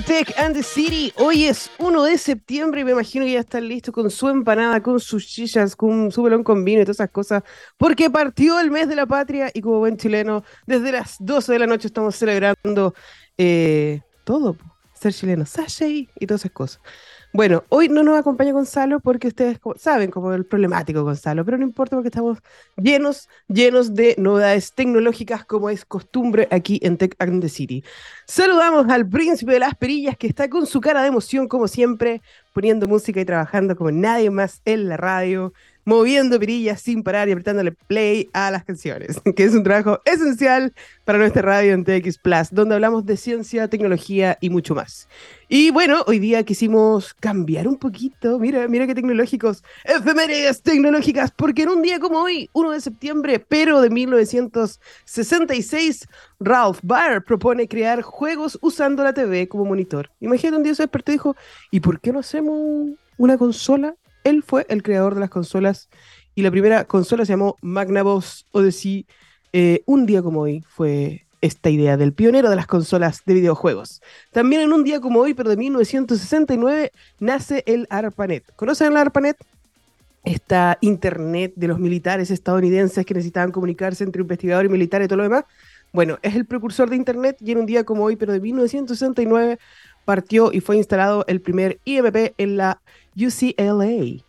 Tech 0.00 0.34
and 0.38 0.54
the 0.54 0.62
City. 0.62 1.12
Hoy 1.16 1.44
es 1.44 1.70
1 1.78 2.02
de 2.02 2.18
septiembre 2.18 2.82
y 2.82 2.84
me 2.84 2.90
imagino 2.90 3.24
que 3.24 3.32
ya 3.32 3.40
están 3.40 3.66
listos 3.66 3.94
con 3.94 4.10
su 4.10 4.28
empanada, 4.28 4.82
con 4.82 5.00
sus 5.00 5.26
chichas, 5.26 5.74
con 5.74 6.12
su 6.12 6.22
velón 6.22 6.44
con 6.44 6.64
vino 6.64 6.82
y 6.82 6.84
todas 6.84 6.96
esas 6.96 7.10
cosas, 7.10 7.42
porque 7.78 8.10
partió 8.10 8.60
el 8.60 8.70
mes 8.70 8.88
de 8.88 8.96
la 8.96 9.06
patria 9.06 9.50
y 9.54 9.62
como 9.62 9.78
buen 9.78 9.96
chileno, 9.96 10.44
desde 10.66 10.92
las 10.92 11.16
12 11.20 11.52
de 11.52 11.58
la 11.58 11.66
noche 11.66 11.86
estamos 11.86 12.14
celebrando 12.14 12.94
eh, 13.38 14.02
todo, 14.24 14.56
ser 14.92 15.14
chileno, 15.14 15.46
sashay 15.46 16.10
y 16.18 16.26
todas 16.26 16.42
esas 16.42 16.52
cosas. 16.52 16.80
Bueno, 17.32 17.64
hoy 17.68 17.88
no 17.88 18.02
nos 18.02 18.18
acompaña 18.18 18.52
Gonzalo 18.52 19.00
porque 19.00 19.28
ustedes 19.28 19.58
saben 19.78 20.10
cómo 20.10 20.32
es 20.32 20.38
el 20.38 20.46
problemático 20.46 21.02
Gonzalo, 21.02 21.44
pero 21.44 21.58
no 21.58 21.64
importa 21.64 21.94
porque 21.96 22.08
estamos 22.08 22.38
llenos, 22.76 23.28
llenos 23.48 23.94
de 23.94 24.14
novedades 24.16 24.72
tecnológicas 24.72 25.44
como 25.44 25.68
es 25.68 25.84
costumbre 25.84 26.48
aquí 26.50 26.80
en 26.82 26.96
Tech 26.96 27.14
and 27.18 27.42
the 27.42 27.48
City. 27.48 27.84
Saludamos 28.26 28.88
al 28.88 29.06
príncipe 29.08 29.52
de 29.52 29.60
las 29.60 29.74
perillas 29.74 30.16
que 30.16 30.26
está 30.26 30.48
con 30.48 30.66
su 30.66 30.80
cara 30.80 31.02
de 31.02 31.08
emoción 31.08 31.46
como 31.46 31.68
siempre, 31.68 32.22
poniendo 32.54 32.86
música 32.86 33.20
y 33.20 33.24
trabajando 33.24 33.76
como 33.76 33.90
nadie 33.90 34.30
más 34.30 34.62
en 34.64 34.88
la 34.88 34.96
radio 34.96 35.52
moviendo 35.86 36.38
perillas 36.38 36.82
sin 36.82 37.02
parar 37.02 37.28
y 37.28 37.32
apretándole 37.32 37.72
play 37.72 38.28
a 38.34 38.50
las 38.50 38.64
canciones, 38.64 39.20
que 39.36 39.44
es 39.44 39.54
un 39.54 39.62
trabajo 39.62 40.02
esencial 40.04 40.74
para 41.04 41.18
nuestra 41.18 41.42
radio 41.42 41.72
en 41.72 41.84
TX 41.84 42.18
Plus, 42.18 42.48
donde 42.50 42.74
hablamos 42.74 43.06
de 43.06 43.16
ciencia, 43.16 43.68
tecnología 43.68 44.36
y 44.40 44.50
mucho 44.50 44.74
más. 44.74 45.08
Y 45.48 45.70
bueno, 45.70 46.02
hoy 46.06 46.18
día 46.18 46.42
quisimos 46.42 47.14
cambiar 47.14 47.68
un 47.68 47.76
poquito, 47.76 48.38
mira, 48.38 48.66
mira 48.68 48.86
qué 48.86 48.94
tecnológicos, 48.94 49.62
efemérides 49.84 50.62
tecnológicas, 50.62 51.30
porque 51.30 51.62
en 51.62 51.68
un 51.68 51.82
día 51.82 52.00
como 52.00 52.20
hoy, 52.20 52.50
1 52.52 52.70
de 52.72 52.80
septiembre, 52.80 53.38
pero 53.38 53.80
de 53.80 53.90
1966, 53.90 56.08
Ralph 56.40 56.80
Baer 56.82 57.22
propone 57.22 57.68
crear 57.68 58.02
juegos 58.02 58.58
usando 58.60 59.04
la 59.04 59.12
TV 59.12 59.48
como 59.48 59.64
monitor. 59.64 60.10
Imagínate 60.20 60.56
un 60.56 60.62
día 60.64 60.74
se 60.74 60.82
despertó 60.82 61.12
y 61.12 61.14
dijo, 61.14 61.36
¿y 61.70 61.80
por 61.80 62.00
qué 62.00 62.12
no 62.12 62.18
hacemos 62.18 62.90
una 63.16 63.38
consola 63.38 63.94
él 64.26 64.42
fue 64.42 64.66
el 64.68 64.82
creador 64.82 65.14
de 65.14 65.20
las 65.20 65.30
consolas 65.30 65.88
y 66.34 66.42
la 66.42 66.50
primera 66.50 66.84
consola 66.84 67.24
se 67.24 67.32
llamó 67.32 67.56
Magnavox 67.62 68.46
Odyssey. 68.50 69.06
Eh, 69.52 69.84
un 69.86 70.04
día 70.04 70.20
como 70.20 70.40
hoy 70.40 70.64
fue 70.66 71.25
esta 71.46 71.70
idea 71.70 71.96
del 71.96 72.12
pionero 72.12 72.50
de 72.50 72.56
las 72.56 72.66
consolas 72.66 73.22
de 73.24 73.34
videojuegos. 73.34 74.02
También 74.32 74.62
en 74.62 74.72
un 74.72 74.84
día 74.84 75.00
como 75.00 75.20
hoy, 75.20 75.34
pero 75.34 75.50
de 75.50 75.56
1969, 75.56 76.92
nace 77.20 77.62
el 77.66 77.86
ARPANET. 77.90 78.44
¿Conocen 78.56 78.88
el 78.88 78.96
ARPANET? 78.96 79.36
Esta 80.24 80.76
internet 80.80 81.52
de 81.56 81.68
los 81.68 81.78
militares 81.78 82.30
estadounidenses 82.30 83.06
que 83.06 83.14
necesitaban 83.14 83.52
comunicarse 83.52 84.04
entre 84.04 84.22
investigadores 84.22 84.68
y 84.68 84.72
militares 84.72 85.06
y 85.06 85.08
todo 85.08 85.18
lo 85.18 85.22
demás. 85.22 85.44
Bueno, 85.92 86.18
es 86.22 86.34
el 86.34 86.44
precursor 86.44 86.90
de 86.90 86.96
internet 86.96 87.36
y 87.40 87.52
en 87.52 87.58
un 87.58 87.66
día 87.66 87.84
como 87.84 88.04
hoy, 88.04 88.16
pero 88.16 88.32
de 88.32 88.40
1969, 88.40 89.58
partió 90.04 90.52
y 90.52 90.60
fue 90.60 90.76
instalado 90.76 91.24
el 91.28 91.40
primer 91.40 91.78
IMP 91.84 92.34
en 92.38 92.56
la 92.56 92.80
UCLA. 93.16 94.24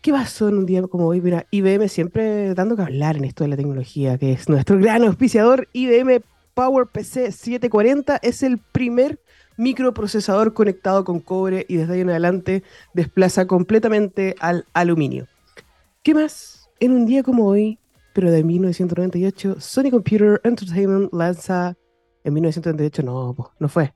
¿Qué 0.00 0.12
pasó 0.12 0.48
en 0.48 0.56
un 0.56 0.64
día 0.64 0.82
como 0.82 1.08
hoy? 1.08 1.20
Mira, 1.20 1.46
IBM 1.50 1.86
siempre 1.90 2.54
dando 2.54 2.74
que 2.74 2.80
hablar 2.80 3.18
en 3.18 3.24
esto 3.24 3.44
de 3.44 3.48
la 3.48 3.56
tecnología, 3.56 4.16
que 4.16 4.32
es 4.32 4.48
nuestro 4.48 4.78
gran 4.78 5.04
auspiciador. 5.04 5.68
IBM 5.74 6.22
PowerPC 6.54 7.30
740 7.30 8.18
es 8.22 8.42
el 8.42 8.58
primer 8.58 9.20
microprocesador 9.56 10.54
conectado 10.54 11.04
con 11.04 11.20
cobre 11.20 11.66
y 11.68 11.76
desde 11.76 11.94
ahí 11.94 12.00
en 12.00 12.10
adelante 12.10 12.62
desplaza 12.94 13.46
completamente 13.46 14.34
al 14.40 14.66
aluminio. 14.72 15.26
¿Qué 16.02 16.14
más? 16.14 16.70
En 16.80 16.92
un 16.92 17.06
día 17.06 17.22
como 17.22 17.46
hoy, 17.46 17.78
pero 18.14 18.30
de 18.30 18.42
1998, 18.42 19.60
Sony 19.60 19.90
Computer 19.90 20.40
Entertainment 20.44 21.12
lanza. 21.12 21.76
En 22.24 22.34
1998 22.34 23.02
no, 23.02 23.52
no 23.58 23.68
fue. 23.68 23.94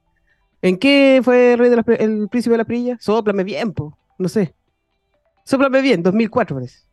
¿En 0.62 0.78
qué 0.78 1.20
fue 1.22 1.52
el, 1.52 1.58
rey 1.58 1.70
de 1.70 1.82
el 1.98 2.28
príncipe 2.28 2.52
de 2.52 2.58
la 2.58 2.64
perilla? 2.64 2.96
Sóplame 3.00 3.44
bien, 3.44 3.72
po 3.72 3.98
no 4.18 4.28
sé. 4.28 4.54
Sóplame 5.44 5.82
bien, 5.82 6.02
2004 6.02 6.56
parece. 6.56 6.86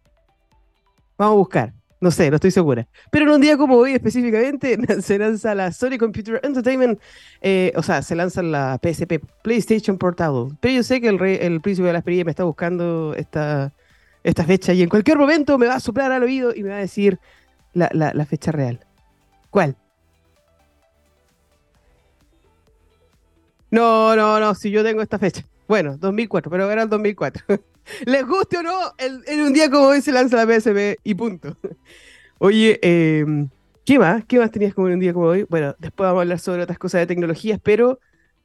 Vamos 1.18 1.34
a 1.34 1.38
buscar. 1.38 1.74
No 2.02 2.10
sé, 2.10 2.32
no 2.32 2.36
estoy 2.36 2.50
segura. 2.50 2.88
Pero 3.12 3.26
en 3.26 3.32
un 3.32 3.42
día 3.42 3.58
como 3.58 3.76
hoy 3.76 3.94
específicamente 3.94 4.78
se 5.02 5.20
lanza 5.20 5.54
la 5.54 5.72
Sony 5.72 6.00
Computer 6.00 6.40
Entertainment, 6.44 7.00
eh, 7.42 7.72
o 7.76 7.84
sea, 7.84 8.02
se 8.02 8.16
lanza 8.16 8.42
la 8.42 8.80
PSP, 8.82 9.20
PlayStation 9.44 10.00
Portable. 10.00 10.56
Pero 10.60 10.76
yo 10.76 10.84
sé 10.84 11.00
que 11.00 11.08
el, 11.08 11.20
rey, 11.20 11.38
el 11.40 11.62
príncipe 11.62 11.86
de 11.88 11.94
la 11.94 12.00
experiencia 12.00 12.26
me 12.26 12.32
está 12.32 12.44
buscando 12.44 13.14
esta, 13.16 13.72
esta 14.24 14.44
fecha 14.44 14.74
y 14.74 14.82
en 14.82 14.90
cualquier 14.90 15.20
momento 15.20 15.60
me 15.60 15.68
va 15.68 15.76
a 15.76 15.80
soplar 15.80 16.12
al 16.12 16.24
oído 16.24 16.54
y 16.56 16.64
me 16.64 16.70
va 16.70 16.78
a 16.78 16.80
decir 16.80 17.20
la, 17.74 17.90
la 17.94 18.26
fecha 18.26 18.52
real. 18.52 18.80
¿Cuál? 19.52 19.76
No, 23.70 24.16
no, 24.16 24.40
no, 24.40 24.56
si 24.56 24.72
yo 24.72 24.84
tengo 24.84 25.02
esta 25.02 25.20
fecha. 25.20 25.44
Bueno, 25.68 25.98
2004, 25.98 26.50
pero 26.52 26.70
era 26.70 26.82
el 26.84 26.90
2004. 26.90 27.46
Les 28.06 28.26
guste 28.26 28.58
o 28.58 28.64
no, 28.64 28.94
en 28.98 29.42
un 29.42 29.54
día 29.54 29.70
como 29.70 29.88
hoy 29.88 30.02
se 30.02 30.12
lanza 30.12 30.44
la 30.44 30.46
PSP 30.46 31.00
y 31.04 31.16
punto. 31.16 31.58
Oye, 32.40 32.80
em, 32.82 33.50
¿qué 33.86 34.00
más? 34.00 34.26
¿Qué 34.26 34.40
más 34.40 34.52
tenías 34.52 34.74
como 34.74 34.88
en 34.88 34.96
un 34.96 35.00
día 35.00 35.14
como 35.14 35.28
hoy? 35.28 35.46
Bueno, 35.50 35.76
después 35.80 36.08
vamos 36.08 36.20
a 36.20 36.22
hablar 36.24 36.40
sobre 36.40 36.64
otras 36.64 36.80
cosas 36.80 37.02
de 37.02 37.08
tecnologías, 37.08 37.60
pero 37.62 38.00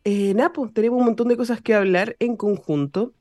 eh, 0.04 0.34
Napo, 0.34 0.62
pues, 0.62 0.74
tenemos 0.74 0.98
un 1.00 1.06
montón 1.06 1.28
de 1.28 1.36
cosas 1.36 1.60
que 1.60 1.74
hablar 1.74 2.14
en 2.18 2.36
conjunto. 2.36 3.14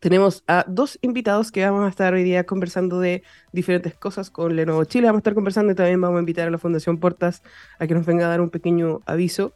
Tenemos 0.00 0.44
a 0.46 0.64
dos 0.68 0.98
invitados 1.02 1.50
que 1.50 1.64
vamos 1.64 1.84
a 1.84 1.88
estar 1.88 2.14
hoy 2.14 2.24
día 2.24 2.44
conversando 2.46 3.00
de 3.00 3.22
diferentes 3.52 3.94
cosas 3.94 4.30
con 4.30 4.54
Lenovo 4.54 4.84
Chile. 4.84 5.06
Vamos 5.06 5.18
a 5.18 5.20
estar 5.20 5.34
conversando 5.34 5.72
y 5.72 5.74
también 5.74 6.00
vamos 6.00 6.18
a 6.18 6.20
invitar 6.20 6.48
a 6.48 6.50
la 6.50 6.58
Fundación 6.58 6.98
Portas 6.98 7.42
a 7.78 7.86
que 7.86 7.94
nos 7.94 8.06
venga 8.06 8.26
a 8.26 8.28
dar 8.28 8.40
un 8.40 8.50
pequeño 8.50 9.00
aviso. 9.06 9.54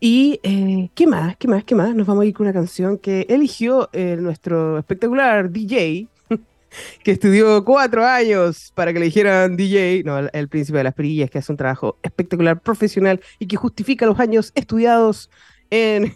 Y 0.00 0.40
eh, 0.42 0.88
qué 0.94 1.06
más, 1.06 1.36
qué 1.36 1.46
más, 1.46 1.62
qué 1.62 1.74
más. 1.74 1.94
Nos 1.94 2.06
vamos 2.06 2.22
a 2.22 2.26
ir 2.26 2.32
con 2.32 2.46
una 2.46 2.54
canción 2.54 2.96
que 2.96 3.26
eligió 3.28 3.90
eh, 3.92 4.16
nuestro 4.18 4.78
espectacular 4.78 5.50
DJ, 5.50 6.08
que 7.04 7.10
estudió 7.10 7.62
cuatro 7.66 8.06
años 8.06 8.72
para 8.74 8.94
que 8.94 8.98
le 8.98 9.04
dijeran 9.04 9.58
DJ, 9.58 10.02
no, 10.04 10.18
el, 10.18 10.48
príncipe 10.48 10.78
de 10.78 10.84
las 10.84 10.94
perillas, 10.94 11.30
que 11.30 11.38
hace 11.38 11.52
un 11.52 11.58
trabajo 11.58 11.98
espectacular, 12.02 12.58
profesional 12.60 13.20
y 13.38 13.46
que 13.46 13.56
justifica 13.56 14.06
los 14.06 14.18
años 14.18 14.52
estudiados 14.54 15.28
en, 15.70 16.12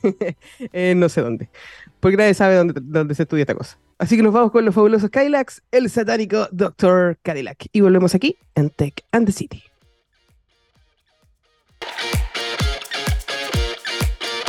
no 0.98 1.08
sé 1.08 1.20
dónde, 1.20 1.48
porque 2.00 2.16
nadie 2.16 2.34
sabe 2.34 2.56
dónde, 2.56 2.80
dónde 2.82 3.14
se 3.14 3.22
estudia 3.22 3.42
esta 3.42 3.54
cosa. 3.54 3.78
Así 3.98 4.16
que 4.16 4.22
nos 4.22 4.32
vamos 4.32 4.50
con 4.50 4.64
los 4.64 4.74
fabulosos 4.74 5.10
Kylax, 5.10 5.62
el 5.70 5.88
satánico 5.90 6.48
Dr. 6.50 7.18
Cadillac. 7.22 7.66
Y 7.70 7.80
volvemos 7.82 8.14
aquí 8.14 8.36
en 8.56 8.70
Tech 8.70 9.04
and 9.12 9.26
the 9.26 9.32
City. 9.32 9.62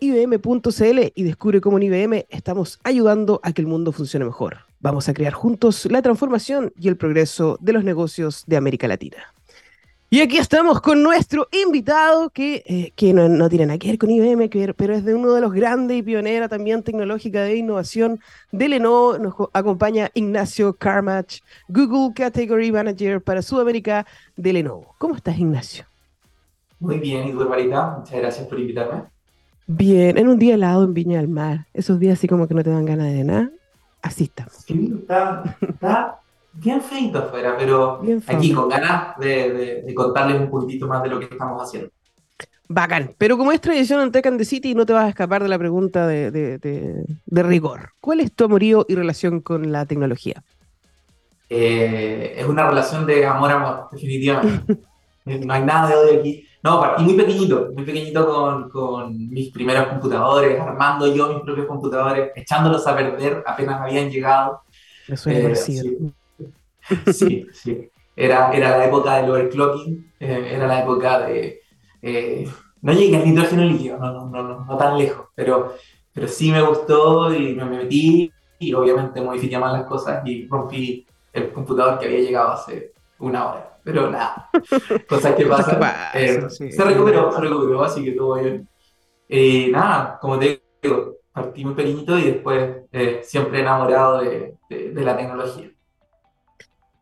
ibm.cl 0.00 1.12
y 1.14 1.22
descubre 1.22 1.60
cómo 1.60 1.78
en 1.78 1.84
IBM 1.84 2.26
estamos 2.30 2.80
ayudando 2.82 3.40
a 3.42 3.52
que 3.52 3.60
el 3.60 3.66
mundo 3.66 3.92
funcione 3.92 4.24
mejor. 4.24 4.58
Vamos 4.80 5.08
a 5.08 5.14
crear 5.14 5.32
juntos 5.32 5.86
la 5.90 6.00
transformación 6.00 6.72
y 6.80 6.88
el 6.88 6.96
progreso 6.96 7.58
de 7.60 7.74
los 7.74 7.84
negocios 7.84 8.44
de 8.46 8.56
América 8.56 8.88
Latina. 8.88 9.18
Y 10.12 10.22
aquí 10.22 10.38
estamos 10.38 10.80
con 10.80 11.04
nuestro 11.04 11.46
invitado 11.52 12.30
que, 12.30 12.64
eh, 12.66 12.92
que 12.96 13.12
no, 13.12 13.48
tiene 13.48 13.66
nada 13.66 13.78
que 13.78 13.88
ver 13.88 13.98
con 13.98 14.10
IBM, 14.10 14.48
pero 14.74 14.92
es 14.92 15.04
de 15.04 15.14
uno 15.14 15.32
de 15.34 15.40
los 15.40 15.52
grandes 15.52 15.98
y 15.98 16.02
pionera 16.02 16.48
también 16.48 16.82
tecnológica 16.82 17.42
de 17.42 17.56
innovación 17.56 18.18
de 18.50 18.68
Lenovo. 18.68 19.18
Nos 19.18 19.34
acompaña 19.52 20.10
Ignacio 20.14 20.72
Carmach, 20.72 21.38
Google 21.68 22.12
Category 22.12 22.72
Manager 22.72 23.22
para 23.22 23.40
Sudamérica 23.40 24.04
de 24.36 24.52
Lenovo. 24.52 24.96
¿Cómo 24.98 25.14
estás, 25.14 25.38
Ignacio? 25.38 25.84
Muy 26.80 26.98
bien, 26.98 27.28
¿y 27.28 27.32
tú, 27.32 27.48
Muchas 27.48 28.10
gracias 28.10 28.48
por 28.48 28.58
invitarme. 28.58 29.04
Bien, 29.72 30.18
en 30.18 30.26
un 30.26 30.36
día 30.36 30.54
helado 30.54 30.82
en 30.82 30.94
Viña 30.94 31.18
del 31.18 31.28
Mar, 31.28 31.66
esos 31.72 32.00
días 32.00 32.18
así 32.18 32.26
como 32.26 32.48
que 32.48 32.54
no 32.54 32.64
te 32.64 32.70
dan 32.70 32.84
ganas 32.84 33.12
de 33.12 33.22
nada, 33.22 33.50
así 34.02 34.24
estamos. 34.24 34.54
Sí, 34.66 34.92
está, 35.00 35.44
está 35.60 36.18
bien 36.54 36.82
feito 36.82 37.20
afuera, 37.20 37.54
pero 37.56 38.02
aquí 38.26 38.52
con 38.52 38.68
ganas 38.68 39.16
de, 39.20 39.84
contarles 39.94 40.40
un 40.40 40.50
poquitito 40.50 40.88
más 40.88 41.04
de 41.04 41.10
lo 41.10 41.20
que 41.20 41.26
estamos 41.26 41.62
haciendo. 41.62 41.88
Bacán, 42.66 43.14
pero 43.16 43.38
como 43.38 43.52
es 43.52 43.60
tradición 43.60 44.00
en 44.00 44.10
Tech 44.10 44.26
and 44.26 44.38
the 44.38 44.44
City, 44.44 44.74
no 44.74 44.84
te 44.84 44.92
vas 44.92 45.04
a 45.04 45.08
escapar 45.10 45.40
de 45.40 45.48
la 45.48 45.58
pregunta 45.58 46.04
de, 46.08 47.06
rigor. 47.26 47.90
¿Cuál 48.00 48.18
es 48.18 48.32
tu 48.32 48.46
amorío 48.46 48.84
y 48.88 48.96
relación 48.96 49.40
con 49.40 49.70
la 49.70 49.86
tecnología? 49.86 50.42
Eh, 51.48 52.34
es 52.38 52.44
una 52.44 52.68
relación 52.68 53.06
de 53.06 53.24
amor-amor, 53.24 53.86
definitivamente. 53.92 54.78
no 55.24 55.54
hay 55.54 55.62
nada 55.62 55.90
de 55.90 55.94
odio 55.94 56.18
aquí. 56.18 56.49
No, 56.62 56.78
partí 56.80 57.02
muy 57.04 57.14
pequeñito, 57.14 57.70
muy 57.74 57.84
pequeñito 57.84 58.26
con, 58.26 58.68
con, 58.70 59.30
mis 59.30 59.50
primeros 59.50 59.86
computadores, 59.88 60.60
armando 60.60 61.06
yo 61.14 61.32
mis 61.32 61.42
propios 61.42 61.66
computadores, 61.66 62.32
echándolos 62.36 62.86
a 62.86 62.94
perder 62.96 63.42
apenas 63.46 63.80
habían 63.80 64.10
llegado. 64.10 64.60
Suele 65.14 65.40
Eh, 65.40 65.42
parecido. 65.42 65.84
sí, 67.06 67.12
sí, 67.12 67.46
sí. 67.52 67.90
Era, 68.16 68.52
era 68.52 68.76
la 68.78 68.84
época 68.86 69.16
del 69.16 69.30
overclocking, 69.30 70.12
eh, 70.20 70.50
era 70.54 70.66
la 70.66 70.82
época 70.82 71.20
de... 71.20 71.60
eh, 72.02 72.48
no 72.82 72.92
llegué 72.92 73.16
al 73.16 73.24
nitrógeno 73.24 73.64
líquido, 73.64 73.98
no, 73.98 74.12
no, 74.12 74.26
no, 74.30 74.42
no, 74.42 74.64
no 74.64 74.76
tan 74.76 74.98
lejos, 74.98 75.28
pero, 75.34 75.74
pero 76.12 76.28
sí 76.28 76.50
me 76.52 76.62
gustó 76.62 77.34
y 77.34 77.54
me 77.54 77.64
metí 77.64 78.32
y 78.58 78.74
obviamente 78.74 79.20
modifiqué 79.22 79.58
más 79.58 79.72
las 79.72 79.84
cosas 79.86 80.22
y 80.26 80.46
rompí 80.48 81.06
el 81.32 81.52
computador 81.52 81.98
que 81.98 82.06
había 82.06 82.20
llegado 82.20 82.52
hace 82.52 82.92
una 83.18 83.50
hora. 83.50 83.69
Pero 83.84 84.10
nada, 84.10 84.48
cosas 85.08 85.34
que 85.34 85.46
pasan. 85.46 85.80
Eh, 86.14 86.40
sí. 86.50 86.70
Se 86.72 86.84
recuperó, 86.84 87.32
se 87.32 87.40
recuperó, 87.40 87.82
así 87.84 88.04
que 88.04 88.12
todo 88.12 88.34
bien. 88.40 88.68
Eh, 89.28 89.70
nada, 89.70 90.18
como 90.20 90.38
te 90.38 90.62
digo, 90.82 91.16
partí 91.32 91.64
muy 91.64 91.74
pequeñito 91.74 92.18
y 92.18 92.24
después 92.24 92.78
eh, 92.92 93.20
siempre 93.24 93.60
enamorado 93.60 94.20
de, 94.22 94.54
de- 94.68 94.90
de 94.92 95.02
la 95.04 95.16
tecnología. 95.16 95.70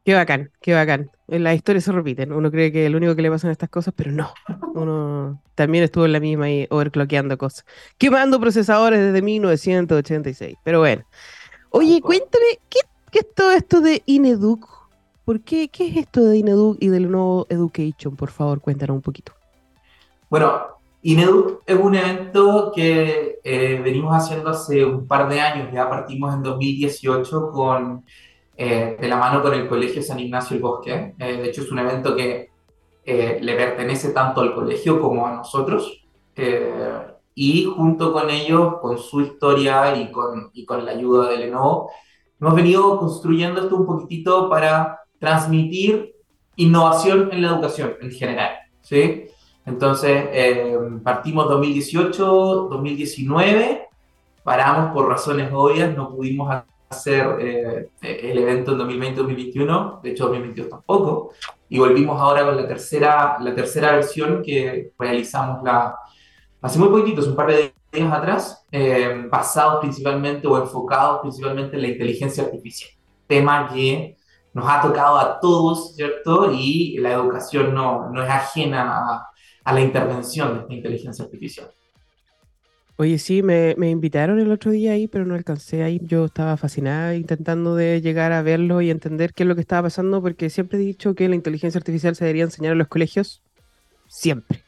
Qué 0.05 0.15
bacán, 0.15 0.51
qué 0.63 0.73
bacán. 0.75 1.11
En 1.29 1.45
Las 1.45 1.55
historias 1.55 1.85
se 1.85 1.93
repiten. 1.93 2.33
Uno 2.33 2.51
cree 2.51 2.73
que 2.73 2.87
es 2.87 2.91
lo 2.91 2.97
único 2.97 3.15
que 3.15 3.21
le 3.21 3.31
pasan 3.31 3.51
estas 3.51 3.69
cosas, 3.69 3.93
pero 3.95 4.11
no. 4.11 4.33
Uno 4.75 5.43
también 5.55 5.85
estuvo 5.85 6.07
en 6.07 6.13
la 6.13 6.21
misma 6.21 6.47
ahí 6.47 6.67
overclockeando 6.71 7.37
cosas. 7.37 7.67
Quemando 7.99 8.41
procesadores 8.41 9.01
desde 9.01 9.21
1986. 9.21 10.57
Pero 10.65 10.79
bueno. 10.81 11.05
Oye, 11.71 12.01
cuéntame, 12.01 12.47
¿qué, 12.71 12.81
qué 13.11 13.19
es 13.21 13.35
todo 13.35 13.51
esto 13.51 13.83
de 13.83 14.03
Ineduc? 14.07 14.67
¿Por 15.29 15.43
qué? 15.43 15.69
¿Qué 15.69 15.89
es 15.89 15.97
esto 15.99 16.25
de 16.25 16.39
Ineduc 16.39 16.79
y 16.81 16.89
del 16.89 17.11
nuevo 17.11 17.47
Education? 17.51 18.17
Por 18.17 18.31
favor, 18.31 18.63
cuéntanos 18.63 18.95
un 18.95 19.03
poquito. 19.03 19.33
Bueno, 20.31 20.63
Ineduc 21.03 21.65
es 21.67 21.79
un 21.79 21.95
evento 21.95 22.73
que 22.75 23.39
eh, 23.45 23.79
venimos 23.85 24.17
haciendo 24.17 24.49
hace 24.49 24.83
un 24.83 25.07
par 25.07 25.29
de 25.29 25.39
años, 25.39 25.69
ya 25.71 25.87
partimos 25.87 26.33
en 26.33 26.43
2018 26.43 27.51
con, 27.51 28.07
eh, 28.57 28.97
de 28.99 29.07
la 29.07 29.19
mano 29.19 29.43
con 29.43 29.53
el 29.53 29.69
Colegio 29.69 30.03
San 30.03 30.19
Ignacio 30.19 30.57
el 30.57 30.63
Bosque. 30.63 31.15
Eh, 31.19 31.37
de 31.37 31.45
hecho, 31.47 31.61
es 31.61 31.71
un 31.71 31.81
evento 31.81 32.17
que 32.17 32.49
eh, 33.05 33.39
le 33.43 33.55
pertenece 33.55 34.13
tanto 34.13 34.41
al 34.41 34.55
colegio 34.55 34.99
como 34.99 35.27
a 35.27 35.35
nosotros. 35.35 36.07
Y 37.35 37.65
junto 37.67 38.15
con 38.15 38.31
ellos, 38.31 38.77
con 38.81 38.97
su 38.97 39.21
historia 39.21 39.95
y 39.95 40.11
con, 40.11 40.49
y 40.55 40.65
con 40.65 40.87
la 40.87 40.93
ayuda 40.93 41.29
de 41.29 41.37
Lenovo, 41.37 41.91
hemos 42.41 42.55
venido 42.55 42.99
construyendo 42.99 43.61
esto 43.61 43.77
un 43.77 43.85
poquitito 43.85 44.49
para 44.49 44.98
transmitir 45.19 46.15
innovación 46.57 47.31
en 47.33 47.43
la 47.43 47.49
educación 47.49 47.95
en 48.01 48.11
general. 48.11 48.51
¿sí? 48.81 49.27
Entonces, 49.65 50.29
eh, 50.33 50.77
partimos 51.03 51.49
2018, 51.49 52.69
2019, 52.71 53.89
paramos 54.43 54.93
por 54.93 55.09
razones 55.09 55.51
obvias, 55.53 55.95
no 55.95 56.11
pudimos 56.15 56.63
hacer 56.89 57.37
eh, 57.41 57.91
el 58.01 58.39
evento 58.39 58.73
en 58.73 58.79
2020-2021, 58.79 60.01
de 60.01 60.11
hecho 60.11 60.25
2022 60.25 60.71
tampoco, 60.71 61.33
y 61.69 61.79
volvimos 61.79 62.19
ahora 62.19 62.47
con 62.47 62.57
la 62.57 62.67
tercera, 62.67 63.37
la 63.41 63.55
tercera 63.55 63.93
versión 63.93 64.43
que 64.43 64.93
realizamos 64.99 65.63
la, 65.63 65.95
hace 66.63 66.79
muy 66.79 66.89
poquititos, 66.89 67.29
un 67.29 67.37
par 67.37 67.49
de 67.49 67.75
días 67.93 68.13
atrás, 68.13 68.67
eh, 68.73 69.27
basados 69.31 69.81
principalmente 69.81 70.47
o 70.47 70.59
enfocados 70.59 71.21
principalmente 71.21 71.77
en 71.77 71.83
la 71.83 71.89
inteligencia 71.89 72.45
artificial, 72.45 72.91
tema 73.27 73.69
que 73.73 74.17
nos 74.59 74.69
ha 74.69 74.83
tocado 74.83 75.19
a 75.19 75.41
todos, 75.41 75.95
¿cierto? 75.97 76.51
Y 76.53 76.99
la 76.99 77.13
educación 77.13 77.75
no, 77.75 78.11
no 78.11 78.23
es 78.23 78.31
ajena 78.31 78.99
a, 79.17 79.29
a 79.65 79.73
la 79.75 79.81
intervención 79.81 80.55
de 80.55 80.61
esta 80.63 80.75
inteligencia 80.75 81.25
artificial. 81.25 81.71
Oye, 83.01 83.19
sí, 83.21 83.43
me, 83.45 83.77
me 83.79 83.91
invitaron 83.91 84.41
el 84.41 84.51
otro 84.51 84.73
día 84.73 84.93
ahí, 84.93 85.07
pero 85.07 85.25
no 85.25 85.35
alcancé 85.37 85.85
ahí. 85.85 86.01
Yo 86.03 86.25
estaba 86.25 86.57
fascinada 86.57 87.15
intentando 87.15 87.77
de 87.77 88.01
llegar 88.01 88.33
a 88.33 88.43
verlo 88.43 88.81
y 88.83 88.91
entender 88.91 89.33
qué 89.35 89.45
es 89.45 89.49
lo 89.49 89.55
que 89.55 89.61
estaba 89.61 89.85
pasando, 89.85 90.21
porque 90.21 90.51
siempre 90.51 90.79
he 90.79 90.83
dicho 90.83 91.15
que 91.15 91.29
la 91.29 91.37
inteligencia 91.37 91.79
artificial 91.79 92.17
se 92.17 92.25
debería 92.25 92.43
enseñar 92.45 92.73
en 92.73 92.79
los 92.79 92.89
colegios, 92.89 93.45
siempre. 94.09 94.67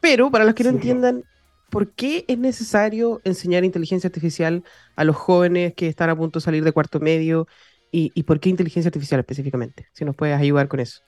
Pero 0.00 0.30
para 0.30 0.44
los 0.44 0.54
que 0.54 0.64
no 0.64 0.70
Sí. 0.70 0.70
entiendan, 0.70 1.24
¿por 1.70 1.94
qué 1.94 2.24
es 2.28 2.38
necesario 2.38 3.20
enseñar 3.24 3.64
inteligencia 3.64 4.08
artificial 4.08 4.64
a 4.96 5.04
los 5.04 5.16
jóvenes 5.16 5.74
que 5.76 5.88
están 5.88 6.10
a 6.10 6.16
punto 6.16 6.40
de 6.40 6.44
salir 6.44 6.64
de 6.64 6.72
cuarto 6.72 7.00
medio? 7.00 7.46
¿Y, 7.92 8.12
y 8.14 8.22
por 8.22 8.38
qué 8.40 8.48
inteligencia 8.48 8.88
artificial 8.88 9.20
específicamente? 9.20 9.88
Si 9.92 10.04
nos 10.04 10.14
puedes 10.14 10.38
ayudar 10.38 10.68
con 10.68 10.80
eso. 10.80 11.00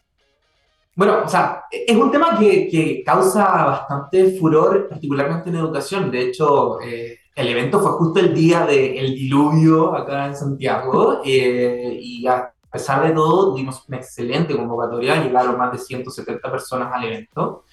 Bueno, 0.94 1.22
o 1.24 1.28
sea, 1.28 1.64
es 1.70 1.96
un 1.96 2.10
tema 2.10 2.38
que, 2.38 2.68
que 2.68 3.02
causa 3.04 3.44
bastante 3.64 4.38
furor, 4.38 4.88
particularmente 4.90 5.48
en 5.48 5.56
educación. 5.56 6.10
De 6.10 6.28
hecho, 6.28 6.80
eh, 6.82 7.18
el 7.34 7.48
evento 7.48 7.80
fue 7.80 7.92
justo 7.92 8.20
el 8.20 8.34
día 8.34 8.66
del 8.66 9.14
diluvio 9.14 9.94
acá 9.96 10.26
en 10.26 10.36
Santiago 10.36 11.22
eh, 11.24 11.98
y 11.98 12.26
a 12.26 12.52
pesar 12.70 13.06
de 13.06 13.14
todo 13.14 13.52
tuvimos 13.52 13.82
una 13.88 13.98
excelente 13.98 14.54
convocatoria, 14.54 15.22
llegaron 15.22 15.56
más 15.56 15.72
de 15.72 15.78
170 15.78 16.50
personas 16.50 16.92
al 16.92 17.04
evento. 17.04 17.64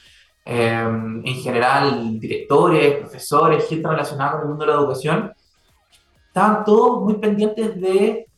Eh, 0.45 0.79
en 0.79 1.35
general, 1.35 2.19
directores, 2.19 2.99
profesores, 2.99 3.67
gente 3.67 3.87
relacionada 3.87 4.31
con 4.33 4.41
el 4.41 4.47
mundo 4.47 4.65
de 4.65 4.71
la 4.71 4.77
educación, 4.77 5.33
estaban 6.27 6.63
todos 6.63 7.03
muy 7.03 7.15
pendientes 7.15 7.79
de 7.79 8.28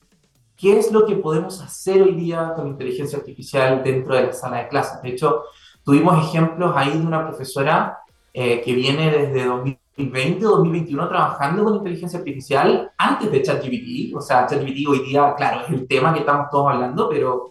qué 0.61 0.77
es 0.77 0.91
lo 0.91 1.07
que 1.07 1.15
podemos 1.15 1.59
hacer 1.59 2.03
hoy 2.03 2.13
día 2.13 2.53
con 2.55 2.67
inteligencia 2.67 3.17
artificial 3.17 3.83
dentro 3.83 4.15
de 4.15 4.27
la 4.27 4.33
sala 4.33 4.59
de 4.59 4.67
clases. 4.67 5.01
De 5.01 5.09
hecho, 5.09 5.45
tuvimos 5.83 6.23
ejemplos 6.27 6.71
ahí 6.75 6.91
de 6.91 7.05
una 7.05 7.27
profesora 7.27 7.97
eh, 8.31 8.61
que 8.61 8.73
viene 8.73 9.09
desde 9.09 9.45
2020 9.45 10.45
o 10.45 10.49
2021 10.57 11.09
trabajando 11.09 11.63
con 11.63 11.75
inteligencia 11.77 12.19
artificial 12.19 12.91
antes 12.95 13.31
de 13.31 13.41
ChatGPT. 13.41 14.15
O 14.15 14.21
sea, 14.21 14.45
ChatGPT 14.45 14.87
hoy 14.87 14.99
día, 14.99 15.33
claro, 15.35 15.61
es 15.65 15.71
el 15.71 15.87
tema 15.87 16.13
que 16.13 16.19
estamos 16.19 16.47
todos 16.51 16.71
hablando, 16.71 17.09
pero, 17.09 17.49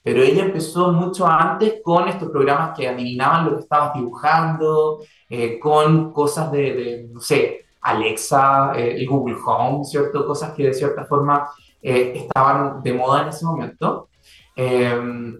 pero 0.00 0.22
ella 0.22 0.44
empezó 0.44 0.92
mucho 0.92 1.26
antes 1.26 1.80
con 1.82 2.06
estos 2.06 2.30
programas 2.30 2.78
que 2.78 2.86
adivinaban 2.88 3.46
lo 3.46 3.56
que 3.56 3.62
estabas 3.62 3.94
dibujando, 3.94 5.00
eh, 5.28 5.58
con 5.58 6.12
cosas 6.12 6.52
de, 6.52 6.72
de, 6.72 7.08
no 7.12 7.20
sé, 7.20 7.64
Alexa, 7.80 8.72
eh, 8.76 8.94
el 8.96 9.08
Google 9.08 9.36
Home, 9.44 9.84
¿cierto? 9.84 10.24
Cosas 10.24 10.52
que 10.52 10.64
de 10.64 10.74
cierta 10.74 11.04
forma 11.04 11.48
eh, 11.84 12.12
estaban 12.16 12.82
de 12.82 12.92
moda 12.94 13.22
en 13.22 13.28
ese 13.28 13.44
momento. 13.44 14.08
Eh, 14.56 15.34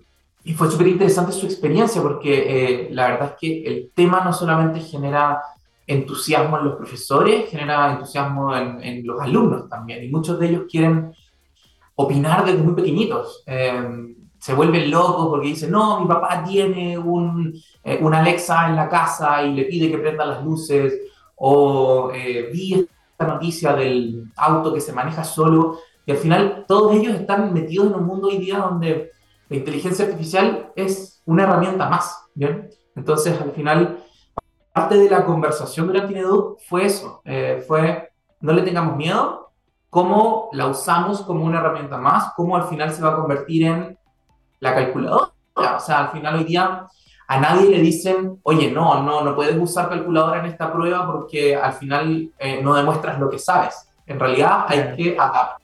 y 0.44 0.52
fue 0.52 0.70
súper 0.70 0.88
interesante 0.88 1.32
su 1.32 1.46
experiencia 1.46 2.02
porque 2.02 2.32
eh, 2.46 2.88
la 2.91 3.08
verdad 3.08 3.31
es 3.32 3.41
que 3.41 3.67
el 3.67 3.91
tema 3.94 4.23
no 4.23 4.32
solamente 4.32 4.81
genera 4.81 5.43
entusiasmo 5.87 6.58
en 6.58 6.67
los 6.67 6.76
profesores, 6.76 7.50
genera 7.50 7.93
entusiasmo 7.93 8.55
en, 8.55 8.82
en 8.82 9.06
los 9.06 9.20
alumnos 9.20 9.69
también. 9.69 10.05
Y 10.05 10.08
muchos 10.08 10.38
de 10.38 10.49
ellos 10.49 10.64
quieren 10.70 11.14
opinar 11.94 12.44
desde 12.44 12.62
muy 12.62 12.75
pequeñitos. 12.75 13.43
Eh, 13.46 14.15
se 14.39 14.53
vuelven 14.53 14.91
locos 14.91 15.29
porque 15.29 15.48
dicen, 15.48 15.70
no, 15.70 16.01
mi 16.01 16.06
papá 16.06 16.44
tiene 16.44 16.98
un, 16.98 17.55
eh, 17.82 17.98
Alexa 18.13 18.69
en 18.69 18.77
la 18.77 18.91
casa 18.91 19.43
y 19.43 19.55
le 19.55 19.65
pide 19.65 19.91
que 19.91 19.96
prenda 19.96 20.27
las 20.27 20.44
luces, 20.44 20.93
o 21.36 22.10
eh, 22.15 22.51
vi 22.53 22.74
esta 22.74 23.27
noticia 23.27 23.72
del 23.72 24.31
auto 24.36 24.74
que 24.74 24.82
se 24.82 24.93
maneja 24.93 25.24
solo, 25.24 25.79
y 26.06 26.13
al 26.13 26.19
final 26.19 26.65
todos 26.69 26.94
ellos 26.94 27.15
están 27.15 27.53
metidos 27.53 27.89
en 27.89 27.94
un 27.94 28.06
mundo 28.06 28.29
hoy 28.29 28.39
día 28.39 28.58
donde 28.58 29.11
la 29.49 29.56
inteligencia 29.56 30.05
artificial 30.05 30.73
es 30.77 31.23
una 31.25 31.44
herramienta 31.44 31.89
más, 31.89 32.27
¿bien? 32.34 32.70
Entonces, 32.94 33.41
al 33.41 33.53
final, 33.53 34.05
parte 34.73 34.96
de 34.96 35.11
la 35.11 35.25
conversación 35.25 35.87
durante 35.87 36.13
Inedu 36.13 36.56
fue 36.69 36.87
eso, 36.87 37.23
eh, 37.25 37.63
fue, 37.67 38.11
no 38.41 38.53
le 38.53 38.63
tengamos 38.63 38.96
miedo, 38.96 39.53
cómo 39.91 40.49
la 40.53 40.67
usamos 40.67 41.23
como 41.23 41.44
una 41.44 41.61
herramienta 41.61 41.99
más, 41.99 42.32
cómo 42.37 42.56
al 42.56 42.65
final 42.65 42.93
se 42.93 43.03
va 43.03 43.11
a 43.11 43.17
convertir 43.17 43.65
en 43.65 43.99
la 44.61 44.75
calculadora. 44.75 45.32
O 45.55 45.81
sea, 45.81 46.01
al 46.01 46.08
final 46.11 46.37
hoy 46.37 46.44
día 46.44 46.87
a 47.27 47.41
nadie 47.41 47.70
le 47.70 47.79
dicen, 47.79 48.41
oye, 48.43 48.70
no, 48.70 49.03
no, 49.03 49.23
no 49.23 49.34
puedes 49.34 49.56
usar 49.56 49.89
calculadora 49.89 50.41
en 50.41 50.46
esta 50.46 50.73
prueba 50.73 51.06
porque 51.06 51.55
al 51.56 51.73
final 51.73 52.32
eh, 52.39 52.61
no 52.63 52.75
demuestras 52.75 53.19
lo 53.19 53.31
que 53.31 53.39
sabes. 53.39 53.89
En 54.06 54.19
realidad 54.19 54.67
hay 54.69 54.94
que 54.96 55.17
adaptar 55.19 55.64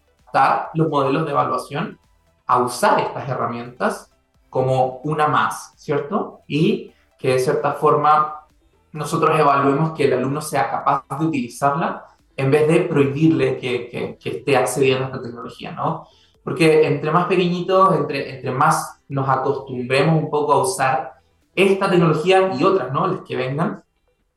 los 0.75 0.89
modelos 0.89 1.25
de 1.25 1.31
evaluación 1.33 1.99
a 2.47 2.59
usar 2.59 3.01
estas 3.01 3.29
herramientas 3.29 4.13
como 4.49 5.01
una 5.05 5.29
más, 5.29 5.73
¿cierto? 5.77 6.41
Y 6.47 6.93
que 7.19 7.35
de 7.35 7.39
cierta 7.39 7.75
forma 7.75 8.47
nosotros 8.93 9.39
evaluemos 9.39 9.93
que 9.93 10.05
el 10.05 10.15
alumno 10.15 10.41
sea 10.41 10.71
capaz 10.71 11.05
de 11.19 11.27
utilizarla 11.27 12.05
en 12.37 12.51
vez 12.51 12.67
de 12.67 12.81
prohibirle 12.81 13.59
que, 13.59 14.19
esté 14.25 14.57
accediendo 14.57 15.05
a 15.05 15.07
esta 15.09 15.23
tecnología, 15.23 15.73
¿no? 15.73 16.09
Porque 16.43 16.87
entre 16.87 17.11
más 17.11 17.27
pequeñitos, 17.27 17.95
entre, 17.95 18.37
entre 18.37 18.51
más 18.51 19.03
nos 19.09 19.29
acostumbremos 19.29 20.23
un 20.23 20.31
poco 20.31 20.55
a 20.55 20.63
usar 20.63 21.13
esta 21.55 21.91
tecnología 21.91 22.53
y 22.59 22.65
otras, 22.65 22.93
¿no? 22.93 23.07
Las 23.07 23.21
que 23.23 23.37
vengan, 23.37 23.85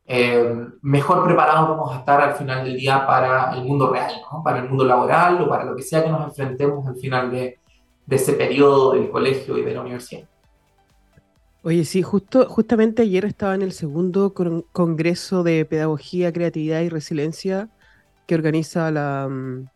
eh, 0.05 0.55
mejor 0.81 1.23
preparados 1.25 1.69
vamos 1.69 1.95
a 1.95 1.99
estar 1.99 2.21
al 2.21 2.35
final 2.35 2.65
del 2.65 2.77
día 2.77 3.05
para 3.07 3.53
el 3.55 3.63
mundo 3.63 3.91
real, 3.91 4.13
¿no? 4.31 4.43
Para 4.43 4.59
el 4.59 4.69
mundo 4.69 4.85
laboral 4.85 5.41
o 5.41 5.49
para 5.49 5.63
lo 5.63 5.75
que 5.75 5.83
sea 5.83 6.03
que 6.03 6.09
nos 6.09 6.27
enfrentemos 6.27 6.85
al 6.87 6.95
final 6.97 7.31
de, 7.31 7.59
de 8.05 8.15
ese 8.15 8.33
periodo 8.33 8.93
del 8.93 9.09
colegio 9.09 9.57
y 9.57 9.63
de 9.63 9.73
la 9.73 9.81
universidad. 9.81 10.27
Oye, 11.65 11.85
sí, 11.85 12.01
justo, 12.01 12.45
justamente 12.49 13.03
ayer 13.03 13.23
estaba 13.23 13.55
en 13.55 13.61
el 13.61 13.71
segundo 13.71 14.33
con- 14.33 14.65
Congreso 14.73 15.43
de 15.43 15.63
Pedagogía, 15.63 16.33
Creatividad 16.33 16.81
y 16.81 16.89
Resiliencia 16.89 17.69
que 18.27 18.35
organiza 18.35 18.91
la, 18.91 19.29
mm, 19.29 19.69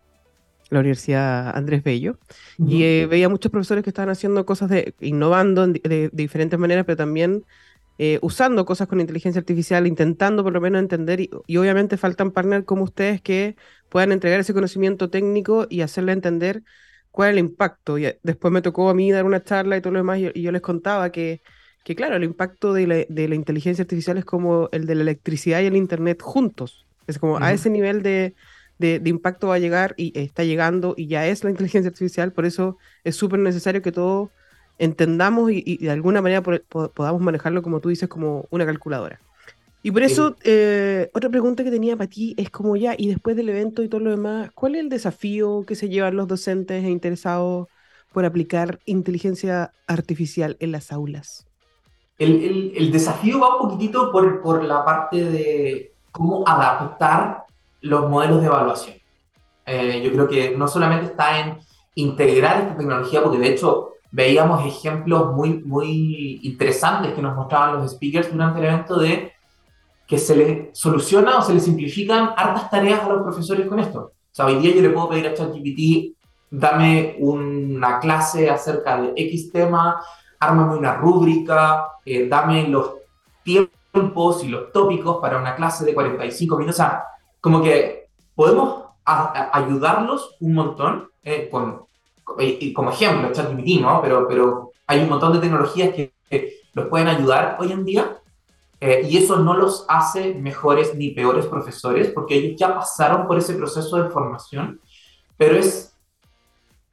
la 0.69 0.79
Universidad 0.79 1.55
Andrés 1.55 1.83
Bello, 1.83 2.17
y 2.57 2.83
eh, 2.83 3.07
veía 3.07 3.29
muchos 3.29 3.51
profesores 3.51 3.83
que 3.85 3.89
estaban 3.89 4.09
haciendo 4.09 4.45
cosas 4.45 4.69
de, 4.69 4.95
innovando 4.99 5.65
de, 5.65 6.09
diferentes 6.11 6.59
maneras, 6.59 6.83
pero 6.85 6.97
también 6.97 7.45
eh, 7.97 8.19
usando 8.21 8.65
cosas 8.65 8.87
con 8.87 8.99
inteligencia 9.01 9.39
artificial, 9.39 9.87
intentando 9.87 10.43
por 10.43 10.53
lo 10.53 10.61
menos 10.61 10.81
entender, 10.81 11.19
y, 11.19 11.57
obviamente 11.57 11.97
faltan 11.97 12.31
partners 12.31 12.65
como 12.65 12.83
ustedes 12.83 13.21
que 13.21 13.55
puedan 13.89 14.11
entregar 14.11 14.39
ese 14.39 14.53
conocimiento 14.53 15.09
técnico 15.09 15.65
y 15.69 15.81
hacerle 15.81 16.11
entender 16.11 16.63
cuál 17.11 17.29
es 17.29 17.33
el 17.33 17.39
impacto. 17.39 17.97
Y 17.97 18.05
eh, 18.05 18.19
después 18.23 18.51
me 18.53 18.61
tocó 18.61 18.89
a 18.89 18.93
mí 18.93 19.11
dar 19.11 19.25
una 19.25 19.43
charla 19.43 19.77
y 19.77 19.81
todo 19.81 19.93
lo 19.93 19.99
demás, 19.99 20.19
y, 20.19 20.41
yo 20.41 20.51
les 20.51 20.61
contaba 20.61 21.11
que, 21.11 21.41
que 21.83 21.95
claro, 21.95 22.15
el 22.15 22.23
impacto 22.23 22.73
de 22.73 22.87
la, 22.87 22.95
de 23.09 23.27
la, 23.27 23.35
inteligencia 23.35 23.83
artificial 23.83 24.17
es 24.17 24.25
como 24.25 24.69
el 24.71 24.85
de 24.85 24.95
la 24.95 25.01
electricidad 25.01 25.61
y 25.61 25.65
el 25.65 25.75
Internet 25.75 26.21
juntos. 26.21 26.85
Es 27.07 27.19
como 27.19 27.37
a 27.39 27.53
ese 27.53 27.69
nivel 27.69 28.03
de, 28.03 28.35
de, 28.77 29.01
impacto 29.05 29.47
va 29.47 29.55
a 29.55 29.59
llegar 29.59 29.93
y 29.97 30.17
está 30.19 30.43
llegando 30.43 30.93
y 30.97 31.07
ya 31.07 31.25
es 31.27 31.43
la 31.43 31.49
inteligencia 31.49 31.89
artificial, 31.89 32.31
por 32.31 32.45
eso 32.45 32.77
es 33.03 33.15
súper 33.15 33.39
necesario 33.39 33.81
que 33.81 33.91
todos 33.91 34.29
entendamos 34.77 35.51
y, 35.51 35.77
de 35.77 35.91
alguna 35.91 36.21
manera 36.21 36.41
podamos 36.41 37.21
manejarlo, 37.21 37.61
como 37.61 37.79
tú 37.79 37.89
dices, 37.89 38.09
como 38.09 38.45
una 38.49 38.65
calculadora. 38.65 39.19
Y 39.83 39.91
por 39.91 40.03
eso, 40.03 40.35
eh, 40.43 41.09
otra 41.13 41.29
pregunta 41.29 41.63
que 41.63 41.71
tenía 41.71 41.95
para 41.95 42.09
ti 42.09 42.33
es 42.37 42.49
como 42.49 42.75
ya, 42.75 42.95
y 42.97 43.07
después 43.07 43.35
del 43.35 43.49
evento 43.49 43.83
y 43.83 43.87
todo 43.87 44.01
lo 44.01 44.11
demás, 44.11 44.51
¿cuál 44.53 44.75
es 44.75 44.81
el 44.81 44.89
desafío 44.89 45.63
que 45.65 45.75
se 45.75 45.87
llevan 45.87 46.15
los 46.15 46.27
docentes 46.27 46.83
e 46.83 46.89
interesados 46.89 47.67
por 48.11 48.25
aplicar 48.25 48.79
inteligencia 48.85 49.71
artificial 49.85 50.57
en 50.59 50.71
las 50.71 50.91
aulas? 50.91 51.45
El, 52.17 52.73
el, 52.75 52.91
desafío 52.91 53.39
va 53.39 53.55
un 53.55 53.69
poquitito 53.69 54.11
por, 54.11 54.41
por 54.41 54.63
la 54.63 54.83
parte 54.83 55.23
de 55.23 55.93
cómo 56.11 56.43
adaptar 56.47 57.43
los 57.81 58.09
modelos 58.09 58.41
de 58.41 58.47
evaluación. 58.47 58.95
Eh, 59.67 60.01
yo 60.03 60.11
creo 60.11 60.27
que 60.27 60.57
no 60.57 60.67
solamente 60.67 61.05
está 61.05 61.39
en 61.39 61.59
integrar 61.93 62.61
esta 62.61 62.77
tecnología, 62.77 63.21
porque 63.21 63.37
de 63.37 63.49
hecho 63.49 63.93
veíamos 64.17 64.65
ejemplos 64.65 65.31
muy, 65.35 65.61
muy 65.63 66.39
interesantes 66.41 67.13
que 67.13 67.21
nos 67.21 67.35
mostraban 67.35 67.75
los 67.75 67.91
speakers 67.91 68.31
durante 68.31 68.57
el 68.57 68.65
evento 68.65 68.97
de 68.97 69.31
que 70.07 70.17
se 70.17 70.35
les 70.35 70.79
soluciona 70.79 71.37
o 71.37 71.43
se 71.43 71.53
les 71.53 71.63
simplifican 71.63 72.31
hartas 72.35 72.67
tareas 72.71 73.03
a 73.03 73.09
los 73.09 73.21
profesores 73.21 73.67
con 73.67 73.79
esto. 73.79 73.99
O 73.99 74.11
sea, 74.31 74.47
hoy 74.47 74.55
día 74.55 74.73
yo 74.73 74.81
le 74.81 74.89
puedo 74.89 75.09
pedir 75.09 75.27
a 75.27 75.35
ChatGPT, 75.35 76.17
dame 76.49 77.15
una 77.19 77.99
clase 77.99 78.49
acerca 78.49 78.99
de 78.99 79.13
X 79.15 79.51
tema, 79.51 80.01
ármame 80.39 80.77
una 80.77 80.95
rúbrica, 80.95 81.85
eh, 82.03 82.27
dame 82.27 82.67
los 82.69 82.93
tiempos 83.43 84.43
y 84.43 84.47
los 84.47 84.71
tópicos 84.71 85.17
para 85.21 85.37
una 85.37 85.55
clase 85.55 85.85
de 85.85 85.93
45 85.93 86.57
minutos. 86.57 86.79
O 86.79 86.83
sea, 86.83 87.03
como 87.39 87.61
que 87.61 88.07
podemos 88.33 88.83
ayudarlos 89.05 90.37
un 90.39 90.55
montón 90.55 91.07
eh, 91.21 91.49
con, 91.51 91.85
y, 92.39 92.73
como 92.73 92.91
ejemplo, 92.91 93.31
ChatGPT, 93.31 93.81
¿no? 93.81 94.01
Pero, 94.01 94.27
pero 94.27 94.71
hay 94.85 95.01
un 95.01 95.09
montón 95.09 95.33
de 95.33 95.39
tecnologías 95.39 95.93
que, 95.93 96.13
los 96.73 96.87
pueden 96.89 97.07
ayudar 97.07 97.57
hoy 97.59 97.71
en 97.71 97.83
día 97.85 98.19
eh, 98.79 99.07
y 99.09 99.17
eso 99.17 99.37
no 99.37 99.55
los 99.55 99.83
hace 99.87 100.35
mejores 100.35 100.93
ni 100.93 101.09
peores 101.09 101.47
profesores 101.47 102.11
porque 102.11 102.35
ellos 102.35 102.59
ya 102.59 102.75
pasaron 102.75 103.25
por 103.25 103.39
ese 103.39 103.55
proceso 103.55 103.97
de 103.97 104.11
formación, 104.11 104.79
pero 105.37 105.55
es 105.55 105.95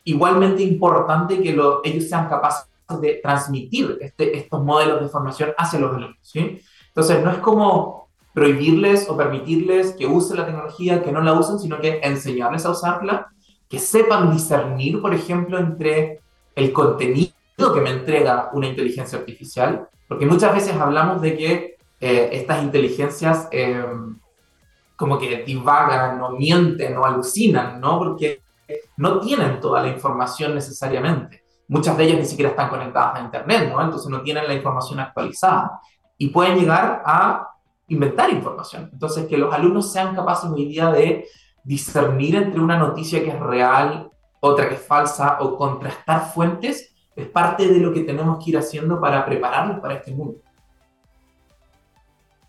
igualmente 0.05 0.63
importante 0.63 1.43
que 1.43 1.51
ellos 1.51 2.09
sean 2.09 2.31
capaces 2.31 2.67
de 3.01 3.21
transmitir 3.23 3.99
este, 4.01 4.39
estos 4.39 4.65
modelos 4.65 5.03
de 5.03 5.09
formación 5.09 5.53
hacia 5.59 5.81
los 5.81 5.95
alumnos, 5.95 6.19
¿sí? 6.23 6.61
Entonces, 6.89 7.25
no 7.25 7.33
es 7.33 7.39
como 7.39 8.09
prohibirles 8.33 9.09
o 9.09 9.17
permitirles 9.17 9.93
que 9.93 10.07
usen 10.07 10.37
la 10.37 10.47
tecnología, 10.47 11.03
que 11.03 11.13
no 11.13 11.21
la 11.21 11.33
usen, 11.33 11.59
sino 11.59 11.81
que 11.81 12.01
enseñarles 12.03 12.65
a 12.67 12.71
usarla, 12.71 13.34
que 13.69 13.79
sepan 13.79 14.33
discernir, 14.33 15.01
por 15.01 15.15
ejemplo, 15.15 15.59
entre 15.59 16.21
el 16.55 16.73
contenido 16.73 17.33
que 17.57 17.81
me 17.81 17.91
entrega 17.91 18.51
una 18.53 18.67
inteligencia 18.67 19.19
artificial, 19.19 19.89
porque 20.09 20.27
muchas 20.27 20.55
veces 20.55 20.75
hablamos 20.77 21.21
de 21.23 21.37
que 21.37 21.77
eh, 22.01 22.29
estas 22.33 22.63
inteligencias 22.63 23.49
em, 23.51 24.19
como 24.97 25.19
que 25.19 25.43
divagan, 25.43 26.19
no 26.19 26.31
mienten, 26.31 26.95
no 26.95 27.05
alucinan, 27.05 27.81
¿no? 27.81 27.99
Porque 27.99 28.43
no 28.97 29.21
tienen 29.21 29.61
toda 29.61 29.83
la 29.83 29.89
información 29.89 30.55
necesariamente. 30.55 31.43
Muchas 31.69 31.97
de 31.97 32.05
ellas 32.05 32.19
ni 32.19 32.27
siquiera 32.27 32.51
están 32.51 32.69
conectadas 32.69 33.19
a 33.19 33.25
Internet, 33.25 33.71
¿no? 33.73 33.83
Entonces 33.83 34.09
no 34.11 34.23
tienen 34.23 34.47
la 34.47 34.55
información 34.55 35.01
actualizada. 35.01 35.81
Y 36.17 36.29
pueden 36.29 36.59
llegar 36.59 37.03
a 37.05 37.49
inventar 37.89 38.31
información. 38.31 38.91
Entonces, 38.93 39.27
que 39.27 39.37
los 39.37 39.53
alumnos 39.53 39.93
sean 39.93 40.15
capaces 40.15 40.49
hoy 40.51 40.67
día 40.67 40.91
de 40.91 41.27
discernir 41.65 42.37
entre 42.37 42.61
una 42.61 42.79
noticia 42.79 43.23
que 43.23 43.31
es 43.31 43.41
real, 43.41 44.11
otra 44.41 44.69
que 44.69 44.75
es 44.75 44.83
falsa, 44.83 45.39
o 45.41 45.57
contrastar 45.57 46.33
fuentes, 46.33 46.95
es 47.17 47.29
parte 47.29 47.67
de 47.67 47.79
lo 47.79 47.93
que 47.93 48.03
tenemos 48.03 48.43
que 48.45 48.51
ir 48.51 48.59
haciendo 48.59 49.01
para 49.01 49.25
prepararnos 49.25 49.81
para 49.81 49.95
este 49.95 50.13
mundo. 50.13 50.39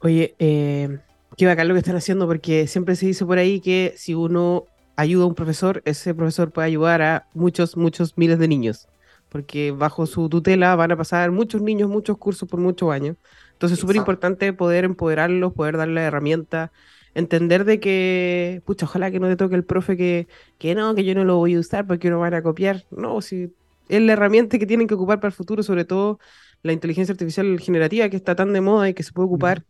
Oye, 0.02 0.36
eh, 0.38 1.00
qué 1.38 1.46
bacán 1.46 1.68
lo 1.68 1.74
que 1.74 1.80
están 1.80 1.96
haciendo, 1.96 2.28
porque 2.28 2.68
siempre 2.68 2.96
se 2.96 3.08
dice 3.08 3.26
por 3.26 3.38
ahí 3.38 3.60
que 3.60 3.94
si 3.98 4.14
uno 4.14 4.66
ayuda 4.96 5.24
a 5.24 5.28
un 5.28 5.36
profesor, 5.36 5.82
ese 5.86 6.14
profesor 6.14 6.52
puede 6.52 6.68
ayudar 6.68 7.02
a 7.02 7.28
muchos, 7.34 7.78
muchos 7.78 8.18
miles 8.18 8.40
de 8.40 8.48
niños, 8.48 8.88
porque 9.30 9.72
bajo 9.72 10.06
su 10.06 10.30
tutela 10.30 10.76
van 10.76 10.92
a 10.92 10.98
pasar 10.98 11.32
muchos 11.32 11.62
niños, 11.62 11.90
muchos 11.90 12.18
cursos 12.18 12.48
por 12.48 12.60
muchos 12.60 12.92
años. 12.92 13.18
Entonces 13.54 13.78
es 13.78 13.82
súper 13.82 13.96
importante 13.96 14.52
poder 14.54 14.84
empoderarlos, 14.84 15.54
poder 15.54 15.78
darle 15.78 16.02
herramientas, 16.02 16.72
entender 17.16 17.66
de 17.66 17.80
que, 17.80 18.62
pucha, 18.66 18.86
ojalá 18.86 19.10
que 19.10 19.20
no 19.20 19.28
te 19.28 19.36
toque 19.36 19.56
el 19.56 19.64
profe 19.64 19.98
que, 19.98 20.28
que 20.60 20.76
no, 20.76 20.94
que 20.94 21.04
yo 21.04 21.16
no 21.16 21.24
lo 21.24 21.38
voy 21.38 21.56
a 21.56 21.60
usar 21.60 21.88
porque 21.88 22.10
no 22.10 22.20
van 22.20 22.36
a 22.36 22.44
copiar. 22.44 22.86
No, 22.92 23.22
si 23.22 23.54
es 23.90 24.02
la 24.02 24.14
herramienta 24.14 24.60
que 24.60 24.66
tienen 24.68 24.88
que 24.88 24.94
ocupar 24.94 25.20
para 25.20 25.30
el 25.30 25.34
futuro, 25.34 25.64
sobre 25.64 25.86
todo 25.86 26.20
la 26.62 26.74
inteligencia 26.74 27.14
artificial 27.14 27.60
generativa 27.60 28.10
que 28.10 28.18
está 28.18 28.36
tan 28.36 28.54
de 28.54 28.62
moda 28.62 28.90
y 28.90 28.94
que 28.94 29.04
se 29.04 29.14
puede 29.14 29.28
ocupar 29.28 29.64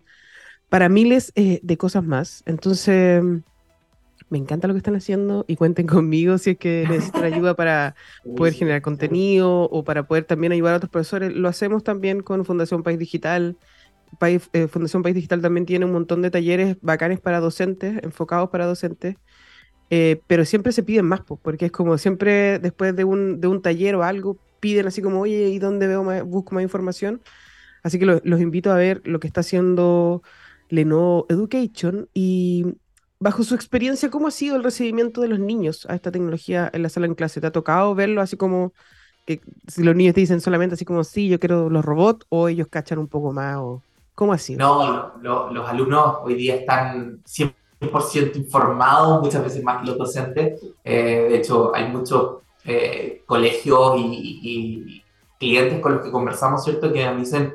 para 0.70 0.90
miles 0.90 1.32
eh, 1.36 1.60
de 1.62 1.78
cosas 1.78 2.04
más. 2.04 2.42
Entonces, 2.46 3.24
me 4.30 4.38
encanta 4.38 4.68
lo 4.68 4.74
que 4.74 4.80
están 4.80 4.96
haciendo 4.96 5.46
y 5.48 5.56
cuenten 5.56 5.88
conmigo 5.88 6.38
si 6.38 6.52
es 6.52 6.58
que 6.58 6.86
necesitan 6.90 7.26
ayuda 7.26 7.56
para 7.56 7.96
poder 8.36 8.54
generar 8.54 8.82
contenido 8.82 9.64
o 9.64 9.84
para 9.84 10.08
poder 10.08 10.26
también 10.26 10.52
ayudar 10.52 10.74
a 10.74 10.78
otros 10.78 10.92
profesores. 10.92 11.34
Lo 11.34 11.48
hacemos 11.48 11.84
también 11.84 12.22
con 12.22 12.44
Fundación 12.46 12.84
País 12.84 12.98
Digital. 12.98 13.58
Eh, 14.22 14.68
Fundación 14.68 15.04
País 15.04 15.16
Digital 15.16 15.42
también 15.42 15.66
tiene 15.66 15.86
un 15.86 15.92
montón 15.92 16.22
de 16.22 16.32
talleres 16.32 16.78
bacanes 16.82 17.20
para 17.20 17.40
docentes, 17.40 18.04
enfocados 18.04 18.50
para 18.50 18.66
docentes, 18.66 19.18
eh, 19.90 20.22
pero 20.28 20.46
siempre 20.46 20.72
se 20.72 20.84
piden 20.84 21.06
más, 21.06 21.22
porque 21.22 21.66
es 21.68 21.72
como 21.72 21.98
siempre 21.98 22.60
después 22.60 22.96
de 22.96 23.04
un, 23.04 23.40
de 23.42 23.48
un 23.48 23.62
taller 23.62 23.96
o 23.96 24.04
algo, 24.04 24.38
piden 24.60 24.88
así 24.88 25.02
como, 25.02 25.22
oye, 25.22 25.50
¿y 25.50 25.60
dónde 25.60 25.88
veo 25.88 26.26
busco 26.26 26.56
más 26.56 26.64
información? 26.64 27.22
Así 27.84 28.00
que 28.00 28.06
los 28.06 28.42
invito 28.42 28.72
a 28.72 28.76
ver 28.76 29.02
lo 29.06 29.20
que 29.20 29.28
está 29.28 29.42
haciendo 29.42 30.24
Lenovo 30.70 31.28
Education 31.30 32.10
y 32.14 32.66
bajo 33.20 33.44
su 33.44 33.56
experiencia, 33.56 34.10
¿cómo 34.10 34.28
ha 34.28 34.32
sido 34.32 34.56
el 34.56 34.64
recibimiento 34.64 35.22
de 35.22 35.28
los 35.28 35.40
niños 35.40 35.86
a 35.90 35.96
esta 35.96 36.12
tecnología 36.12 36.70
en 36.74 36.82
la 36.82 36.90
sala 36.90 37.06
en 37.06 37.16
clase? 37.16 37.42
¿Te 37.42 37.48
ha 37.48 37.52
tocado 37.52 37.96
verlo 37.96 38.22
así 38.22 38.38
como 38.38 38.74
que 39.26 39.42
si 39.68 39.84
los 39.84 39.96
niños 39.96 40.16
te 40.16 40.22
dicen 40.22 40.42
solamente 40.42 40.76
así 40.76 40.86
como, 40.86 41.04
sí, 41.04 41.30
yo 41.30 41.40
quiero 41.40 41.70
los 41.70 41.86
robots, 41.86 42.26
o 42.30 42.48
ellos 42.50 42.68
cachan 42.70 43.00
un 43.00 43.08
poco 43.08 43.32
más? 43.34 43.58
O... 43.58 43.84
¿Cómo 44.16 44.38
sido? 44.38 45.14
No, 45.22 45.52
los 45.52 45.70
alumnos 45.70 46.20
hoy 46.24 46.36
día 46.36 46.56
están 46.56 47.22
100% 47.24 48.38
informados, 48.38 49.22
muchas 49.22 49.44
veces 49.44 49.62
más 49.62 49.82
que 49.82 49.88
los 49.88 49.98
docentes. 49.98 50.62
Eh, 50.86 51.28
de 51.30 51.36
hecho, 51.36 51.76
hay 51.76 51.90
muchos 51.90 52.38
eh, 52.64 53.24
colegios 53.26 53.96
y, 53.98 55.04
clientes 55.38 55.82
con 55.82 55.96
los 55.96 56.02
que 56.02 56.12
conversamos, 56.12 56.64
¿cierto? 56.64 56.94
Que 56.94 57.10
me 57.10 57.18
dicen, 57.18 57.54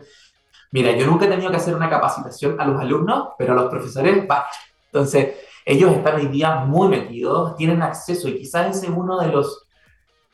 mira, 0.71 0.95
yo 0.95 1.07
nunca 1.07 1.25
he 1.25 1.29
tenido 1.29 1.50
que 1.50 1.57
hacer 1.57 1.75
una 1.75 1.88
capacitación 1.88 2.61
a 2.61 2.67
los 2.67 2.79
alumnos, 2.79 3.31
pero 3.38 3.55
a 3.55 3.57
los 3.57 3.71
profesores, 3.71 4.26
va. 4.31 4.45
Entonces, 4.85 5.37
ellos 5.64 5.93
están 5.93 6.17
hoy 6.17 6.26
día 6.26 6.57
muy 6.57 6.88
metidos, 6.88 7.57
tienen 7.57 7.81
acceso 7.81 8.29
y 8.29 8.37
quizás 8.37 8.76
ese 8.76 8.87
es 8.87 8.93
uno 8.95 9.19
de 9.19 9.29
los, 9.29 9.67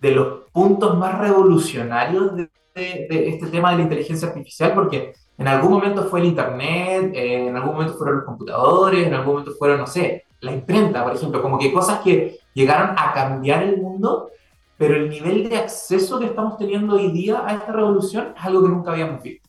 de 0.00 0.11
los 0.11 0.50
puntos 0.50 0.99
más 0.99 1.21
revolucionarios 1.21 2.35
de, 2.35 2.50
de 2.80 3.28
este 3.28 3.47
tema 3.47 3.71
de 3.71 3.78
la 3.78 3.83
inteligencia 3.85 4.28
artificial, 4.28 4.75
porque 4.75 5.14
en 5.38 5.49
algún 5.49 5.73
momento 5.73 6.04
fue 6.04 6.21
el 6.21 6.26
Internet, 6.26 7.12
eh, 7.14 7.49
en 7.49 7.56
algún 7.56 7.75
momento 7.75 7.95
fueron 7.95 8.16
los 8.16 8.25
computadores, 8.25 9.06
en 9.06 9.14
algún 9.14 9.35
momento 9.35 9.52
fueron, 9.59 9.80
no 9.80 9.87
sé, 9.87 10.25
la 10.40 10.52
imprenta, 10.52 11.02
por 11.02 11.14
ejemplo, 11.14 11.42
como 11.42 11.59
que 11.59 11.73
cosas 11.73 12.00
que 12.00 12.38
llegaron 12.54 12.95
a 12.99 13.12
cambiar 13.12 13.62
el 13.62 13.80
mundo, 13.80 14.30
pero 14.76 14.95
el 14.95 15.09
nivel 15.09 15.49
de 15.49 15.56
acceso 15.56 16.18
que 16.18 16.26
estamos 16.26 16.59
teniendo 16.59 16.97
hoy 16.97 17.11
día 17.11 17.42
a 17.47 17.54
esta 17.54 17.73
revolución 17.73 18.35
es 18.37 18.45
algo 18.45 18.62
que 18.62 18.68
nunca 18.68 18.92
habíamos 18.92 19.23
visto. 19.23 19.49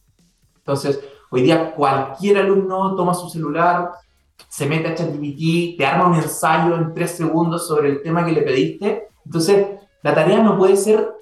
Entonces, 0.57 1.01
hoy 1.29 1.41
día 1.41 1.73
cualquier 1.73 2.37
alumno 2.37 2.95
toma 2.95 3.13
su 3.13 3.29
celular, 3.29 3.91
se 4.47 4.65
mete 4.65 4.87
a 4.87 4.95
ChatGPT, 4.95 5.77
te 5.77 5.85
arma 5.85 6.07
un 6.07 6.15
ensayo 6.15 6.75
en 6.75 6.93
tres 6.93 7.11
segundos 7.11 7.67
sobre 7.67 7.89
el 7.89 8.01
tema 8.01 8.25
que 8.25 8.31
le 8.31 8.41
pediste. 8.41 9.07
Entonces, 9.25 9.67
la 10.03 10.13
tarea 10.13 10.41
no 10.41 10.57
puede 10.57 10.77
ser 10.77 11.16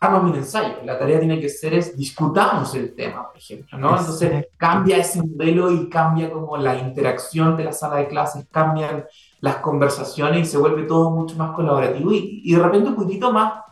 arma 0.00 0.20
un 0.20 0.34
ensayo. 0.34 0.76
La 0.84 0.98
tarea 0.98 1.18
tiene 1.18 1.40
que 1.40 1.48
ser 1.48 1.74
es 1.74 1.96
discutamos 1.96 2.74
el 2.74 2.94
tema, 2.94 3.28
por 3.28 3.36
ejemplo, 3.36 3.78
¿no? 3.78 3.98
Entonces 3.98 4.46
cambia 4.56 4.98
ese 4.98 5.22
modelo 5.22 5.70
y 5.70 5.88
cambia 5.88 6.30
como 6.30 6.56
la 6.56 6.76
interacción 6.76 7.56
de 7.56 7.64
la 7.64 7.72
sala 7.72 7.96
de 7.96 8.08
clases, 8.08 8.46
cambian 8.50 9.04
las 9.40 9.56
conversaciones 9.56 10.48
y 10.48 10.50
se 10.50 10.58
vuelve 10.58 10.84
todo 10.84 11.10
mucho 11.10 11.36
más 11.36 11.52
colaborativo 11.52 12.12
y, 12.12 12.42
y 12.44 12.54
de 12.54 12.62
repente 12.62 12.88
un 12.88 12.96
poquito 12.96 13.32
más, 13.32 13.62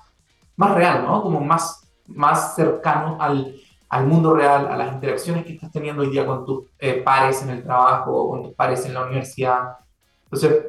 más 0.57 0.75
real, 0.75 1.05
¿no? 1.05 1.23
Como 1.23 1.41
más, 1.41 1.89
más 2.07 2.55
cercano 2.55 3.17
al, 3.21 3.55
al 3.93 4.07
mundo 4.07 4.35
real, 4.35 4.69
a 4.69 4.77
las 4.77 4.95
interacciones 4.95 5.45
que 5.45 5.53
estás 5.53 5.71
teniendo 5.71 6.01
hoy 6.01 6.09
día 6.09 6.27
con 6.27 6.47
tus 6.47 6.65
eh, 6.79 7.03
pares 7.03 7.43
en 7.43 7.51
el 7.51 7.63
trabajo, 7.63 8.31
con 8.31 8.43
tus 8.43 8.55
pares 8.55 8.87
en 8.87 8.95
la 8.95 9.05
universidad. 9.05 9.77
Entonces, 10.25 10.65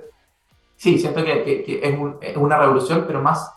sí, 0.75 0.99
siento 0.99 1.23
que, 1.23 1.63
que, 1.63 1.79
es, 1.81 1.99
es, 2.21 2.35
una 2.35 2.57
revolución, 2.57 3.05
pero 3.07 3.21
más 3.21 3.49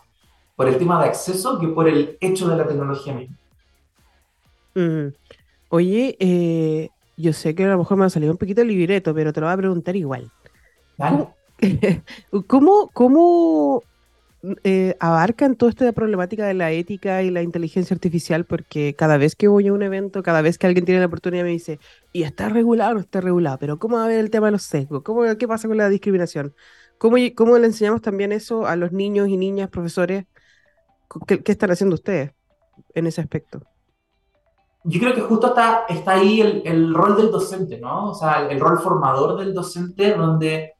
por 0.57 0.67
el 0.67 0.77
tema 0.79 0.99
de 1.01 1.09
acceso 1.09 1.59
que 1.59 1.67
por 1.67 1.87
el 1.87 2.17
hecho 2.19 2.49
de 2.49 2.57
la 2.57 2.67
tecnología 2.67 3.13
misma. 3.13 3.37
Oye, 5.69 6.17
eh, 6.19 6.89
yo 7.15 7.31
sé 7.31 7.53
que 7.53 7.63
a 7.63 7.67
lo 7.67 7.77
mejor 7.77 7.97
me 7.97 8.05
ha 8.05 8.09
salido 8.09 8.31
un 8.31 8.39
poquito 8.39 8.61
el 8.61 8.69
libreto, 8.69 9.13
pero 9.13 9.31
te 9.31 9.39
lo 9.39 9.45
voy 9.45 9.53
a 9.53 9.57
preguntar 9.57 9.95
igual. 9.95 10.31
¿Cómo, 10.97 11.35
¿Cómo, 12.47 12.89
cómo 12.91 13.83
eh, 14.63 14.95
abarcan 14.99 15.55
toda 15.55 15.69
esta 15.69 15.91
problemática 15.91 16.47
de 16.47 16.55
la 16.55 16.71
ética 16.71 17.21
y 17.21 17.29
la 17.29 17.43
inteligencia 17.43 17.93
artificial? 17.93 18.45
Porque 18.45 18.95
cada 18.95 19.17
vez 19.17 19.35
que 19.35 19.47
voy 19.47 19.67
a 19.67 19.73
un 19.73 19.83
evento, 19.83 20.23
cada 20.23 20.41
vez 20.41 20.57
que 20.57 20.65
alguien 20.65 20.85
tiene 20.85 21.01
la 21.01 21.07
oportunidad 21.07 21.43
me 21.43 21.51
dice, 21.51 21.79
¿y 22.13 22.23
está 22.23 22.49
regulado 22.49 22.91
o 22.91 22.93
no 22.95 23.01
está 23.01 23.21
regulado? 23.21 23.59
Pero 23.59 23.77
¿cómo 23.77 23.97
va 23.97 24.05
a 24.05 24.07
ver 24.07 24.19
el 24.19 24.31
tema 24.31 24.47
de 24.47 24.53
los 24.53 24.63
sesgos? 24.63 25.03
¿Cómo, 25.03 25.21
¿Qué 25.37 25.47
pasa 25.47 25.67
con 25.67 25.77
la 25.77 25.87
discriminación? 25.87 26.55
¿Cómo, 26.97 27.17
¿Cómo 27.35 27.59
le 27.59 27.67
enseñamos 27.67 28.01
también 28.01 28.31
eso 28.31 28.65
a 28.65 28.75
los 28.75 28.91
niños 28.91 29.27
y 29.27 29.37
niñas, 29.37 29.69
profesores? 29.69 30.25
¿Qué, 31.25 31.41
están 31.45 31.71
haciendo 31.71 31.95
ustedes 31.95 32.31
en 32.93 33.07
ese 33.07 33.21
aspecto? 33.21 33.61
yo 34.83 35.01
creo 35.01 35.13
que 35.13 35.21
justo 35.21 35.47
está, 35.47 35.85
está 35.89 36.13
ahí 36.13 36.39
el, 36.39 36.61
el, 36.65 36.93
rol 36.93 37.17
del 37.17 37.29
docente, 37.29 37.77
¿no? 37.77 38.11
O 38.11 38.13
sea, 38.13 38.39
el, 38.39 38.51
el, 38.51 38.59
rol 38.59 38.79
formador 38.79 39.37
del 39.37 39.53
docente, 39.53 40.13
donde 40.13 40.75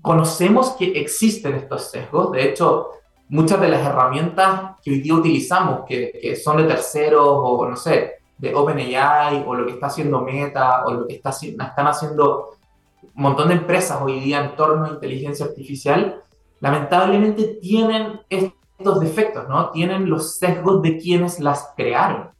conocemos 0.00 0.70
que 0.70 1.00
existen 1.00 1.54
estos 1.54 1.90
sesgos. 1.90 2.30
De 2.30 2.48
hecho, 2.48 2.90
muchas 3.28 3.60
de 3.60 3.68
las 3.68 3.84
herramientas 3.84 4.76
que 4.82 4.90
hoy 4.90 5.00
día 5.00 5.14
utilizamos, 5.14 5.84
que, 5.86 6.12
que 6.20 6.36
son 6.36 6.58
de 6.58 6.64
terceros 6.64 7.26
o, 7.26 7.66
no 7.68 7.76
sé, 7.76 8.18
de 8.38 8.54
OpenAI, 8.54 9.44
o 9.46 9.54
lo 9.54 9.66
que 9.66 9.72
está 9.72 9.88
haciendo 9.88 10.20
Meta, 10.20 10.84
o 10.86 10.92
lo 10.92 11.06
que 11.06 11.14
está, 11.14 11.30
están 11.30 11.86
haciendo 11.86 12.56
un 13.02 13.22
montón 13.22 13.48
de 13.48 13.54
empresas 13.54 14.00
hoy 14.00 14.20
día 14.20 14.44
en 14.44 14.54
torno 14.54 14.84
a 14.84 14.90
inteligencia 14.90 15.46
artificial, 15.46 16.22
lamentablemente 16.60 17.58
tienen 17.60 18.20
estos 18.28 19.00
defectos, 19.00 19.48
¿no? 19.48 19.70
Tienen 19.70 20.08
los 20.08 20.38
sesgos 20.38 20.82
de 20.82 20.98
quienes 20.98 21.40
las 21.40 21.72
crearon. 21.76 22.30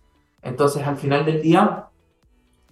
Entonces, 0.42 0.86
al 0.86 0.96
final 0.96 1.24
del 1.24 1.42
día, 1.42 1.88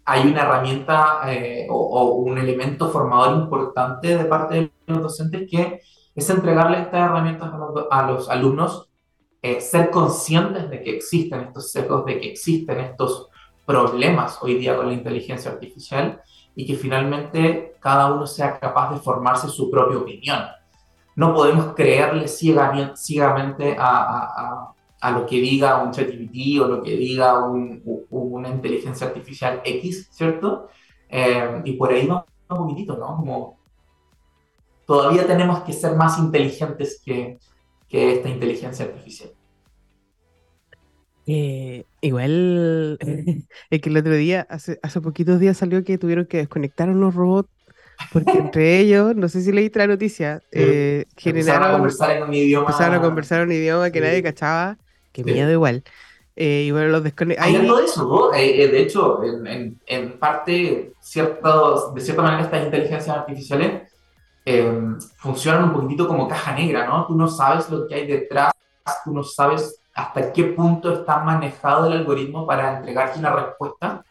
hay 0.05 0.29
una 0.29 0.43
herramienta 0.43 1.21
eh, 1.27 1.67
o, 1.69 2.13
un 2.13 2.39
elemento 2.39 2.89
formador 2.91 3.43
importante 3.43 4.17
de 4.17 4.25
parte 4.25 4.55
de 4.55 4.73
los 4.87 5.03
docentes 5.03 5.51
que 5.51 5.81
es 6.15 6.31
entregarle 6.31 6.81
estas 6.81 7.11
herramientas 7.11 7.51
a 7.91 8.07
los, 8.07 8.31
alumnos, 8.31 8.89
eh, 9.43 9.61
ser 9.61 9.91
conscientes 9.91 10.71
de 10.71 10.81
que 10.81 10.97
existen 10.97 11.41
estos 11.41 11.71
sesgos, 11.73 12.07
de 12.07 12.21
que 12.21 12.31
existen 12.31 12.79
estos 12.81 13.29
problemas 13.67 14.39
hoy 14.41 14.55
día 14.55 14.77
con 14.77 14.87
la 14.87 14.95
inteligencia 14.95 15.51
artificial 15.51 16.23
y 16.55 16.67
que 16.67 16.77
finalmente 16.77 17.75
cada 17.81 18.15
uno 18.15 18.27
sea 18.27 18.59
capaz 18.59 18.95
de 18.95 19.01
formarse 19.01 19.49
su 19.49 19.71
propia 19.71 19.99
opinión 19.99 20.41
no 21.17 21.35
podemos 21.35 21.75
creerle 21.75 22.29
ciegamente, 22.29 22.97
ciegamente 22.97 23.75
a, 23.79 24.73
a, 25.01 25.11
lo 25.11 25.25
que 25.25 25.37
diga 25.37 25.83
un 25.83 25.91
ChatGPT 25.91 26.61
o 26.61 26.69
lo 26.69 26.83
que 26.83 26.97
diga 26.97 27.45
un, 27.45 27.83
una 28.11 28.49
inteligencia 28.49 29.07
artificial 29.07 29.63
X, 29.65 30.09
¿cierto? 30.11 30.69
Eh, 31.09 31.63
y 31.65 31.73
por 31.73 31.93
ahí 31.93 32.07
va 32.07 32.27
un 32.51 32.57
poquitito, 32.57 32.97
¿no? 32.97 33.17
Como 33.17 33.59
todavía 34.85 35.27
tenemos 35.27 35.61
que 35.61 35.73
ser 35.73 35.97
más 35.97 36.19
inteligentes 36.19 37.01
que, 37.05 37.39
que 37.89 38.13
esta 38.15 38.29
inteligencia 38.29 38.85
artificial. 38.85 39.31
Eh, 41.27 41.85
igual, 42.01 42.99
es 43.71 43.81
que 43.81 43.89
el 43.89 43.97
otro 43.97 44.15
día, 44.15 44.47
hace, 44.51 44.79
hace 44.83 45.01
poquitos 45.01 45.41
días 45.41 45.57
salió 45.57 45.83
que 45.83 45.99
tuvieron 45.99 46.27
que 46.27 46.39
desconectar 46.39 46.91
unos 46.91 47.15
robots 47.15 47.56
porque 48.13 48.33
entre 48.33 48.81
ellos, 48.81 49.15
no 49.17 49.29
sé 49.29 49.41
si 49.43 49.53
leíste 49.53 49.79
la 49.79 49.87
noticia, 49.87 50.43
eh, 50.53 51.07
generaron. 51.17 51.69
a 51.69 51.73
conversar 51.73 52.11
en 52.17 52.23
un 52.23 52.35
idioma. 52.35 52.67
Empezaron 52.71 52.95
a 52.95 53.01
conversar 53.01 53.41
en 53.41 53.49
un 53.49 53.53
idioma 53.53 53.91
que 53.91 54.01
nadie 54.01 54.23
cachaba. 54.23 54.79
Que 55.13 55.25
miedo 55.25 55.51
igual. 55.51 55.83
Eh, 56.37 56.65
y 56.67 56.71
bueno, 56.71 56.89
los 56.89 57.03
desconectaron. 57.03 57.55
Hay 57.55 57.61
algo 57.61 57.79
de 57.79 57.85
eso, 57.87 58.05
¿no? 58.05 58.35
Eh, 58.35 58.63
eh, 58.63 58.69
de 58.69 58.83
hecho, 58.83 59.25
en, 59.25 59.47
en, 59.47 59.81
en, 59.87 60.19
parte, 60.19 60.93
ciertos, 61.01 61.95
de 61.95 62.01
cierta 62.03 62.21
manera, 62.21 62.43
estas 62.43 62.65
inteligencias 62.65 63.17
artificiales 63.17 63.91
funcionan 65.17 65.65
un 65.65 65.73
poquitito 65.73 66.07
como 66.07 66.29
caja 66.29 66.55
negra, 66.55 66.87
¿no? 66.87 67.05
Tú 67.07 67.17
no 67.17 67.27
sabes 67.27 67.69
lo 67.69 67.89
que 67.89 67.97
hay 67.97 68.07
detrás, 68.07 68.53
tú 69.05 69.13
no 69.13 69.25
sabes 69.25 69.81
hasta 69.93 70.33
qué 70.33 70.45
punto 70.45 70.93
está 70.93 71.19
manejado 71.19 71.87
el 71.87 71.95
algoritmo 71.95 72.47
para 72.47 72.77
entregarte 72.77 73.19
una 73.19 73.35
respuesta. 73.35 74.05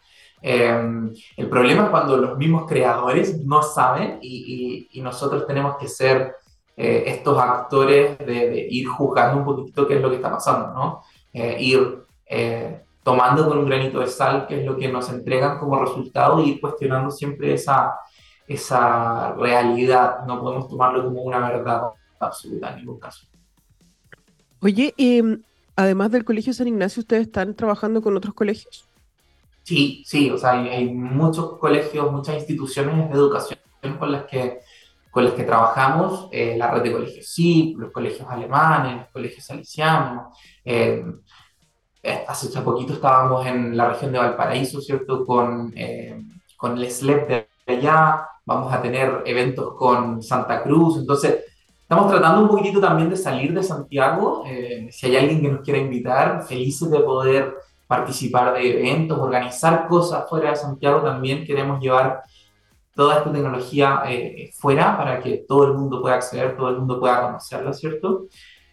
Em, 0.47 1.11
el 1.37 1.49
problema 1.49 1.85
es 1.85 1.89
cuando 1.89 2.17
los 2.17 2.37
mismos 2.37 2.67
creadores 2.67 3.43
no 3.43 3.63
saben 3.63 4.19
y, 4.21 4.87
nosotros 5.01 5.47
tenemos 5.47 5.75
que 5.77 5.87
ser 5.87 6.35
eh, 6.77 7.03
estos 7.07 7.35
actores 7.35 8.15
de, 8.19 8.67
ir 8.69 8.85
juzgando 8.85 9.39
un 9.39 9.43
poquito 9.43 9.87
qué 9.87 9.95
es 9.95 10.01
lo 10.01 10.09
que 10.11 10.17
está 10.17 10.29
pasando, 10.29 10.67
¿no? 10.71 11.01
Eh, 11.33 11.57
ir 11.59 11.97
eh, 12.27 12.83
tomando 13.01 13.47
con 13.47 13.57
un 13.57 13.65
granito 13.65 13.99
de 13.99 14.05
sal 14.05 14.45
qué 14.47 14.59
es 14.59 14.65
lo 14.67 14.77
que 14.77 14.87
nos 14.87 15.09
entregan 15.09 15.57
como 15.57 15.83
resultado 15.83 16.39
y 16.39 16.51
ir 16.51 16.61
cuestionando 16.61 17.09
siempre 17.09 17.51
esa, 17.55 17.95
esa 18.47 19.33
realidad. 19.33 20.27
No 20.27 20.41
podemos 20.41 20.69
tomarlo 20.69 21.05
como 21.05 21.23
una 21.23 21.39
verdad 21.39 21.89
absoluta 22.19 22.69
en 22.69 22.77
ningún 22.77 22.99
caso. 22.99 23.25
Oye, 24.61 24.93
em, 24.97 25.41
además 25.75 26.11
del 26.11 26.23
Colegio 26.23 26.53
San 26.53 26.67
Ignacio, 26.67 27.01
¿ustedes 27.01 27.23
están 27.23 27.55
trabajando 27.55 28.03
con 28.03 28.15
otros 28.15 28.35
colegios? 28.35 28.87
Sí, 29.65 30.03
sí, 30.05 30.29
o 30.29 30.37
sea, 30.37 30.51
hay, 30.51 30.93
muchos 30.93 31.57
colegios, 31.57 32.11
muchas 32.11 32.35
instituciones 32.35 33.09
de 33.09 33.15
educación 33.15 33.59
con 33.97 34.11
las 34.11 34.25
que, 34.25 34.59
con 35.09 35.25
las 35.25 35.33
que 35.33 35.43
trabajamos, 35.43 36.29
eh, 36.31 36.55
la 36.55 36.69
red 36.69 36.83
de 36.83 36.91
colegios 36.91 37.27
sí, 37.27 37.73
los 37.75 37.91
colegios 37.91 38.29
alemanes, 38.29 38.97
los 38.97 39.07
colegios 39.07 39.43
salesianos. 39.43 40.37
Eh, 40.63 41.03
hace 42.27 42.61
poquito 42.61 42.93
estábamos 42.93 43.43
en 43.47 43.75
la 43.75 43.89
región 43.89 44.11
de 44.11 44.19
Valparaíso, 44.19 44.79
¿cierto? 44.81 45.25
Con, 45.25 45.73
eh, 45.75 46.15
con 46.55 46.77
el 46.77 46.91
SLEP 46.91 47.27
de 47.27 47.47
allá, 47.65 48.27
vamos 48.45 48.71
a 48.71 48.79
tener 48.83 49.23
eventos 49.25 49.73
con 49.75 50.21
Santa 50.21 50.61
Cruz, 50.61 50.99
entonces 50.99 51.43
estamos 51.81 52.11
tratando 52.11 52.43
un 52.43 52.49
poquitito 52.49 52.79
también 52.79 53.09
de 53.09 53.17
salir 53.17 53.51
de 53.51 53.63
Santiago. 53.63 54.43
si 54.91 55.07
hay 55.07 55.17
alguien 55.17 55.41
que 55.41 55.49
nos 55.49 55.61
quiera 55.61 55.79
invitar, 55.79 56.43
felices 56.43 56.91
de 56.91 56.99
poder 56.99 57.64
participar 57.87 58.53
de 58.53 58.79
eventos, 58.79 59.19
organizar 59.19 59.87
cosas 59.87 60.27
fuera 60.29 60.51
de 60.51 60.55
Santiago, 60.55 61.01
también 61.01 61.45
queremos 61.45 61.79
llevar 61.79 62.23
toda 62.95 63.17
esta 63.17 63.31
tecnología 63.31 64.03
eh, 64.07 64.51
fuera 64.53 64.97
para 64.97 65.19
que 65.19 65.43
todo 65.47 65.65
el 65.65 65.73
mundo 65.73 66.01
pueda 66.01 66.15
acceder, 66.15 66.55
todo 66.55 66.69
el 66.69 66.77
mundo 66.77 66.99
pueda 66.99 67.21
conocerla, 67.21 67.73
¿cierto? 67.73 68.25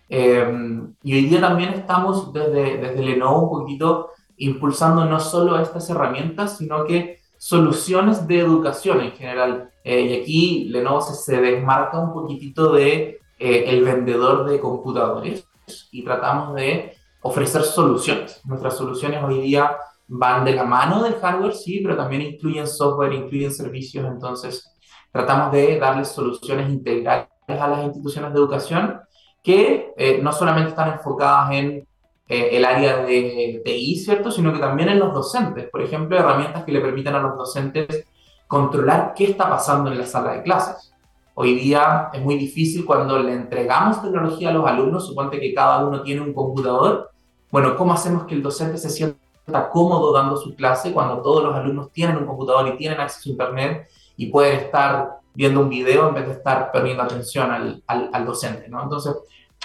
Eh, 0.09 0.81
y 1.03 1.15
hoy 1.15 1.25
día 1.27 1.41
también 1.41 1.71
estamos 1.71 2.33
desde, 2.33 2.79
desde 2.79 3.03
Lenovo 3.03 3.43
un 3.43 3.61
poquito 3.61 4.11
impulsando 4.37 5.05
no 5.05 5.19
solo 5.19 5.61
estas 5.61 5.89
herramientas, 5.91 6.59
sino 6.59 6.85
que 6.85 7.21
soluciones 7.37 8.27
de 8.27 8.39
educación 8.39 9.01
en 9.01 9.13
general. 9.13 9.71
Eh, 9.85 10.01
y 10.03 10.21
aquí 10.21 10.65
Lenovo 10.69 11.01
se, 11.01 11.15
se, 11.15 11.41
desmarca 11.41 11.99
un 11.99 12.13
poquitito 12.13 12.73
de 12.73 13.19
el 13.39 13.83
vendedor 13.83 14.49
de 14.49 14.61
computadores 14.61 15.45
y 15.91 16.05
tratamos 16.05 16.55
de 16.55 16.93
ofrecer 17.23 17.63
soluciones. 17.63 18.41
Nuestras 18.45 18.77
soluciones 18.77 19.23
hoy 19.23 19.41
día 19.41 19.77
van 20.09 20.45
de 20.45 20.55
la 20.55 20.65
mano 20.65 21.03
del 21.03 21.15
hardware, 21.15 21.55
sí, 21.55 21.81
pero 21.83 21.97
también 21.97 22.23
incluyen 22.23 22.67
software, 22.67 23.13
incluyen 23.13 23.53
servicios, 23.53 24.05
entonces 24.07 24.73
tratamos 25.11 25.53
de 25.53 25.79
darles 25.79 26.09
soluciones 26.09 26.71
integrales 26.71 27.29
a 27.49 27.69
las 27.69 27.85
instituciones 27.85 28.33
de 28.33 28.39
educación 28.39 29.01
que 29.43 29.93
eh, 29.97 30.21
no 30.23 30.33
solamente 30.33 30.71
están 30.71 30.93
enfocadas 30.93 31.53
en 31.53 31.87
eh, 32.29 32.49
el 32.53 32.65
área 32.65 32.99
de 32.99 33.61
TI, 33.65 33.97
¿cierto?, 33.97 34.31
sino 34.31 34.53
que 34.53 34.59
también 34.59 34.89
en 34.89 34.99
los 34.99 35.13
docentes. 35.13 35.69
Por 35.71 35.83
ejemplo, 35.83 36.17
herramientas 36.17 36.65
que 36.65 36.73
le 36.73 36.81
permitan 36.81 37.15
a 37.15 37.21
los 37.21 37.37
docentes 37.37 38.07
controlar 38.47 39.15
qué 39.15 39.25
está 39.25 39.49
pasando 39.49 39.91
en 39.91 39.99
la 39.99 40.07
sala 40.07 40.35
de 40.35 40.43
clases. 40.43 40.93
Hoy 41.35 41.55
día 41.55 42.11
es 42.13 42.21
muy 42.21 42.37
difícil 42.37 42.85
cuando 42.85 43.19
le 43.19 43.33
entregamos 43.33 44.03
tecnología 44.03 44.51
a 44.51 44.53
los 44.53 44.67
alumnos, 44.67 45.07
suponte 45.07 45.41
que 45.41 45.55
cada 45.55 45.85
uno 45.87 46.03
tiene 46.03 46.21
un 46.21 46.35
computador, 46.35 47.12
bueno, 47.53 47.77
¿cómo 47.77 47.93
hacemos 47.93 48.25
que 48.25 48.35
el 48.35 48.43
docente 48.43 48.79
se 48.79 48.89
sienta 48.89 49.69
cómodo 49.71 50.11
dando 50.11 50.39
su 50.39 50.57
clase 50.57 50.91
cuando 50.91 51.21
todos 51.21 51.45
los 51.45 51.55
alumnos 51.55 51.93
tienen 51.93 52.17
un 52.17 52.25
computador 52.25 52.67
y 52.67 52.79
tienen 52.79 52.99
acceso 52.99 53.29
a 53.29 53.33
Internet 53.33 53.89
y 54.17 54.31
pueden 54.31 54.59
estar 54.59 55.19
viendo 55.35 55.61
un 55.61 55.69
video 55.69 56.09
en 56.09 56.15
vez 56.15 56.27
de 56.27 56.33
estar 56.33 56.73
perdiendo 56.73 57.03
atención 57.03 57.51
al, 57.51 57.85
al, 57.87 58.25
docente? 58.25 58.71
¿no? 58.71 58.83
Entonces, 58.83 59.15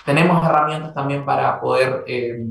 tenemos 0.05 0.45
herramientas 0.45 0.93
también 0.93 1.23
para 1.23 1.61
poder 1.61 2.03
eh, 2.07 2.45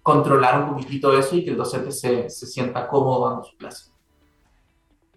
controlar 0.00 0.62
un 0.62 0.70
poquitito 0.70 1.12
eso 1.18 1.34
y 1.34 1.44
que 1.44 1.50
el 1.50 1.56
docente 1.56 1.90
se, 1.90 2.30
se 2.30 2.46
sienta 2.46 2.86
cómodo 2.86 3.28
dando 3.28 3.44
su 3.44 3.56
clase. 3.56 3.91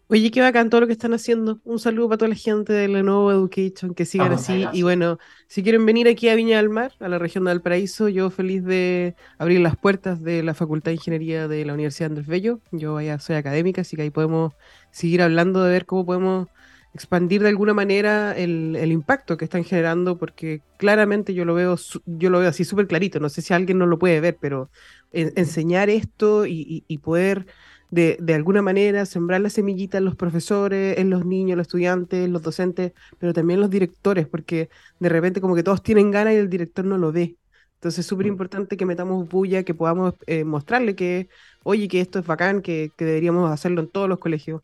Oye, 0.07 0.29
qué 0.29 0.39
bacán 0.39 0.69
todo 0.69 0.81
lo 0.81 0.87
que 0.87 0.93
están 0.93 1.15
haciendo. 1.15 1.59
Un 1.63 1.79
saludo 1.79 2.09
para 2.09 2.19
toda 2.19 2.29
la 2.29 2.35
gente 2.35 2.71
de 2.73 2.87
Lenovo 2.87 3.31
Education, 3.31 3.95
que 3.95 4.05
sigan 4.05 4.33
así. 4.33 4.67
Y 4.71 4.83
bueno, 4.83 5.17
si 5.47 5.63
quieren 5.63 5.83
venir 5.83 6.07
aquí 6.07 6.29
a 6.29 6.35
Viña 6.35 6.57
del 6.57 6.69
Mar, 6.69 6.91
a 6.99 7.07
la 7.09 7.17
región 7.17 7.43
de 7.43 7.49
Valparaíso, 7.49 8.07
yo 8.07 8.29
feliz 8.29 8.63
de 8.63 9.15
abrir 9.39 9.61
las 9.61 9.75
puertas 9.75 10.21
de 10.21 10.43
la 10.43 10.53
Facultad 10.53 10.91
de 10.91 10.95
Ingeniería 10.95 11.47
de 11.47 11.65
la 11.65 11.73
Universidad 11.73 12.11
Andrés 12.11 12.27
Bello. 12.27 12.59
Yo 12.71 13.01
ya 13.01 13.17
soy 13.17 13.35
académica, 13.37 13.81
así 13.81 13.95
que 13.95 14.03
ahí 14.03 14.11
podemos 14.11 14.53
seguir 14.91 15.23
hablando 15.23 15.63
de 15.63 15.71
ver 15.71 15.87
cómo 15.87 16.05
podemos 16.05 16.49
expandir 16.93 17.41
de 17.41 17.49
alguna 17.49 17.73
manera 17.73 18.37
el, 18.37 18.91
impacto 18.91 19.37
que 19.37 19.45
están 19.45 19.63
generando, 19.63 20.19
porque 20.19 20.61
claramente 20.77 21.33
yo 21.33 21.45
lo 21.45 21.55
veo, 21.55 21.77
yo 22.05 22.29
lo 22.29 22.39
veo 22.39 22.49
así 22.49 22.63
súper 22.63 22.85
clarito. 22.85 23.19
No 23.19 23.29
sé 23.29 23.41
si 23.41 23.55
alguien 23.55 23.79
no 23.79 23.87
lo 23.87 23.97
puede 23.97 24.19
ver, 24.21 24.37
pero 24.39 24.69
enseñar 25.11 25.89
esto 25.89 26.45
y 26.45 26.99
poder 27.01 27.47
de, 27.95 28.33
alguna 28.33 28.61
manera 28.61 29.05
sembrar 29.05 29.41
la 29.41 29.49
semillita 29.49 29.97
en 29.97 30.05
los 30.05 30.15
profesores, 30.15 30.97
en 30.99 31.09
los 31.09 31.25
niños, 31.25 31.57
los 31.57 31.67
estudiantes, 31.67 32.29
los 32.29 32.41
docentes, 32.41 32.91
pero 33.19 33.33
también 33.33 33.61
los 33.61 33.69
directores, 33.69 34.27
porque 34.27 34.69
de 34.99 35.09
repente 35.09 35.39
como 35.39 35.55
que 35.55 35.63
todos 35.63 35.81
tienen 35.81 36.11
ganas 36.11 36.33
y 36.33 36.37
el 36.37 36.49
director 36.49 36.83
no 36.83 36.97
lo 36.97 37.11
ve. 37.11 37.37
Entonces 37.75 37.99
es 37.99 38.05
súper 38.05 38.25
mm. 38.25 38.29
importante 38.29 38.77
que 38.77 38.85
metamos 38.85 39.27
bulla, 39.29 39.63
que 39.63 39.73
podamos 39.73 40.13
eh, 40.27 40.43
mostrarle 40.43 40.95
que, 40.95 41.29
oye, 41.63 41.87
que 41.87 42.01
esto 42.01 42.19
es 42.19 42.25
bacán, 42.25 42.61
que, 42.61 42.91
deberíamos 42.97 43.49
hacerlo 43.49 43.81
en 43.81 43.87
todos 43.87 44.09
los 44.09 44.19
colegios. 44.19 44.61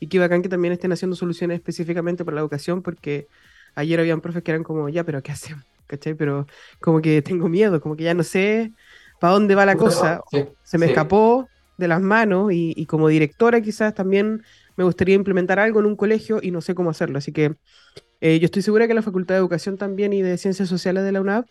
Y 0.00 0.08
que 0.08 0.18
bacán 0.18 0.42
que 0.42 0.48
también 0.50 0.72
estén 0.72 0.92
haciendo 0.92 1.16
soluciones 1.16 1.56
específicamente 1.56 2.24
para 2.24 2.34
la 2.34 2.40
educación, 2.42 2.82
porque 2.82 3.28
ayer 3.76 3.98
habían 3.98 4.20
profes 4.20 4.42
que 4.42 4.50
eran 4.50 4.64
como, 4.64 4.88
ya, 4.90 5.04
pero 5.04 5.22
¿qué 5.22 5.32
hacemos? 5.32 5.64
¿Cachai? 5.86 6.14
Pero 6.14 6.46
como 6.80 7.00
que 7.00 7.22
tengo 7.22 7.48
miedo, 7.48 7.80
como 7.80 7.96
que 7.96 8.04
ya 8.04 8.14
no 8.14 8.22
sé 8.22 8.72
para 9.20 9.34
dónde 9.34 9.54
va 9.54 9.64
la 9.64 9.76
cosa. 9.76 10.20
se 10.64 10.78
me 10.78 10.86
escapó, 10.86 11.48
de 11.76 11.88
las 11.88 12.00
manos 12.00 12.50
y, 12.52 12.86
como 12.86 13.08
directora 13.08 13.60
quizás 13.60 13.94
también 13.94 14.42
me 14.76 14.84
gustaría 14.84 15.14
implementar 15.14 15.58
algo 15.58 15.80
en 15.80 15.86
un 15.86 15.96
colegio 15.96 16.40
y 16.42 16.50
no 16.50 16.60
sé 16.60 16.74
cómo 16.74 16.90
hacerlo. 16.90 17.18
Así 17.18 17.32
que 17.32 17.54
eh, 18.20 18.38
yo 18.38 18.46
estoy 18.46 18.62
segura 18.62 18.86
que 18.88 18.94
la 18.94 19.02
Facultad 19.02 19.34
de 19.34 19.40
Educación 19.40 19.76
también 19.76 20.12
y 20.12 20.22
de 20.22 20.38
Ciencias 20.38 20.68
Sociales 20.68 21.04
de 21.04 21.12
la 21.12 21.20
UNAV 21.20 21.46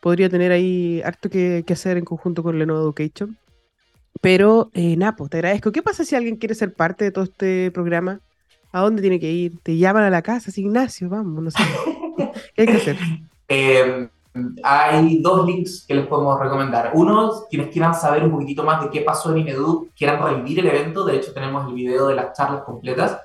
podría 0.00 0.28
tener 0.28 0.52
ahí 0.52 1.02
harto 1.02 1.30
que, 1.30 1.64
hacer 1.68 1.96
en 1.96 2.04
conjunto 2.04 2.42
con 2.42 2.58
Lenovo 2.58 2.82
Education. 2.82 3.36
Pero, 4.20 4.70
eh, 4.74 4.96
Napo, 4.96 5.28
te 5.28 5.38
agradezco. 5.38 5.72
¿Qué 5.72 5.82
pasa 5.82 6.04
si 6.04 6.14
alguien 6.14 6.36
quiere 6.36 6.54
ser 6.54 6.72
parte 6.72 7.04
de 7.04 7.10
todo 7.10 7.24
este 7.24 7.70
programa? 7.70 8.20
¿A 8.72 8.80
dónde 8.80 9.02
tiene 9.02 9.20
que 9.20 9.30
ir? 9.30 9.58
¿Te 9.62 9.76
llaman 9.76 10.04
a 10.04 10.10
la 10.10 10.22
casa? 10.22 10.50
Ignacio, 10.56 11.08
vamos, 11.08 11.42
no 11.42 11.50
sé. 11.50 11.58
¿Qué 12.54 12.62
hay 12.62 12.66
que 12.66 12.72
hacer? 12.72 12.96
Eh, 13.48 14.08
hay 14.62 15.22
dos 15.22 15.46
links 15.46 15.84
que 15.86 15.94
les 15.94 16.06
podemos 16.06 16.38
recomendar. 16.40 16.90
Uno, 16.94 17.44
quienes 17.48 17.68
quieran 17.68 17.94
saber 17.94 18.24
un 18.24 18.32
poquitito 18.32 18.64
más 18.64 18.82
de 18.82 18.90
qué 18.90 19.02
pasó 19.02 19.30
en 19.30 19.38
Inedu, 19.38 19.90
quieran 19.96 20.22
revivir 20.22 20.58
el 20.58 20.66
evento, 20.66 21.04
de 21.04 21.16
hecho 21.16 21.32
tenemos 21.32 21.68
el 21.68 21.74
video 21.74 22.08
de 22.08 22.16
las 22.16 22.36
charlas 22.36 22.62
completas, 22.62 23.20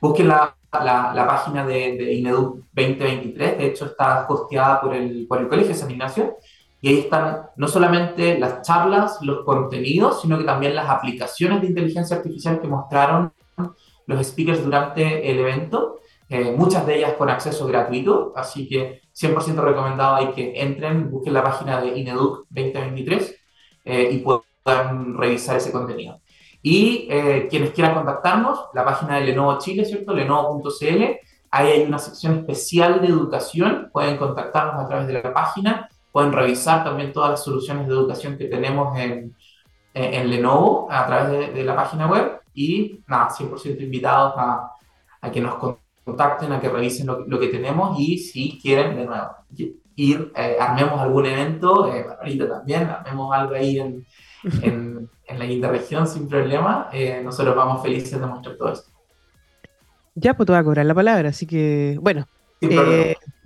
busquen 0.00 0.28
la, 0.28 0.54
la, 0.72 1.26
página 1.26 1.66
de, 1.66 1.96
de, 1.96 2.12
Inedu 2.12 2.64
2023, 2.72 3.58
de 3.58 3.66
hecho 3.66 3.86
está 3.86 4.26
hosteada 4.28 4.80
por 4.80 4.94
el, 4.94 5.26
por 5.26 5.40
el 5.40 5.48
Colegio 5.48 5.74
San 5.74 5.90
Ignacio, 5.90 6.36
y 6.82 6.88
ahí 6.88 6.98
están 6.98 7.46
no 7.56 7.68
solamente 7.68 8.38
las 8.38 8.62
charlas, 8.62 9.18
los 9.22 9.44
contenidos, 9.44 10.20
sino 10.20 10.36
que 10.36 10.44
también 10.44 10.74
las 10.74 10.90
aplicaciones 10.90 11.62
de 11.62 11.68
inteligencia 11.68 12.16
artificial 12.16 12.60
que 12.60 12.68
mostraron 12.68 13.32
los 14.06 14.26
speakers 14.26 14.64
durante 14.64 15.30
el 15.30 15.38
evento, 15.38 16.00
eh, 16.32 16.50
muchas 16.56 16.86
de 16.86 16.96
ellas 16.96 17.12
con 17.18 17.28
acceso 17.28 17.66
gratuito, 17.66 18.32
así 18.34 18.66
que 18.66 19.02
100% 19.14 19.56
recomendado 19.56 20.14
hay 20.14 20.28
que 20.28 20.62
entren, 20.62 21.10
busquen 21.10 21.34
la 21.34 21.44
página 21.44 21.78
de 21.78 21.88
Ineduc 21.88 22.46
2023 22.48 23.36
eh, 23.84 24.08
y 24.12 24.18
puedan 24.20 25.14
revisar 25.18 25.58
ese 25.58 25.70
contenido. 25.70 26.22
Y 26.62 27.06
eh, 27.10 27.48
quienes 27.50 27.72
quieran 27.72 27.94
contactarnos, 27.94 28.58
la 28.72 28.82
página 28.82 29.16
de 29.16 29.26
Lenovo 29.26 29.58
Chile, 29.58 29.84
¿cierto? 29.84 30.14
Lenovo.cl, 30.14 31.02
ahí 31.50 31.68
hay 31.68 31.82
una 31.82 31.98
sección 31.98 32.38
especial 32.38 33.02
de 33.02 33.08
educación, 33.08 33.90
pueden 33.92 34.16
contactarnos 34.16 34.82
a 34.82 34.88
través 34.88 35.08
de 35.08 35.12
la 35.12 35.34
página, 35.34 35.90
pueden 36.12 36.32
revisar 36.32 36.82
también 36.82 37.12
todas 37.12 37.32
las 37.32 37.44
soluciones 37.44 37.86
de 37.86 37.92
educación 37.92 38.38
que 38.38 38.46
tenemos 38.46 38.98
en, 38.98 39.36
en 39.92 40.30
Lenovo 40.30 40.88
a 40.90 41.06
través 41.06 41.54
de, 41.54 41.62
la 41.62 41.76
página 41.76 42.06
web 42.06 42.40
y 42.54 43.02
nada, 43.06 43.28
100% 43.28 43.82
invitados 43.82 44.32
a, 44.38 44.70
a 45.20 45.30
que 45.30 45.42
nos 45.42 45.56
contacten 45.56 45.81
contacten, 46.04 46.52
a 46.52 46.60
que 46.60 46.68
revisen 46.68 47.06
lo, 47.06 47.38
que 47.38 47.48
tenemos 47.48 47.98
y 47.98 48.18
si 48.18 48.58
quieren, 48.60 48.96
de 48.96 49.06
nuevo, 49.06 49.30
ir, 49.96 50.32
eh, 50.36 50.56
armemos 50.58 51.00
algún 51.00 51.26
evento, 51.26 51.92
eh, 51.94 52.06
ahorita 52.18 52.48
también, 52.48 52.88
armemos 52.88 53.32
algo 53.34 53.54
ahí 53.54 53.78
en, 53.78 54.06
en, 54.62 55.08
en 55.26 55.38
la 55.38 55.44
interregión 55.44 56.06
sin 56.06 56.28
problema, 56.28 56.88
eh, 56.92 57.20
nosotros 57.24 57.54
vamos 57.54 57.82
felices 57.82 58.20
de 58.20 58.26
mostrar 58.26 58.56
todo 58.56 58.72
esto. 58.72 58.90
Ya, 60.14 60.34
pues 60.34 60.46
te 60.46 60.52
voy 60.52 60.60
a 60.60 60.64
cobrar 60.64 60.84
la 60.84 60.94
palabra, 60.94 61.30
así 61.30 61.46
que, 61.46 61.98
bueno. 62.00 62.26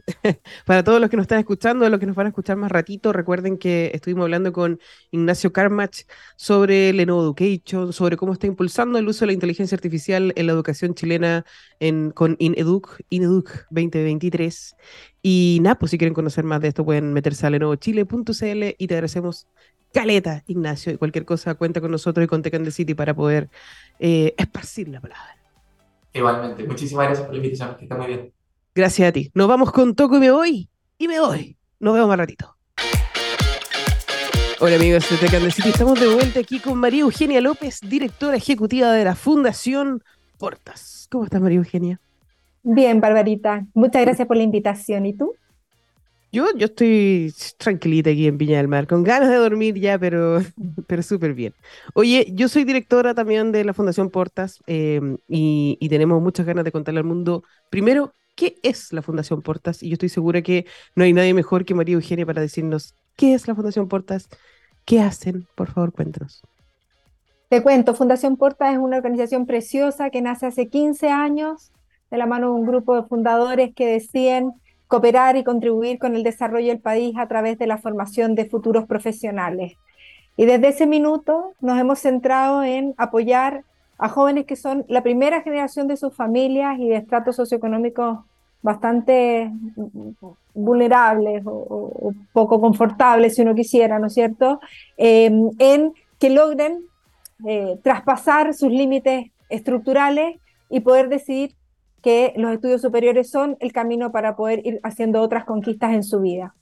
Para 0.66 0.84
todos 0.84 1.00
los 1.00 1.10
que 1.10 1.16
nos 1.16 1.24
están 1.24 1.40
escuchando, 1.40 1.88
los 1.88 1.98
que 1.98 2.06
nos 2.06 2.14
van 2.14 2.26
a 2.26 2.28
escuchar 2.28 2.56
más 2.56 2.70
ratito, 2.70 3.12
recuerden 3.12 3.58
que 3.58 3.90
estuvimos 3.92 4.24
hablando 4.24 4.52
con 4.52 4.78
Ignacio 5.10 5.52
Carmach 5.52 6.02
sobre 6.36 6.92
Lenovo 6.92 7.24
Education, 7.24 7.92
sobre 7.92 8.16
cómo 8.16 8.32
está 8.32 8.46
impulsando 8.46 8.98
el 8.98 9.08
uso 9.08 9.20
de 9.20 9.26
la 9.28 9.32
inteligencia 9.32 9.74
artificial 9.74 10.32
en 10.36 10.46
la 10.46 10.52
educación 10.52 10.94
chilena 10.94 11.44
en, 11.80 12.10
con 12.12 12.36
INEDUC, 12.38 13.00
INEDUC 13.10 13.66
2023. 13.70 14.76
Y 15.22 15.58
nada, 15.62 15.76
pues 15.78 15.90
si 15.90 15.98
quieren 15.98 16.14
conocer 16.14 16.44
más 16.44 16.60
de 16.60 16.68
esto, 16.68 16.84
pueden 16.84 17.12
meterse 17.12 17.46
a 17.46 17.50
lenovochile.cl 17.50 18.74
y 18.78 18.86
te 18.86 18.94
agradecemos 18.94 19.48
caleta, 19.92 20.44
Ignacio. 20.46 20.92
Y 20.92 20.98
cualquier 20.98 21.24
cosa, 21.24 21.54
cuenta 21.56 21.80
con 21.80 21.90
nosotros 21.90 22.24
y 22.24 22.28
con 22.28 22.42
Tech 22.42 22.62
the 22.62 22.70
City 22.70 22.94
para 22.94 23.14
poder 23.14 23.48
eh, 23.98 24.34
esparcir 24.38 24.88
la 24.88 25.00
palabra. 25.00 25.36
Igualmente, 26.12 26.64
muchísimas 26.64 27.06
gracias 27.06 27.26
por 27.26 27.34
la 27.34 27.42
invitación, 27.42 27.76
que 27.76 27.84
está 27.84 27.96
muy 27.96 28.06
bien. 28.06 28.35
Gracias 28.76 29.08
a 29.08 29.12
ti. 29.12 29.30
Nos 29.32 29.48
vamos 29.48 29.72
con 29.72 29.94
Toco 29.94 30.18
y 30.18 30.20
me 30.20 30.30
voy. 30.30 30.68
Y 30.98 31.08
me 31.08 31.18
voy. 31.18 31.56
Nos 31.80 31.94
vemos 31.94 32.10
más 32.10 32.18
ratito. 32.18 32.56
Hola 34.60 34.76
amigos 34.76 35.08
de 35.08 35.16
Tecan 35.16 35.50
City, 35.50 35.70
estamos 35.70 35.98
de 35.98 36.08
vuelta 36.08 36.40
aquí 36.40 36.60
con 36.60 36.76
María 36.76 37.00
Eugenia 37.00 37.40
López, 37.40 37.80
directora 37.80 38.36
ejecutiva 38.36 38.92
de 38.92 39.04
la 39.04 39.14
Fundación 39.14 40.02
Portas. 40.38 41.08
¿Cómo 41.10 41.24
estás 41.24 41.40
María 41.40 41.56
Eugenia? 41.56 42.00
Bien, 42.64 43.00
Barbarita. 43.00 43.64
Muchas 43.72 44.02
gracias 44.02 44.28
por 44.28 44.36
la 44.36 44.42
invitación. 44.42 45.06
¿Y 45.06 45.14
tú? 45.14 45.32
Yo, 46.30 46.44
yo 46.54 46.66
estoy 46.66 47.32
tranquilita 47.56 48.10
aquí 48.10 48.26
en 48.26 48.36
Viña 48.36 48.58
del 48.58 48.68
Mar, 48.68 48.86
con 48.86 49.02
ganas 49.04 49.30
de 49.30 49.36
dormir 49.36 49.80
ya, 49.80 49.98
pero, 49.98 50.42
pero 50.86 51.02
súper 51.02 51.32
bien. 51.32 51.54
Oye, 51.94 52.26
yo 52.34 52.48
soy 52.48 52.64
directora 52.64 53.14
también 53.14 53.52
de 53.52 53.64
la 53.64 53.72
Fundación 53.72 54.10
Portas 54.10 54.62
eh, 54.66 55.00
y, 55.28 55.78
y 55.80 55.88
tenemos 55.88 56.20
muchas 56.20 56.44
ganas 56.44 56.64
de 56.66 56.72
contarle 56.72 57.00
al 57.00 57.06
mundo, 57.06 57.42
primero, 57.70 58.12
qué 58.36 58.58
es 58.62 58.92
la 58.92 59.02
Fundación 59.02 59.42
Portas 59.42 59.82
y 59.82 59.88
yo 59.88 59.94
estoy 59.94 60.10
segura 60.10 60.42
que 60.42 60.66
no 60.94 61.02
hay 61.02 61.12
nadie 61.12 61.34
mejor 61.34 61.64
que 61.64 61.74
María 61.74 61.94
Eugenia 61.94 62.24
para 62.24 62.40
decirnos 62.40 62.94
qué 63.16 63.34
es 63.34 63.48
la 63.48 63.54
Fundación 63.54 63.88
Portas, 63.88 64.28
qué 64.84 65.00
hacen, 65.00 65.48
por 65.56 65.72
favor 65.72 65.92
cuéntanos. 65.92 66.42
Te 67.48 67.62
cuento, 67.62 67.94
Fundación 67.94 68.36
Portas 68.36 68.74
es 68.74 68.78
una 68.78 68.98
organización 68.98 69.46
preciosa 69.46 70.10
que 70.10 70.22
nace 70.22 70.46
hace 70.46 70.68
15 70.68 71.08
años 71.08 71.72
de 72.10 72.18
la 72.18 72.26
mano 72.26 72.48
de 72.48 72.60
un 72.60 72.66
grupo 72.66 72.94
de 72.94 73.08
fundadores 73.08 73.74
que 73.74 73.86
deciden 73.86 74.52
cooperar 74.86 75.36
y 75.36 75.44
contribuir 75.44 75.98
con 75.98 76.14
el 76.14 76.22
desarrollo 76.22 76.68
del 76.68 76.80
país 76.80 77.16
a 77.16 77.26
través 77.26 77.58
de 77.58 77.66
la 77.66 77.78
formación 77.78 78.34
de 78.34 78.46
futuros 78.46 78.86
profesionales. 78.86 79.74
Y 80.36 80.44
desde 80.44 80.68
ese 80.68 80.86
minuto 80.86 81.54
nos 81.60 81.78
hemos 81.78 82.00
centrado 82.00 82.62
en 82.62 82.94
apoyar 82.98 83.64
a 83.98 84.08
jóvenes 84.08 84.46
que 84.46 84.56
son 84.56 84.84
la 84.88 85.02
primera 85.02 85.42
generación 85.42 85.88
de 85.88 85.96
sus 85.96 86.14
familias 86.14 86.78
y 86.78 86.88
de 86.88 86.96
estratos 86.96 87.36
socioeconómicos 87.36 88.18
bastante 88.62 89.50
vulnerables 90.54 91.42
o, 91.46 92.12
poco 92.32 92.60
confortables, 92.60 93.34
si 93.34 93.42
uno 93.42 93.54
quisiera, 93.54 93.98
¿no 93.98 94.08
es 94.08 94.14
cierto?, 94.14 94.60
eh, 94.96 95.30
en 95.58 95.92
que 96.18 96.30
logren 96.30 96.82
eh, 97.46 97.78
traspasar 97.82 98.54
sus 98.54 98.70
límites 98.70 99.30
estructurales 99.50 100.36
y 100.68 100.80
poder 100.80 101.08
decidir 101.08 101.54
que 102.02 102.32
los 102.36 102.52
estudios 102.52 102.82
superiores 102.82 103.30
son 103.30 103.56
el 103.60 103.72
camino 103.72 104.12
para 104.12 104.36
poder 104.36 104.66
ir 104.66 104.80
haciendo 104.82 105.20
otras 105.20 105.44
conquistas 105.44 105.92
en 105.92 106.02
su 106.02 106.20
vida. 106.20 106.54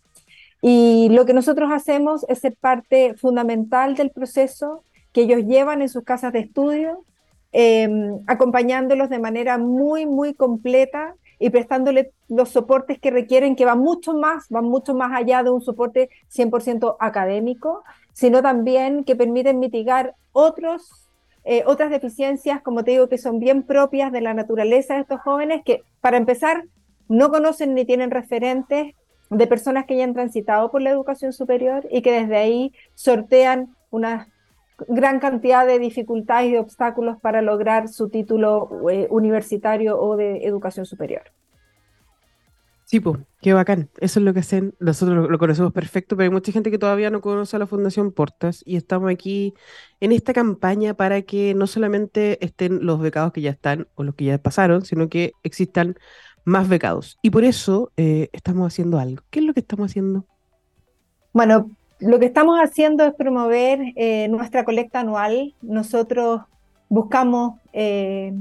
Y 0.61 1.09
lo 1.11 1.27
que 1.27 1.35
nosotros 1.35 1.71
hacemos 1.73 2.25
es 2.29 2.39
ser 2.39 2.57
parte 2.59 3.15
fundamental 3.15 3.95
del 3.95 4.11
proceso 4.11 4.83
que 5.13 5.23
ellos 5.23 5.45
llevan 5.45 5.83
en 5.83 5.89
sus 5.89 6.03
casas 6.05 6.33
de 6.33 6.41
estudio, 6.41 7.05
Em, 7.57 8.19
acompañándolos 8.27 9.09
de 9.11 9.21
manera 9.21 9.59
muy, 9.59 10.07
muy 10.07 10.35
completa 10.35 11.15
y 11.39 11.51
prestándole 11.51 12.11
los 12.29 12.49
soportes 12.49 12.99
que 12.99 13.13
requieren, 13.13 13.55
que 13.55 13.65
van 13.65 13.79
mucho 13.79 14.13
más, 14.13 14.49
van 14.49 14.65
mucho 14.65 14.93
más 14.93 15.13
allá 15.13 15.45
de 15.45 15.51
un 15.51 15.61
soporte 15.61 16.11
100% 16.27 16.97
académico, 16.99 17.85
sino 18.13 18.43
también 18.43 19.05
que 19.05 19.15
permiten 19.15 19.61
mitigar 19.61 20.17
otros, 20.33 21.09
eh, 21.45 21.63
otras 21.65 21.91
deficiencias, 21.91 22.61
como 22.61 22.83
te 22.83 22.91
digo, 22.91 23.09
que 23.09 23.19
son 23.19 23.39
bien 23.39 23.63
propias 23.63 24.11
de 24.11 24.21
la 24.21 24.35
naturaleza 24.35 24.95
de 24.95 25.03
estos 25.03 25.21
jóvenes, 25.21 25.63
que 25.65 25.83
para 26.01 26.17
empezar 26.17 26.65
no 27.09 27.31
conocen 27.31 27.75
ni 27.75 27.85
tienen 27.85 28.11
referentes 28.11 28.97
de 29.31 29.47
personas 29.47 29.87
que 29.87 29.97
ya 29.97 30.03
han 30.03 30.15
transitado 30.15 30.73
por 30.73 30.83
la 30.83 30.91
educación 30.91 31.33
superior 31.33 31.87
y 31.89 32.03
que 32.03 32.11
desde 32.11 32.37
ahí 32.37 32.73
sortean 32.95 33.77
unas 33.91 34.27
gran 34.89 35.21
cantidad 35.21 35.67
de 35.67 35.79
dificultades 35.79 36.49
y 36.49 36.53
de 36.53 36.59
obstáculos 36.59 37.17
para 37.21 37.43
lograr 37.43 37.89
su 37.89 38.09
título 38.09 38.69
eh, 38.91 39.07
universitario 39.11 40.01
o 40.01 40.17
de 40.17 40.45
educación 40.45 40.87
superior. 40.87 41.23
Sí, 42.85 43.01
pues, 43.01 43.19
qué 43.41 43.53
bacán. 43.55 43.89
Eso 43.99 44.21
es 44.21 44.25
lo 44.25 44.35
que 44.35 44.41
hacen. 44.41 44.75
Nosotros 44.79 45.29
lo, 45.31 45.39
conocemos 45.39 45.73
perfecto, 45.73 46.17
pero 46.17 46.29
hay 46.29 46.33
mucha 46.33 46.53
gente 46.53 46.71
que 46.71 46.79
todavía 46.79 47.11
no 47.11 47.21
conoce 47.21 47.57
a 47.57 47.59
la 47.59 47.67
Fundación 47.67 48.13
Portas 48.13 48.63
y 48.67 48.77
estamos 48.77 49.11
aquí 49.11 49.55
en 50.01 50.13
esta 50.13 50.33
campaña 50.33 50.95
para 50.95 51.23
que 51.23 51.55
no 51.55 51.67
solamente 51.67 52.45
estén 52.45 52.85
los 52.85 53.01
becados 53.01 53.33
que 53.33 53.41
ya 53.41 53.51
están 53.51 53.89
o 53.95 54.05
los 54.05 54.15
que 54.15 54.27
ya 54.27 54.39
pasaron, 54.39 54.85
sino 54.85 55.09
que 55.09 55.33
existan 55.43 55.97
más 56.45 56.69
becados. 56.69 57.19
Y 57.23 57.31
por 57.31 57.45
eso 57.45 57.91
eh, 57.97 58.29
estamos 58.33 58.67
haciendo 58.67 58.99
algo. 58.99 59.25
¿Qué 59.31 59.41
es 59.41 59.47
lo 59.47 59.55
que 59.55 59.61
estamos 59.61 59.91
haciendo? 59.91 60.27
Bueno, 61.33 61.71
lo 62.05 62.19
que 62.19 62.27
estamos 62.27 62.59
haciendo 62.59 63.05
es 63.05 63.15
promover 63.15 63.81
eh, 63.97 64.29
nuestra 64.29 64.65
colecta 64.65 65.01
anual. 65.01 65.55
Nosotros 65.63 66.43
buscamos 66.89 67.59
eh, 67.73 68.33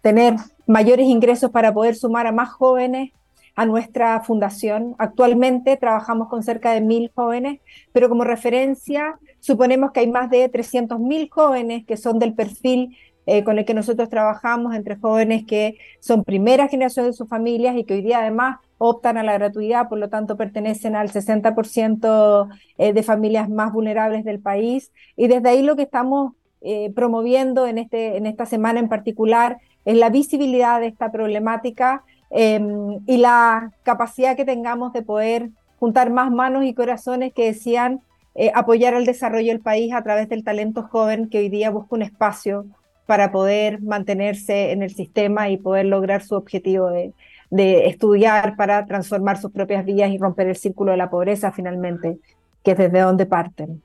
tener 0.00 0.36
mayores 0.66 1.06
ingresos 1.06 1.50
para 1.50 1.74
poder 1.74 1.94
sumar 1.94 2.26
a 2.26 2.32
más 2.32 2.50
jóvenes 2.50 3.10
a 3.54 3.66
nuestra 3.66 4.20
fundación. 4.22 4.94
Actualmente 4.98 5.76
trabajamos 5.76 6.28
con 6.28 6.42
cerca 6.42 6.72
de 6.72 6.80
mil 6.80 7.10
jóvenes, 7.14 7.60
pero 7.92 8.08
como 8.08 8.24
referencia 8.24 9.18
suponemos 9.40 9.92
que 9.92 10.00
hay 10.00 10.10
más 10.10 10.30
de 10.30 10.48
300 10.48 10.98
mil 10.98 11.28
jóvenes 11.30 11.84
que 11.84 11.98
son 11.98 12.18
del 12.18 12.32
perfil 12.32 12.96
eh, 13.26 13.44
con 13.44 13.58
el 13.58 13.64
que 13.64 13.74
nosotros 13.74 14.08
trabajamos, 14.08 14.74
entre 14.74 14.96
jóvenes 14.96 15.44
que 15.44 15.78
son 16.00 16.24
primera 16.24 16.68
generación 16.68 17.06
de 17.06 17.12
sus 17.12 17.28
familias 17.28 17.76
y 17.76 17.84
que 17.84 17.94
hoy 17.94 18.02
día 18.02 18.20
además 18.20 18.58
optan 18.78 19.16
a 19.16 19.22
la 19.22 19.34
gratuidad, 19.34 19.88
por 19.88 19.98
lo 19.98 20.08
tanto 20.08 20.36
pertenecen 20.36 20.96
al 20.96 21.10
60% 21.10 22.48
eh, 22.78 22.92
de 22.92 23.02
familias 23.04 23.48
más 23.48 23.72
vulnerables 23.72 24.24
del 24.24 24.40
país. 24.40 24.90
Y 25.16 25.28
desde 25.28 25.50
ahí 25.50 25.62
lo 25.62 25.76
que 25.76 25.82
estamos 25.82 26.32
eh, 26.60 26.92
promoviendo 26.94 27.66
en, 27.66 27.78
este, 27.78 28.16
en 28.16 28.26
esta 28.26 28.46
semana 28.46 28.80
en 28.80 28.88
particular 28.88 29.58
es 29.84 29.96
la 29.96 30.10
visibilidad 30.10 30.80
de 30.80 30.86
esta 30.86 31.10
problemática 31.10 32.04
em, 32.30 33.00
y 33.06 33.16
la 33.16 33.72
capacidad 33.82 34.36
que 34.36 34.44
tengamos 34.44 34.92
de 34.92 35.02
poder 35.02 35.50
juntar 35.78 36.10
más 36.10 36.30
manos 36.30 36.64
y 36.64 36.74
corazones 36.74 37.32
que 37.32 37.46
decían 37.46 38.00
eh, 38.34 38.52
apoyar 38.54 38.94
el 38.94 39.04
desarrollo 39.04 39.48
del 39.48 39.60
país 39.60 39.92
a 39.92 40.02
través 40.02 40.28
del 40.28 40.44
talento 40.44 40.84
joven 40.84 41.28
que 41.28 41.38
hoy 41.38 41.48
día 41.48 41.70
busca 41.70 41.96
un 41.96 42.02
espacio 42.02 42.66
para 43.06 43.32
poder 43.32 43.82
mantenerse 43.82 44.72
en 44.72 44.82
el 44.82 44.94
sistema 44.94 45.48
y 45.48 45.56
poder 45.56 45.86
lograr 45.86 46.22
su 46.22 46.34
objetivo 46.34 46.90
de, 46.90 47.12
de 47.50 47.86
estudiar 47.86 48.56
para 48.56 48.86
transformar 48.86 49.38
sus 49.38 49.52
propias 49.52 49.84
vidas 49.84 50.10
y 50.10 50.16
romper 50.16 50.48
el 50.48 50.56
círculo 50.56 50.92
de 50.92 50.96
la 50.96 51.10
pobreza 51.10 51.52
finalmente, 51.52 52.18
que 52.64 52.70
es 52.70 52.78
desde 52.78 53.00
donde 53.00 53.26
parten. 53.26 53.82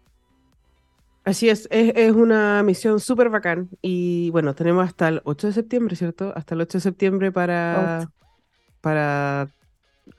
Así 1.25 1.49
es, 1.49 1.67
es, 1.69 2.13
una 2.13 2.63
misión 2.63 3.01
súper 3.01 3.30
bacán 3.30 3.67
y 3.82 4.30
bueno, 4.30 4.56
tenemos 4.56 4.86
hasta 4.86 5.10
el 5.10 5.21
8 5.25 5.47
de 5.47 5.53
septiembre, 5.53 5.97
¿cierto? 5.97 6.32
Hasta 6.34 6.56
el 6.56 6.62
8 6.62 6.77
de 6.77 6.82
septiembre 6.82 7.34
para, 7.34 8.08
para 8.80 9.49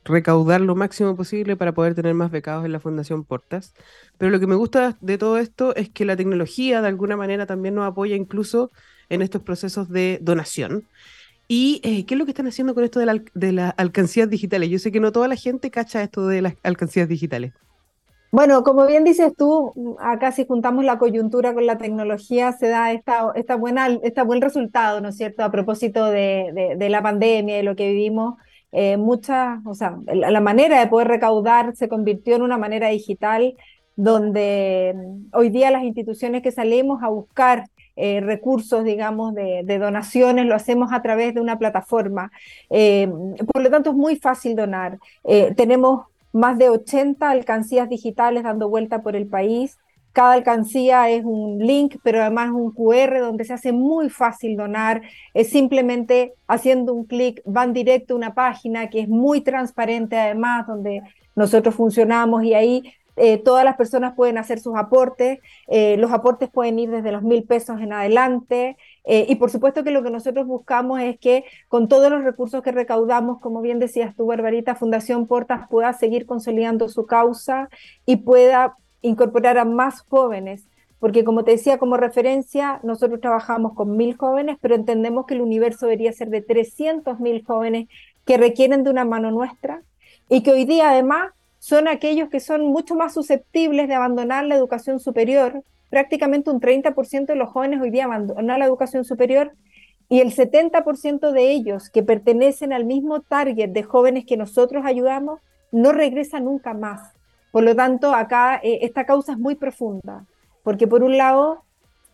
recaudar 0.05 0.61
lo 0.61 0.75
máximo 0.75 1.17
posible 1.17 1.57
para 1.57 1.73
poder 1.73 1.95
tener 1.95 2.15
más 2.15 2.31
becados 2.31 2.65
en 2.65 2.73
la 2.73 2.81
Fundación 2.81 3.25
Portas. 3.25 3.75
Pero 4.17 4.31
lo 4.31 4.41
que 4.41 4.47
me 4.47 4.55
gusta 4.55 4.97
de 5.01 5.19
todo 5.19 5.39
esto 5.39 5.75
es 5.77 5.89
que 5.91 6.05
la 6.05 6.17
tecnología 6.17 6.81
de 6.81 6.89
alguna 6.89 7.17
manera 7.17 7.47
también 7.47 7.75
nos 7.75 7.87
apoya 7.87 8.17
incluso 8.17 8.71
en 9.09 9.23
estos 9.23 9.43
procesos 9.43 9.89
de 9.89 10.19
donación. 10.23 10.85
¿Y 11.49 11.81
eh, 11.83 12.05
qué 12.05 12.15
es 12.15 12.19
lo 12.19 12.27
que 12.27 12.33
están 12.33 12.47
haciendo 12.47 12.75
con 12.75 12.85
esto 12.85 13.01
de, 13.01 13.53
las 13.53 13.75
alcancías 13.79 14.29
digitales? 14.29 14.69
Yo 14.69 14.79
sé 14.79 14.93
que 14.93 15.01
no 15.01 15.13
toda 15.13 15.29
la 15.29 15.37
gente 15.37 15.71
cacha 15.71 16.03
esto 16.03 16.27
de 16.27 16.43
las 16.43 16.55
alcancías 16.63 17.09
digitales. 17.09 17.55
Bueno, 18.31 18.63
como 18.63 18.87
bien 18.87 19.05
dices 19.05 19.33
tú, 19.35 19.97
acá 19.99 20.33
si 20.33 20.47
juntamos 20.47 20.85
la 20.85 20.99
coyuntura 20.99 21.55
con 21.55 21.65
la 21.65 21.79
tecnología 21.79 22.53
se 22.53 22.69
da 22.69 22.93
esta, 22.93 23.33
esta 23.35 23.57
buena, 23.57 23.89
este 24.03 24.23
buen 24.23 24.43
resultado, 24.43 25.01
¿no 25.01 25.09
es 25.09 25.17
cierto? 25.17 25.43
A 25.43 25.51
propósito 25.51 26.05
de, 26.05 26.77
la 26.79 27.03
pandemia 27.03 27.59
y 27.59 27.63
lo 27.63 27.75
que 27.75 27.89
vivimos, 27.89 28.35
eh, 28.73 28.97
muchas, 28.97 29.61
o 29.65 29.75
sea, 29.75 29.99
la, 30.07 30.41
manera 30.41 30.79
de 30.81 30.87
poder 30.87 31.09
recaudar 31.09 31.75
se 31.75 31.89
convirtió 31.89 32.37
en 32.37 32.43
una 32.43 32.59
manera 32.59 32.89
digital 32.89 33.55
donde 33.97 34.95
mm, 34.97 35.37
hoy 35.37 35.51
día 35.51 35.71
las 35.71 35.83
instituciones 35.83 36.43
que 36.43 36.53
salimos 36.53 37.03
a 37.03 37.09
buscar 37.09 37.65
eh, 38.01 38.21
recursos, 38.21 38.85
digamos, 38.85 39.35
de, 39.35 39.79
donaciones, 39.81 40.47
lo 40.47 40.55
hacemos 40.55 40.93
a 40.93 41.03
través 41.03 41.35
de 41.35 41.41
una 41.41 41.59
plataforma. 41.59 42.31
Eh, 42.71 43.11
por 43.53 43.61
lo 43.61 43.71
tanto, 43.71 43.91
es 43.91 43.97
muy 43.97 44.15
fácil 44.15 44.55
donar. 44.55 44.99
Eh, 45.25 45.53
tenemos 45.57 46.07
más 46.33 46.57
de 46.59 46.71
80 46.71 47.29
alcancías 47.29 47.89
digitales 47.89 48.45
dando 48.45 48.69
vuelta 48.69 49.03
por 49.03 49.17
el 49.17 49.27
país. 49.27 49.79
Cada 50.13 50.33
alcancía 50.33 51.11
es 51.11 51.25
un 51.25 51.59
link, 51.59 51.97
pero 52.03 52.21
además 52.21 52.51
un 52.51 52.73
QR 52.73 53.21
donde 53.21 53.45
se 53.45 53.53
hace 53.53 53.73
muy 53.73 54.11
fácil 54.11 54.57
donar. 54.57 55.03
Es 55.35 55.51
simplemente 55.51 56.35
haciendo 56.47 56.95
un 56.95 57.05
clic, 57.05 57.41
van 57.45 57.73
directo 57.73 58.15
a 58.15 58.17
una 58.17 58.35
página 58.35 58.91
que 58.91 59.01
es 59.01 59.09
muy 59.09 59.41
transparente 59.43 60.17
además, 60.17 60.67
donde 60.67 61.03
nosotros 61.37 61.75
funcionamos 61.75 62.43
y 62.45 62.55
ahí 62.55 62.83
eh, 63.21 63.39
todas 63.39 63.65
las 63.65 63.77
personas 63.77 64.15
pueden 64.15 64.39
hacer 64.39 64.61
sus 64.61 64.77
aportes, 64.77 65.41
eh, 65.67 65.97
los 65.97 66.13
aportes 66.13 66.49
pueden 66.51 66.79
ir 66.79 66.91
desde 66.91 67.11
los 67.11 67.23
mil 67.23 67.43
pesos 67.45 67.81
en 67.81 67.93
adelante, 67.93 68.77
eh, 69.05 69.27
y 69.29 69.35
por 69.37 69.51
supuesto 69.51 69.83
que 69.83 69.91
lo 69.91 70.05
que 70.05 70.11
nosotros 70.11 70.47
buscamos 70.47 71.01
es 71.01 71.19
que 71.19 71.45
con 71.67 71.89
todos 71.89 72.11
los 72.11 72.23
recursos 72.23 72.63
que 72.63 72.71
recaudamos, 72.71 73.41
como 73.41 73.61
bien 73.61 73.81
decías 73.81 74.15
tú, 74.15 74.27
Barbarita, 74.27 74.77
Fundación 74.77 75.27
Portas 75.27 75.69
pueda 75.69 75.93
seguir 75.95 76.27
consolidando 76.27 76.89
su 76.89 77.07
causa 77.07 77.69
y 78.07 78.19
pueda 78.19 78.77
incorporar 79.03 79.59
a 79.59 79.65
más 79.65 80.03
jóvenes 80.03 80.67
porque 81.01 81.23
como 81.25 81.45
te 81.45 81.53
decía, 81.53 81.79
como 81.79 81.97
referencia, 81.97 82.81
nosotros 82.83 83.21
trabajamos 83.21 83.75
con 83.75 83.97
mil 83.97 84.17
jóvenes, 84.17 84.57
pero 84.61 84.75
entendemos 84.75 85.27
que 85.27 85.35
el 85.35 85.41
universo 85.41 85.87
debería 85.87 86.13
ser 86.13 86.29
de 86.29 86.43
300 86.43 87.21
mil 87.21 87.45
jóvenes 87.45 87.89
que 88.25 88.37
requieren 88.37 88.83
de 88.83 88.91
una 88.91 89.05
mano 89.05 89.31
nuestra 89.31 89.83
y 90.29 90.43
que 90.43 90.51
hoy 90.51 90.65
día 90.65 90.91
además 90.91 91.33
son 91.61 91.89
aquellos 91.89 92.29
que 92.29 92.41
son 92.41 92.67
mucho 92.67 92.95
más 92.95 93.15
susceptibles 93.15 93.89
de 93.89 93.95
abandonar 93.95 94.45
la 94.45 94.57
educación 94.57 94.99
superior. 94.99 95.63
Prácticamente 95.89 96.51
un 96.51 96.61
30% 96.61 97.27
de 97.27 97.37
los 97.37 97.51
jóvenes 97.51 97.81
hoy 97.81 97.91
día 97.91 98.05
abandonan 98.05 98.59
la 98.59 98.67
educación 98.67 99.05
superior 99.05 99.53
y 100.09 100.21
el 100.21 100.35
70% 100.35 101.31
de 101.31 101.51
ellos 101.51 101.91
que 101.91 102.03
pertenecen 102.03 102.73
al 102.73 102.85
mismo 102.85 103.21
target 103.21 103.71
de 103.71 103.83
jóvenes 103.83 104.25
que 104.27 104.37
nosotros 104.37 104.85
ayudamos 104.85 105.41
no 105.71 105.93
regresan 105.93 106.45
nunca 106.45 106.75
más. 106.75 107.18
Por 107.51 107.65
lo 107.65 107.75
tanto, 107.75 108.15
acá 108.15 108.61
eh, 108.63 108.81
esta 108.83 109.05
causa 109.05 109.33
es 109.33 109.39
muy 109.39 109.55
profunda, 109.55 110.27
porque 110.63 110.87
por 110.87 111.03
un 111.03 111.17
lado 111.17 111.65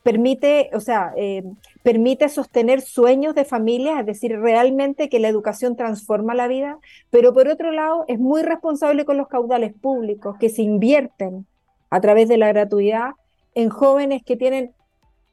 permite, 0.04 0.70
o 0.74 0.80
sea, 0.80 1.12
eh, 1.16 1.42
permite 1.82 2.28
sostener 2.28 2.82
sueños 2.82 3.34
de 3.34 3.44
familia, 3.44 4.00
es 4.00 4.06
decir, 4.06 4.38
realmente 4.38 5.08
que 5.08 5.18
la 5.18 5.28
educación 5.28 5.76
transforma 5.76 6.34
la 6.34 6.46
vida, 6.46 6.78
pero 7.10 7.32
por 7.32 7.48
otro 7.48 7.72
lado 7.72 8.04
es 8.06 8.20
muy 8.20 8.42
responsable 8.42 9.06
con 9.06 9.16
los 9.16 9.28
caudales 9.28 9.72
públicos 9.72 10.36
que 10.38 10.50
se 10.50 10.62
invierten 10.62 11.46
a 11.90 12.00
través 12.00 12.28
de 12.28 12.36
la 12.36 12.48
gratuidad 12.48 13.12
en 13.54 13.70
jóvenes 13.70 14.22
que 14.22 14.36
tienen 14.36 14.72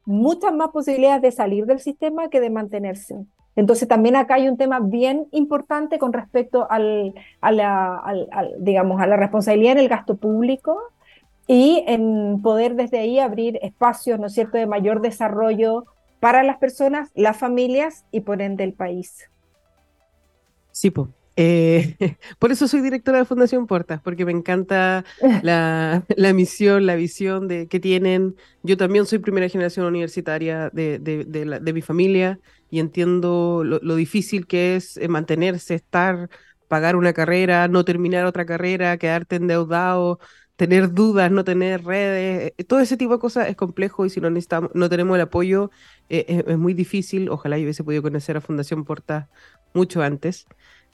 muchas 0.06 0.54
más 0.54 0.70
posibilidades 0.70 1.22
de 1.22 1.32
salir 1.32 1.66
del 1.66 1.80
sistema 1.80 2.30
que 2.30 2.40
de 2.40 2.50
mantenerse. 2.50 3.26
Entonces 3.56 3.88
también 3.88 4.16
acá 4.16 4.36
hay 4.36 4.48
un 4.48 4.58
tema 4.58 4.80
bien 4.80 5.28
importante 5.32 6.00
con 6.00 6.14
respecto 6.14 6.70
al, 6.70 7.14
a, 7.42 7.52
la, 7.52 8.04
digamos, 8.60 9.02
a 9.02 9.08
la 9.08 9.18
responsabilidad 9.18 9.74
en 9.74 9.80
el 9.80 9.90
gasto 9.90 10.16
público 10.16 10.80
y 11.48 11.84
en 11.88 12.42
poder 12.42 12.76
desde 12.76 13.00
ahí 13.00 13.20
abrir 13.20 13.60
espacios, 13.62 14.20
¿no 14.20 14.28
es 14.28 14.34
cierto?, 14.34 14.58
de 14.58 14.68
mayor 14.68 15.02
desarrollo 15.02 15.86
para 16.20 16.44
las 16.44 16.58
personas, 16.58 17.10
las 17.14 17.38
familias 17.38 18.06
y 18.12 18.22
por 18.22 18.42
ende 18.42 18.64
el 18.64 18.74
país. 18.74 19.30
Sí, 20.72 20.92
pues. 20.92 21.10
por 22.40 22.52
eso 22.52 22.68
soy 22.68 22.82
directora 22.82 23.18
de 23.18 23.26
Fundación 23.26 23.66
Portas, 23.66 24.02
porque 24.02 24.26
me 24.26 24.32
encanta 24.32 25.04
la, 25.42 26.04
misión, 26.34 26.86
la 26.86 26.96
visión 26.96 27.48
de, 27.48 27.68
que 27.68 27.80
tienen. 27.80 28.36
Yo 28.64 28.78
también 28.78 29.06
soy 29.06 29.20
primera 29.20 29.50
generación 29.50 29.86
universitaria 29.86 30.70
de, 30.72 31.00
de, 31.00 31.74
mi 31.74 31.82
familia 31.82 32.40
y 32.72 32.80
entiendo 32.80 33.64
lo, 33.64 33.80
lo, 33.84 33.96
difícil 33.96 34.48
que 34.48 34.76
es 34.76 34.98
eh, 34.98 35.08
mantenerse, 35.08 35.76
estar, 35.76 36.30
pagar 36.68 36.96
una 36.96 37.14
carrera, 37.14 37.68
no 37.68 37.86
terminar 37.86 38.26
otra 38.26 38.46
carrera, 38.46 38.98
quedarte 38.98 39.36
endeudado, 39.36 40.20
tener 40.62 40.94
dudas, 40.94 41.32
no 41.32 41.44
tener 41.44 41.84
redes, 41.84 42.54
eh, 42.56 42.64
todo 42.66 42.80
ese 42.80 42.96
tipo 42.96 43.14
de 43.14 43.20
cosas 43.20 43.50
es 43.50 43.56
complejo 43.56 44.06
y 44.06 44.12
si 44.12 44.22
no 44.22 44.30
necesitamos, 44.30 44.70
no 44.76 44.90
tenemos 44.90 45.16
el 45.16 45.22
apoyo 45.22 45.72
eh, 46.08 46.44
es, 46.48 46.58
muy 46.58 46.76
difícil. 46.76 47.30
Ojalá 47.30 47.58
yo 47.58 47.64
hubiese 47.64 47.84
podido 47.84 48.04
conocer 48.04 48.38
a 48.38 48.42
Fundación 48.42 48.86
Porta 48.86 49.28
mucho 49.74 50.04
antes. 50.04 50.46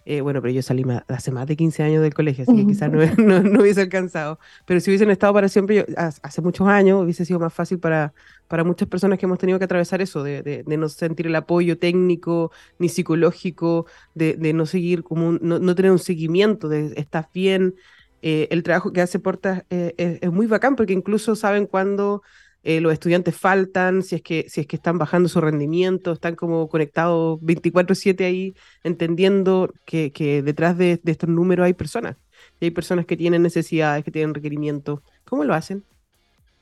Eh, 0.05 0.21
bueno, 0.21 0.41
pero 0.41 0.53
yo 0.53 0.61
salí 0.61 0.85
hace 1.09 1.31
más 1.31 1.47
de 1.47 1.57
15 1.57 1.83
años 1.83 2.01
del 2.01 2.13
colegio, 2.13 2.45
así 2.47 2.55
que 2.55 2.65
quizás 2.65 2.89
no, 3.19 3.43
no, 3.43 3.59
hubiese 3.59 3.81
alcanzado. 3.81 4.39
Pero 4.65 4.79
si 4.79 4.89
hubiesen 4.89 5.09
estado 5.11 5.33
para 5.33 5.49
siempre, 5.49 5.85
hace 5.97 6.41
muchos 6.41 6.65
años 6.69 7.03
hubiese 7.03 7.25
sido 7.25 7.39
más 7.39 7.53
fácil 7.53 7.77
para, 7.77 8.13
para 8.47 8.63
muchas 8.63 8.87
personas 8.87 9.19
que 9.19 9.25
hemos 9.25 9.39
tenido 9.39 9.59
que 9.59 9.65
atravesar 9.65 10.01
eso, 10.01 10.23
de, 10.23 10.63
no 10.65 10.89
sentir 10.89 11.27
el 11.27 11.35
apoyo 11.35 11.77
técnico 11.77 12.51
ni 12.79 12.89
psicológico, 12.89 13.85
de, 14.15 14.53
no 14.53 14.65
seguir 14.65 15.03
como 15.03 15.33
no, 15.33 15.75
tener 15.75 15.91
un 15.91 15.99
seguimiento 15.99 16.69
de 16.69 16.93
estás 16.95 17.27
bien, 17.33 17.75
eh, 18.21 18.47
el 18.51 18.63
trabajo 18.63 18.91
que 18.91 19.01
hace 19.01 19.19
Portas 19.19 19.63
eh, 19.69 20.19
es, 20.21 20.31
muy 20.31 20.47
bacán 20.47 20.75
porque 20.75 20.93
incluso 20.93 21.35
saben 21.35 21.67
cuándo 21.67 22.23
eh, 22.63 22.81
los 22.81 22.91
estudiantes 22.91 23.35
faltan, 23.35 24.01
si 24.01 24.15
es, 24.15 24.21
que, 24.21 24.45
si 24.49 24.61
es 24.61 24.67
que 24.67 24.75
están 24.75 24.97
bajando 24.97 25.29
su 25.29 25.39
rendimiento, 25.39 26.13
están 26.13 26.35
como 26.35 26.67
conectados 26.67 27.39
24/7 27.41 28.25
ahí, 28.25 28.55
entendiendo 28.83 29.73
que, 29.85 30.11
que 30.11 30.41
detrás 30.41 30.77
de, 30.77 30.99
de, 31.03 31.11
estos 31.11 31.29
números 31.29 31.65
hay 31.65 31.73
personas, 31.73 32.17
y 32.59 32.65
hay 32.65 32.71
personas 32.71 33.05
que 33.05 33.17
tienen 33.17 33.43
necesidades, 33.43 34.03
que 34.03 34.11
tienen 34.11 34.33
requerimientos. 34.33 35.01
¿Cómo 35.23 35.43
lo 35.43 35.53
hacen? 35.53 35.85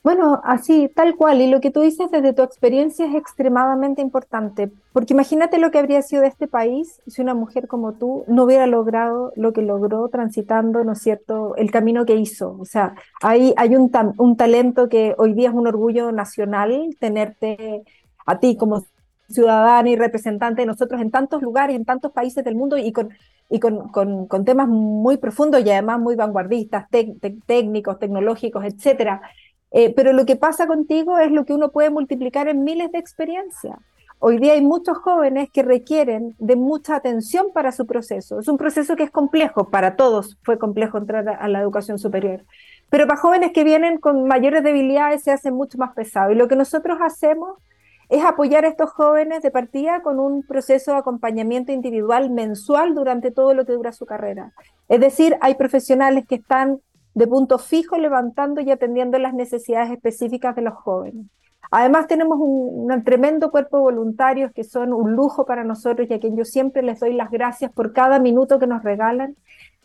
Bueno, 0.06 0.40
así, 0.44 0.88
tal 0.94 1.16
cual. 1.16 1.42
Y 1.42 1.48
lo 1.50 1.60
que 1.62 1.72
tú 1.72 1.82
dices 1.82 2.12
desde 2.12 2.32
tu 2.32 2.44
experiencia 2.44 3.08
es 3.08 3.16
extremadamente 3.16 4.04
importante, 4.04 4.72
porque 4.94 5.14
imagínate 5.16 5.58
lo 5.58 5.72
que 5.72 5.80
habría 5.80 6.04
sido 6.04 6.22
de 6.22 6.28
este 6.28 6.48
país 6.48 7.02
si 7.08 7.24
una 7.24 7.34
mujer 7.34 7.68
como 7.68 7.94
tú 7.94 8.24
no 8.28 8.44
hubiera 8.44 8.68
logrado 8.68 9.34
lo 9.36 9.52
que 9.52 9.64
logró 9.64 10.08
transitando, 10.10 10.84
¿no 10.84 10.92
es 10.92 11.02
cierto?, 11.02 11.56
el 11.56 11.72
camino 11.72 12.06
que 12.06 12.18
hizo. 12.18 12.56
O 12.60 12.66
sea, 12.66 12.94
hay 13.20 13.56
un, 13.76 13.90
talento 14.38 14.90
que 14.90 15.16
hoy 15.18 15.34
día 15.34 15.50
es 15.50 15.56
un 15.56 15.66
orgullo 15.66 16.12
nacional 16.12 16.96
tenerte 17.00 17.82
a 18.28 18.38
ti 18.38 18.58
como 18.58 18.86
ciudadana 19.28 19.90
y 19.90 19.96
representante 19.96 20.62
de 20.62 20.68
nosotros 20.68 21.02
en 21.02 21.10
tantos 21.10 21.42
lugares, 21.42 21.76
en 21.76 21.84
tantos 21.84 22.12
países 22.12 22.44
del 22.44 22.54
mundo 22.54 22.78
y 22.78 22.92
con 22.92 24.46
temas 24.46 24.68
muy 24.68 25.18
profundos 25.18 25.66
y 25.66 25.72
además 25.72 26.00
muy 26.00 26.16
vanguardistas, 26.16 26.86
técnicos, 27.48 27.98
tecnológicos, 27.98 28.64
etcétera. 28.66 29.24
Eh, 29.78 29.94
pero 29.94 30.14
lo 30.14 30.26
que 30.26 30.38
pasa 30.38 30.68
contigo 30.68 31.20
es 31.20 31.30
lo 31.32 31.44
que 31.44 31.52
uno 31.52 31.70
puede 31.70 31.90
multiplicar 31.90 32.48
en 32.48 32.64
miles 32.64 32.94
de 32.94 32.98
experiencias. 32.98 33.78
Hoy 34.20 34.40
día 34.40 34.54
hay 34.54 34.62
muchos 34.62 34.98
jóvenes 35.00 35.50
que 35.52 35.64
requieren 35.64 36.34
de 36.40 36.56
mucha 36.56 36.96
atención 36.96 37.48
para 37.54 37.74
su 37.74 37.86
proceso. 37.86 38.40
Es 38.40 38.48
un 38.48 38.56
proceso 38.58 38.96
que 38.96 39.04
es 39.04 39.12
complejo, 39.12 39.70
para 39.70 39.98
todos 39.98 40.38
fue 40.44 40.58
complejo 40.58 40.98
entrar 40.98 41.28
a 41.28 41.48
la 41.50 41.60
educación 41.60 42.00
superior. 42.00 42.46
Pero 42.90 43.06
para 43.06 43.20
jóvenes 43.20 43.52
que 43.52 43.66
vienen 43.66 43.98
con 43.98 44.30
mayores 44.30 44.64
debilidades 44.64 45.24
se 45.24 45.32
hace 45.32 45.52
mucho 45.52 45.78
más 45.78 45.94
pesado. 45.94 46.32
Y 46.32 46.36
lo 46.36 46.48
que 46.48 46.56
nosotros 46.56 47.00
hacemos 47.02 47.58
es 48.08 48.24
apoyar 48.24 48.64
a 48.64 48.70
estos 48.70 48.92
jóvenes 48.92 49.42
de 49.42 49.52
partida 49.52 50.02
con 50.02 50.22
un 50.22 50.44
proceso 50.44 50.94
de 50.94 51.00
acompañamiento 51.00 51.74
individual 51.74 52.30
mensual 52.30 52.96
durante 52.96 53.30
todo 53.30 53.54
lo 53.54 53.66
que 53.66 53.74
dura 53.74 53.92
su 53.92 54.06
carrera. 54.06 54.54
Es 54.88 55.02
decir, 55.02 55.36
hay 55.42 55.56
profesionales 55.56 56.26
que 56.26 56.36
están 56.36 56.80
de 57.16 57.28
punto 57.28 57.58
fijo 57.58 57.98
levantando 57.98 58.62
y 58.62 58.70
atendiendo 58.70 59.18
las 59.18 59.34
necesidades 59.34 59.90
específicas 59.90 60.56
de 60.56 60.62
los 60.62 60.76
jóvenes. 60.76 61.26
Además 61.72 62.08
tenemos 62.08 62.38
un, 62.40 63.04
tremendo 63.04 63.50
cuerpo 63.50 63.78
de 63.78 63.84
voluntarios 63.84 64.52
que 64.54 64.64
son 64.64 64.94
un 64.94 65.14
lujo 65.14 65.46
para 65.46 65.64
nosotros 65.64 66.08
y 66.10 66.14
a 66.14 66.20
quien 66.20 66.38
yo 66.38 66.46
siempre 66.46 66.84
les 66.84 67.00
doy 67.00 67.14
las 67.14 67.32
gracias 67.32 67.72
por 67.72 67.94
cada 67.94 68.20
minuto 68.20 68.60
que 68.60 68.68
nos 68.68 68.84
regalan, 68.84 69.36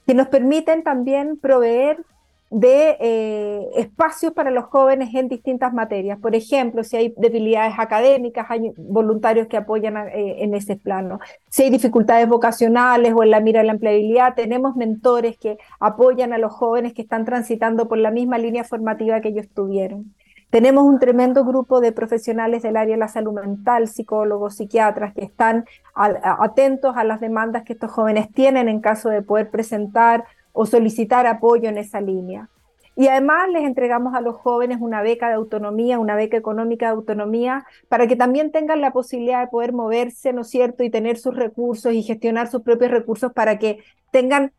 que 0.06 0.14
nos 0.14 0.28
permiten 0.28 0.82
también 0.82 1.38
proveer 1.38 2.04
de 2.50 2.96
eh, 2.98 3.68
espacios 3.76 4.32
para 4.32 4.50
los 4.50 4.64
jóvenes 4.64 5.14
en 5.14 5.28
distintas 5.28 5.72
materias. 5.72 6.18
Por 6.18 6.34
ejemplo, 6.34 6.82
si 6.82 6.96
hay 6.96 7.14
debilidades 7.16 7.74
académicas, 7.78 8.46
hay 8.48 8.72
voluntarios 8.76 9.46
que 9.46 9.56
apoyan 9.56 9.96
eh, 10.08 10.42
en 10.42 10.54
ese 10.54 10.76
plano. 10.76 11.20
Si 11.48 11.62
hay 11.62 11.70
dificultades 11.70 12.28
vocacionales 12.28 13.14
o 13.14 13.22
en 13.22 13.30
la 13.30 13.40
mira 13.40 13.60
de 13.60 13.66
la 13.66 13.72
empleabilidad, 13.72 14.34
tenemos 14.34 14.74
mentores 14.74 15.38
que 15.38 15.58
apoyan 15.78 16.32
a 16.32 16.38
los 16.38 16.52
jóvenes 16.52 16.92
que 16.92 17.02
están 17.02 17.24
transitando 17.24 17.86
por 17.86 17.98
la 17.98 18.10
misma 18.10 18.36
línea 18.36 18.64
formativa 18.64 19.20
que 19.20 19.28
ellos 19.28 19.46
tuvieron. 19.54 20.12
Tenemos 20.50 20.82
un 20.82 20.98
tremendo 20.98 21.44
grupo 21.44 21.80
de 21.80 21.92
profesionales 21.92 22.62
del 22.62 22.76
área 22.76 22.96
de 22.96 22.98
la 22.98 23.06
salud 23.06 23.34
mental, 23.34 23.86
psicólogos, 23.86 24.56
psiquiatras, 24.56 25.14
que 25.14 25.24
están 25.24 25.64
atentos 25.94 26.96
a 26.96 27.04
las 27.04 27.20
demandas 27.20 27.62
que 27.62 27.74
estos 27.74 27.92
jóvenes 27.92 28.32
tienen 28.32 28.68
en 28.68 28.80
caso 28.80 29.10
de 29.10 29.22
poder 29.22 29.50
presentar 29.50 30.24
o 30.52 30.66
solicitar 30.66 31.26
apoyo 31.26 31.68
en 31.68 31.78
esa 31.78 32.00
línea. 32.00 32.48
Y 32.96 33.08
además 33.08 33.48
les 33.50 33.64
entregamos 33.64 34.14
a 34.14 34.20
los 34.20 34.36
jóvenes 34.36 34.78
una 34.80 35.00
beca 35.00 35.28
de 35.28 35.34
autonomía, 35.34 35.98
una 35.98 36.16
beca 36.16 36.36
económica 36.36 36.86
de 36.86 36.92
autonomía, 36.92 37.64
para 37.88 38.06
que 38.06 38.16
también 38.16 38.50
tengan 38.50 38.80
la 38.80 38.92
posibilidad 38.92 39.40
de 39.40 39.46
poder 39.46 39.72
moverse, 39.72 40.32
¿no 40.32 40.42
es 40.42 40.48
cierto?, 40.48 40.82
y 40.82 40.90
tener 40.90 41.16
sus 41.16 41.34
recursos 41.34 41.94
y 41.94 42.02
gestionar 42.02 42.50
sus 42.50 42.62
propios 42.62 42.90
recursos 42.90 43.32
para 43.32 43.58
que 43.58 43.78
tengan 44.10 44.52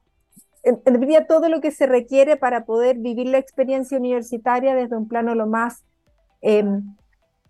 en, 0.64 0.82
realidad 0.86 1.26
todo 1.28 1.50
lo 1.50 1.62
que 1.62 1.72
se 1.72 1.86
requiere 1.88 2.38
para 2.38 2.66
poder 2.66 2.98
vivir 2.98 3.28
la 3.28 3.38
experiencia 3.38 3.98
universitaria 3.98 4.76
desde 4.76 4.96
un 4.96 5.08
plano 5.08 5.36
lo 5.36 5.48
más 5.48 5.84
em, 6.42 6.96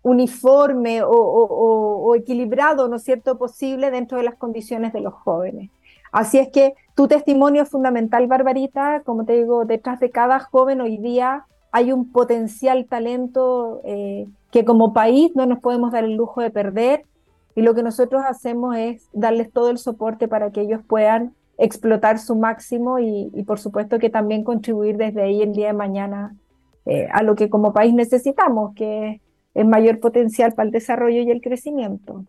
uniforme 0.02 1.02
o, 1.02 1.10
o, 1.10 2.14
equilibrado, 2.16 2.88
¿no 2.88 2.96
es 2.96 3.04
cierto?, 3.04 3.38
posible 3.38 3.90
dentro 3.90 4.18
de 4.18 4.24
las 4.24 4.34
condiciones 4.34 4.92
de 4.92 5.00
los 5.00 5.14
jóvenes. 5.14 5.70
Así 6.12 6.38
es 6.38 6.50
que 6.50 6.74
tu 6.94 7.08
testimonio 7.08 7.62
es 7.62 7.70
fundamental, 7.70 8.26
Barbarita. 8.26 9.02
Como 9.04 9.24
te 9.24 9.32
digo, 9.32 9.64
detrás 9.64 9.98
de 9.98 10.10
cada 10.10 10.38
joven 10.38 10.82
hoy 10.82 10.98
día 10.98 11.46
hay 11.72 11.90
un 11.90 12.12
potencial 12.12 12.86
talento 12.86 13.80
eh, 13.84 14.28
que 14.50 14.64
como 14.64 14.92
país 14.92 15.32
no 15.34 15.46
nos 15.46 15.60
podemos 15.60 15.90
dar 15.90 16.04
el 16.04 16.14
lujo 16.14 16.42
de 16.42 16.50
perder. 16.50 17.06
Y 17.54 17.62
lo 17.62 17.74
que 17.74 17.82
nosotros 17.82 18.22
hacemos 18.26 18.76
es 18.76 19.08
darles 19.12 19.50
todo 19.50 19.70
el 19.70 19.78
soporte 19.78 20.28
para 20.28 20.52
que 20.52 20.60
ellos 20.60 20.82
puedan 20.86 21.34
explotar 21.58 22.18
su 22.18 22.36
máximo 22.36 22.98
y, 22.98 23.30
por 23.46 23.58
supuesto 23.58 23.98
que 23.98 24.10
también 24.10 24.44
contribuir 24.44 24.96
desde 24.96 25.22
ahí 25.22 25.42
el 25.42 25.52
día 25.52 25.68
de 25.68 25.72
mañana 25.74 26.34
eh, 26.86 27.08
a 27.12 27.22
lo 27.22 27.36
que 27.36 27.48
como 27.48 27.72
país 27.72 27.94
necesitamos, 27.94 28.74
que 28.74 29.20
es 29.54 29.66
mayor 29.66 30.00
potencial 30.00 30.52
para 30.54 30.66
el 30.66 30.72
desarrollo 30.72 31.22
y 31.22 31.30
el 31.30 31.40
crecimiento. 31.40 32.24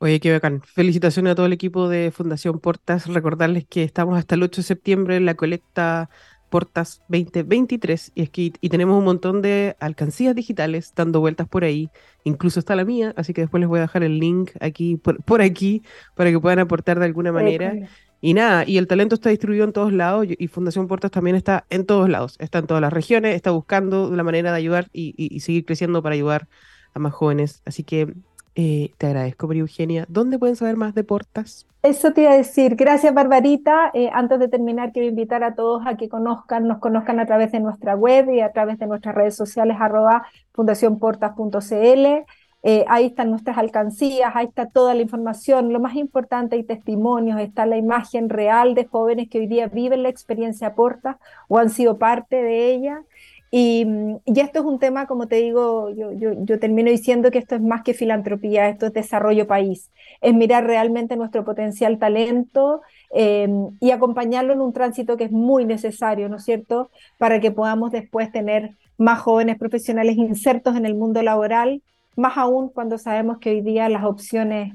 Oye, 0.00 0.20
qué 0.20 0.30
bacán. 0.30 0.62
Felicitaciones 0.62 1.32
a 1.32 1.34
todo 1.34 1.46
el 1.46 1.52
equipo 1.52 1.88
de 1.88 2.12
Fundación 2.12 2.60
Portas. 2.60 3.08
Recordarles 3.08 3.66
que 3.66 3.82
estamos 3.82 4.16
hasta 4.16 4.36
el 4.36 4.44
8 4.44 4.60
de 4.60 4.66
septiembre 4.66 5.16
en 5.16 5.26
la 5.26 5.34
colecta 5.34 6.08
Portas 6.50 7.02
2023 7.08 8.12
y, 8.14 8.22
es 8.22 8.30
que, 8.30 8.52
y 8.60 8.68
tenemos 8.68 8.96
un 8.96 9.04
montón 9.04 9.42
de 9.42 9.76
alcancías 9.80 10.36
digitales 10.36 10.92
dando 10.94 11.18
vueltas 11.18 11.48
por 11.48 11.64
ahí. 11.64 11.90
Incluso 12.22 12.60
está 12.60 12.76
la 12.76 12.84
mía, 12.84 13.12
así 13.16 13.34
que 13.34 13.40
después 13.40 13.60
les 13.60 13.68
voy 13.68 13.78
a 13.78 13.82
dejar 13.82 14.04
el 14.04 14.20
link 14.20 14.52
aquí 14.60 14.98
por, 14.98 15.42
aquí 15.42 15.82
para 16.14 16.30
que 16.30 16.38
puedan 16.38 16.60
aportar 16.60 17.00
de 17.00 17.04
alguna 17.04 17.32
manera. 17.32 17.74
Y 18.20 18.34
nada, 18.34 18.64
y 18.64 18.78
el 18.78 18.86
talento 18.86 19.16
está 19.16 19.30
distribuido 19.30 19.64
en 19.64 19.72
todos 19.72 19.92
lados 19.92 20.26
y 20.28 20.46
Fundación 20.46 20.86
Portas 20.86 21.10
también 21.10 21.34
está 21.34 21.66
en 21.70 21.84
todos 21.84 22.08
lados, 22.08 22.36
está 22.38 22.60
en 22.60 22.68
todas 22.68 22.80
las 22.80 22.92
regiones, 22.92 23.34
está 23.34 23.50
buscando 23.50 24.14
la 24.14 24.22
manera 24.22 24.52
de 24.52 24.58
ayudar 24.58 24.88
y, 24.92 25.14
y 25.16 25.40
seguir 25.40 25.64
creciendo 25.64 26.02
para 26.04 26.14
ayudar 26.14 26.46
a 26.94 27.00
más 27.00 27.12
jóvenes. 27.12 27.62
Así 27.64 27.82
que 27.82 28.14
eh, 28.60 28.92
te 28.98 29.06
agradezco, 29.06 29.46
María 29.46 29.60
Eugenia. 29.60 30.04
¿Dónde 30.08 30.36
pueden 30.36 30.56
saber 30.56 30.74
más 30.74 30.92
de 30.92 31.04
Portas? 31.04 31.64
Eso 31.80 32.12
te 32.12 32.22
iba 32.22 32.32
a 32.32 32.36
decir. 32.36 32.74
Gracias, 32.74 33.14
Barbarita. 33.14 33.92
Eh, 33.94 34.10
antes 34.12 34.40
de 34.40 34.48
terminar, 34.48 34.90
quiero 34.90 35.06
invitar 35.06 35.44
a 35.44 35.54
todos 35.54 35.86
a 35.86 35.96
que 35.96 36.08
conozcan, 36.08 36.66
nos 36.66 36.80
conozcan 36.80 37.20
a 37.20 37.26
través 37.26 37.52
de 37.52 37.60
nuestra 37.60 37.94
web 37.94 38.28
y 38.34 38.40
a 38.40 38.50
través 38.50 38.80
de 38.80 38.88
nuestras 38.88 39.14
redes 39.14 39.36
sociales, 39.36 39.76
arroba 39.78 40.26
fundacionportas.cl. 40.54 42.24
Eh, 42.64 42.84
ahí 42.88 43.06
están 43.06 43.30
nuestras 43.30 43.56
alcancías, 43.58 44.32
ahí 44.34 44.46
está 44.46 44.66
toda 44.66 44.92
la 44.92 45.02
información. 45.02 45.72
Lo 45.72 45.78
más 45.78 45.94
importante, 45.94 46.56
hay 46.56 46.64
testimonios, 46.64 47.38
está 47.38 47.64
la 47.64 47.76
imagen 47.76 48.28
real 48.28 48.74
de 48.74 48.86
jóvenes 48.86 49.28
que 49.28 49.38
hoy 49.38 49.46
día 49.46 49.68
viven 49.68 50.02
la 50.02 50.08
experiencia 50.08 50.74
Portas 50.74 51.16
o 51.46 51.58
han 51.58 51.70
sido 51.70 51.98
parte 51.98 52.42
de 52.42 52.74
ella. 52.74 53.02
Y, 53.50 53.86
esto 54.26 54.60
es 54.60 54.64
un 54.64 54.78
tema, 54.78 55.06
como 55.06 55.26
te 55.26 55.36
digo, 55.36 55.90
yo, 55.90 56.12
yo, 56.12 56.58
termino 56.58 56.90
diciendo 56.90 57.30
que 57.30 57.38
esto 57.38 57.54
es 57.54 57.62
más 57.62 57.82
que 57.82 57.94
filantropía, 57.94 58.68
esto 58.68 58.86
es 58.86 58.92
desarrollo 58.92 59.46
país, 59.46 59.90
es 60.20 60.34
mirar 60.34 60.66
realmente 60.66 61.16
nuestro 61.16 61.44
potencial 61.44 61.98
talento 61.98 62.82
em, 63.10 63.70
y 63.80 63.90
acompañarlo 63.90 64.52
en 64.52 64.60
un 64.60 64.72
tránsito 64.72 65.16
que 65.16 65.24
es 65.24 65.32
muy 65.32 65.64
necesario, 65.64 66.28
¿no 66.28 66.36
es 66.36 66.44
cierto?, 66.44 66.90
para 67.16 67.40
que 67.40 67.50
podamos 67.50 67.90
después 67.90 68.30
tener 68.30 68.72
más 68.98 69.20
jóvenes 69.20 69.56
profesionales 69.58 70.16
insertos 70.16 70.76
en 70.76 70.84
el 70.84 70.94
mundo 70.94 71.22
laboral, 71.22 71.82
más 72.16 72.36
aún 72.36 72.68
cuando 72.68 72.98
sabemos 72.98 73.38
que 73.38 73.50
hoy 73.50 73.60
día 73.62 73.88
las 73.88 74.04
opciones, 74.04 74.74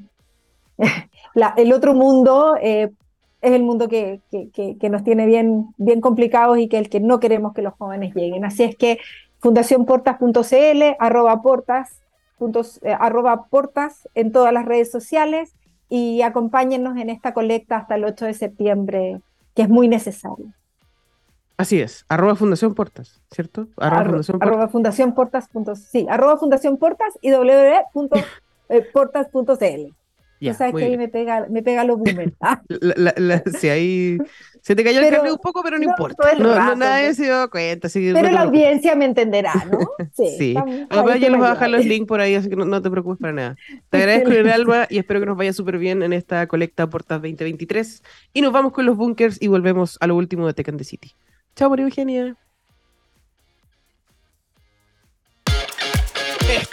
el 1.57 1.73
otro 1.73 1.93
mundo 1.93 2.55
eh, 2.59 2.89
es 3.43 3.51
el 3.51 3.61
mundo 3.63 3.89
que, 3.89 4.21
que, 4.31 4.89
nos 4.89 5.03
tiene 5.03 5.25
bien, 5.25 5.73
bien 5.77 5.99
complicados 5.99 6.57
y 6.57 6.69
que 6.69 6.77
el 6.77 6.87
que 6.89 7.01
no 7.01 7.19
queremos 7.19 7.53
que 7.53 7.61
los 7.61 7.73
jóvenes 7.73 8.15
lleguen. 8.15 8.45
Así 8.45 8.63
es 8.63 8.77
que 8.77 8.99
fundacionportas.cl, 9.39 10.95
arroba 10.97 11.41
portas, 11.41 11.99
eh, 12.81 12.95
arroba 12.97 13.47
portas 13.47 14.07
en 14.15 14.31
todas 14.31 14.53
las 14.53 14.63
redes 14.65 14.89
sociales 14.89 15.53
y 15.89 16.21
acompáñennos 16.21 16.95
en 16.97 17.09
esta 17.09 17.33
colecta 17.33 17.75
hasta 17.75 17.95
el 17.95 18.05
8 18.05 18.25
de 18.25 18.33
septiembre, 18.33 19.19
que 19.53 19.63
es 19.63 19.69
muy 19.69 19.89
necesario. 19.89 20.53
Así 21.57 21.81
es, 21.81 22.05
arroba 22.07 22.35
Fundación 22.35 22.73
Portas, 22.73 23.21
¿cierto? 23.29 23.67
Arroba, 23.75 24.05
Fundación 24.05 24.39
Portas. 24.39 24.53
Arroba 24.53 24.69
Fundación 24.69 25.13
Portas. 25.13 25.49
Sí, 25.91 26.07
arroba 26.09 26.37
Fundación 26.37 26.77
Portas 26.77 27.19
y 27.21 27.31
www.portas.cl 27.31 30.02
ya, 30.43 30.53
sabes 30.53 30.75
que 30.75 30.83
ahí 30.83 30.97
me 30.97 31.07
pega, 31.07 31.47
me 31.49 31.63
pega 31.63 31.83
los 31.83 31.97
boomers. 31.97 32.33
Ah. 32.41 32.61
si 33.59 33.69
ahí 33.69 34.17
se 34.61 34.75
te 34.75 34.83
cayó 34.83 35.01
el 35.01 35.09
carnet 35.09 35.31
un 35.33 35.37
poco, 35.39 35.61
pero 35.61 35.77
no, 35.77 35.83
importa. 35.83 36.35
No, 36.37 36.55
no, 36.55 36.75
nadie 36.75 37.13
se 37.13 37.23
dio 37.23 37.49
cuenta. 37.49 37.89
pero 37.93 38.31
la 38.31 38.41
audiencia 38.41 38.95
me 38.95 39.05
entenderá, 39.05 39.53
¿no? 39.69 39.79
Sí. 40.13 40.35
sí. 40.37 40.55
Además, 40.89 41.19
yo 41.19 41.29
les 41.29 41.37
voy 41.37 41.47
a 41.47 41.51
dejar 41.51 41.69
los 41.69 41.85
links 41.85 42.07
por 42.07 42.21
ahí, 42.21 42.35
así 42.35 42.49
que 42.49 42.55
no, 42.55 42.81
te 42.81 42.89
preocupes 42.89 43.19
para 43.19 43.33
nada. 43.33 43.55
Te 43.89 43.97
agradezco, 43.97 44.31
Alba, 44.53 44.87
y 44.89 44.99
espero 44.99 45.19
que 45.19 45.25
nos 45.25 45.37
vaya 45.37 45.53
súper 45.53 45.77
bien 45.77 46.01
en 46.03 46.13
esta 46.13 46.47
colecta 46.47 46.89
Portas 46.89 47.21
2023. 47.21 48.03
Y 48.33 48.41
nos 48.41 48.53
vamos 48.53 48.71
con 48.71 48.85
los 48.85 48.95
bunkers 48.95 49.41
y 49.41 49.47
volvemos 49.47 49.97
a 49.99 50.07
lo 50.07 50.15
último 50.15 50.47
de 50.47 50.53
Tech 50.53 50.75
the 50.77 50.83
City. 50.83 51.11
Chao, 51.55 51.69
María 51.69 51.85
Eugenia. 51.85 52.37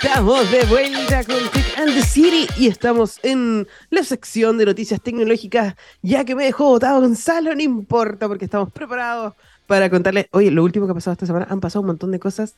Estamos 0.02 0.50
de 0.50 0.64
vuelta 0.64 1.22
con 1.24 1.36
Tech 1.52 1.78
and 1.78 1.92
the 1.92 2.00
City 2.00 2.46
y 2.56 2.68
estamos 2.68 3.18
en 3.22 3.68
la 3.90 4.02
sección 4.02 4.56
de 4.56 4.64
noticias 4.64 4.98
tecnológicas. 5.02 5.74
Ya 6.00 6.24
que 6.24 6.34
me 6.34 6.44
dejó 6.44 6.64
votado 6.64 7.02
Gonzalo, 7.02 7.54
no 7.54 7.60
importa 7.60 8.26
porque 8.26 8.46
estamos 8.46 8.72
preparados 8.72 9.34
para 9.66 9.90
contarles. 9.90 10.26
Oye, 10.32 10.50
lo 10.50 10.64
último 10.64 10.86
que 10.86 10.92
ha 10.92 10.94
pasado 10.94 11.12
esta 11.12 11.26
semana 11.26 11.48
han 11.50 11.60
pasado 11.60 11.82
un 11.82 11.88
montón 11.88 12.12
de 12.12 12.18
cosas, 12.18 12.56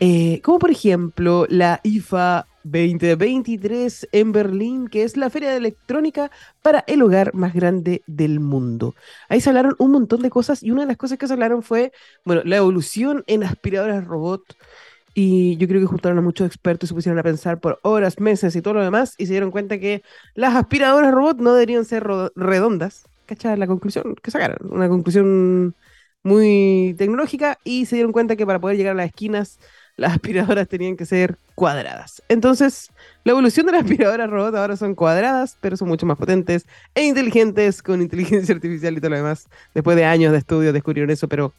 eh, 0.00 0.40
como 0.42 0.58
por 0.58 0.72
ejemplo 0.72 1.46
la 1.48 1.78
IFA 1.84 2.48
2023 2.64 4.08
en 4.10 4.32
Berlín, 4.32 4.88
que 4.88 5.04
es 5.04 5.16
la 5.16 5.30
feria 5.30 5.50
de 5.50 5.58
electrónica 5.58 6.32
para 6.60 6.82
el 6.88 7.02
hogar 7.02 7.34
más 7.34 7.54
grande 7.54 8.02
del 8.08 8.40
mundo. 8.40 8.96
Ahí 9.28 9.40
se 9.40 9.48
hablaron 9.48 9.76
un 9.78 9.92
montón 9.92 10.22
de 10.22 10.30
cosas 10.30 10.60
y 10.60 10.72
una 10.72 10.80
de 10.80 10.88
las 10.88 10.96
cosas 10.96 11.18
que 11.18 11.28
se 11.28 11.32
hablaron 11.34 11.62
fue, 11.62 11.92
bueno, 12.24 12.42
la 12.44 12.56
evolución 12.56 13.22
en 13.28 13.44
aspiradoras 13.44 14.04
robot 14.04 14.42
y 15.14 15.56
yo 15.56 15.66
creo 15.66 15.80
que 15.80 15.86
juntaron 15.86 16.18
a 16.18 16.22
muchos 16.22 16.46
expertos 16.46 16.86
y 16.86 16.88
se 16.88 16.94
pusieron 16.94 17.18
a 17.18 17.22
pensar 17.22 17.60
por 17.60 17.80
horas, 17.82 18.20
meses 18.20 18.54
y 18.56 18.62
todo 18.62 18.74
lo 18.74 18.84
demás 18.84 19.14
y 19.18 19.26
se 19.26 19.32
dieron 19.32 19.50
cuenta 19.50 19.78
que 19.78 20.02
las 20.34 20.54
aspiradoras 20.54 21.12
robot 21.12 21.38
no 21.38 21.52
deberían 21.54 21.84
ser 21.84 22.06
redondas. 22.36 23.04
¿Cachai? 23.26 23.56
La 23.56 23.66
conclusión 23.66 24.16
que 24.22 24.30
sacaron. 24.30 24.58
Una 24.72 24.88
conclusión 24.88 25.74
muy 26.22 26.94
tecnológica 26.98 27.58
y 27.64 27.86
se 27.86 27.96
dieron 27.96 28.12
cuenta 28.12 28.36
que 28.36 28.46
para 28.46 28.60
poder 28.60 28.76
llegar 28.76 28.92
a 28.92 28.96
las 28.96 29.06
esquinas 29.06 29.58
las 29.96 30.12
aspiradoras 30.12 30.68
tenían 30.68 30.96
que 30.96 31.04
ser 31.04 31.36
cuadradas. 31.54 32.22
Entonces, 32.28 32.90
la 33.24 33.32
evolución 33.32 33.66
de 33.66 33.72
las 33.72 33.82
aspiradoras 33.82 34.30
robot 34.30 34.54
ahora 34.54 34.76
son 34.76 34.94
cuadradas, 34.94 35.58
pero 35.60 35.76
son 35.76 35.88
mucho 35.88 36.06
más 36.06 36.16
potentes 36.16 36.66
e 36.94 37.04
inteligentes 37.04 37.82
con 37.82 38.00
inteligencia 38.00 38.54
artificial 38.54 38.96
y 38.96 39.00
todo 39.00 39.10
lo 39.10 39.16
demás. 39.16 39.46
Después 39.74 39.96
de 39.96 40.06
años 40.06 40.32
de 40.32 40.38
estudio 40.38 40.72
descubrieron 40.72 41.10
eso, 41.10 41.28
pero 41.28 41.52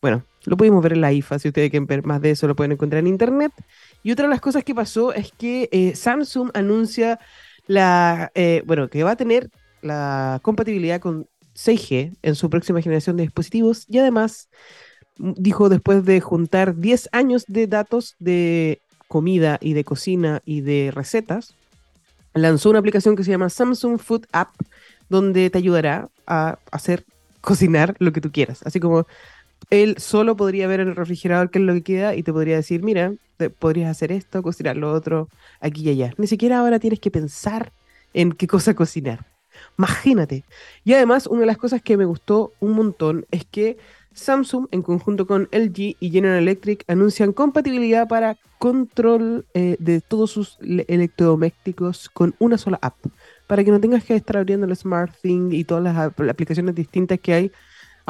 bueno, 0.00 0.22
lo 0.44 0.56
pudimos 0.56 0.82
ver 0.82 0.94
en 0.94 1.00
la 1.00 1.12
IFA, 1.12 1.38
si 1.38 1.48
ustedes 1.48 1.70
quieren 1.70 1.86
ver 1.86 2.04
más 2.04 2.20
de 2.20 2.30
eso 2.30 2.46
lo 2.46 2.56
pueden 2.56 2.72
encontrar 2.72 3.00
en 3.00 3.06
internet. 3.06 3.52
Y 4.02 4.12
otra 4.12 4.26
de 4.26 4.30
las 4.30 4.40
cosas 4.40 4.64
que 4.64 4.74
pasó 4.74 5.12
es 5.12 5.32
que 5.32 5.68
eh, 5.72 5.94
Samsung 5.94 6.50
anuncia 6.54 7.18
la, 7.66 8.32
eh, 8.34 8.62
bueno, 8.66 8.88
que 8.88 9.02
va 9.02 9.12
a 9.12 9.16
tener 9.16 9.50
la 9.82 10.40
compatibilidad 10.42 11.00
con 11.00 11.26
6G 11.54 12.16
en 12.22 12.34
su 12.34 12.48
próxima 12.50 12.80
generación 12.80 13.16
de 13.16 13.24
dispositivos 13.24 13.84
y 13.88 13.98
además 13.98 14.48
mm, 15.18 15.32
dijo 15.36 15.68
después 15.68 16.04
de 16.04 16.20
juntar 16.20 16.76
10 16.76 17.10
años 17.12 17.44
de 17.46 17.66
datos 17.66 18.16
de 18.18 18.80
comida 19.08 19.58
y 19.60 19.74
de 19.74 19.84
cocina 19.84 20.40
y 20.44 20.60
de 20.60 20.90
recetas, 20.94 21.54
lanzó 22.32 22.70
una 22.70 22.78
aplicación 22.78 23.16
que 23.16 23.24
se 23.24 23.30
llama 23.30 23.50
Samsung 23.50 23.98
Food 23.98 24.26
App 24.32 24.50
donde 25.08 25.50
te 25.50 25.58
ayudará 25.58 26.08
a 26.26 26.58
hacer 26.70 27.04
cocinar 27.40 27.96
lo 27.98 28.12
que 28.12 28.20
tú 28.20 28.30
quieras, 28.30 28.62
así 28.64 28.80
como 28.80 29.06
él 29.68 29.96
solo 29.98 30.36
podría 30.36 30.66
ver 30.66 30.80
en 30.80 30.88
el 30.88 30.96
refrigerador 30.96 31.50
qué 31.50 31.58
es 31.58 31.64
lo 31.64 31.74
que 31.74 31.82
queda 31.82 32.14
y 32.14 32.22
te 32.22 32.32
podría 32.32 32.56
decir, 32.56 32.82
mira, 32.82 33.12
podrías 33.48 33.90
hacer 33.90 34.12
esto, 34.12 34.42
cocinar 34.42 34.76
lo 34.76 34.92
otro, 34.92 35.28
aquí 35.60 35.82
y 35.82 35.90
allá. 35.90 36.14
Ni 36.16 36.26
siquiera 36.26 36.58
ahora 36.58 36.78
tienes 36.78 37.00
que 37.00 37.10
pensar 37.10 37.72
en 38.14 38.32
qué 38.32 38.46
cosa 38.46 38.74
cocinar. 38.74 39.26
Imagínate. 39.78 40.44
Y 40.84 40.94
además, 40.94 41.26
una 41.26 41.40
de 41.40 41.46
las 41.46 41.58
cosas 41.58 41.82
que 41.82 41.96
me 41.96 42.04
gustó 42.04 42.52
un 42.60 42.72
montón 42.72 43.26
es 43.30 43.44
que 43.44 43.76
Samsung, 44.12 44.66
en 44.70 44.82
conjunto 44.82 45.26
con 45.26 45.48
LG 45.52 45.96
y 46.00 46.10
General 46.10 46.38
Electric, 46.38 46.84
anuncian 46.88 47.32
compatibilidad 47.32 48.08
para 48.08 48.36
control 48.58 49.46
eh, 49.54 49.76
de 49.78 50.00
todos 50.00 50.30
sus 50.30 50.58
electrodomésticos 50.60 52.10
con 52.10 52.34
una 52.38 52.58
sola 52.58 52.78
app. 52.82 52.96
Para 53.46 53.64
que 53.64 53.70
no 53.70 53.80
tengas 53.80 54.04
que 54.04 54.14
estar 54.14 54.36
abriendo 54.36 54.66
el 54.66 54.76
Smart 54.76 55.14
Thing 55.22 55.52
y 55.52 55.64
todas 55.64 55.82
las 55.82 55.96
aplicaciones 55.96 56.74
distintas 56.74 57.18
que 57.20 57.32
hay 57.34 57.52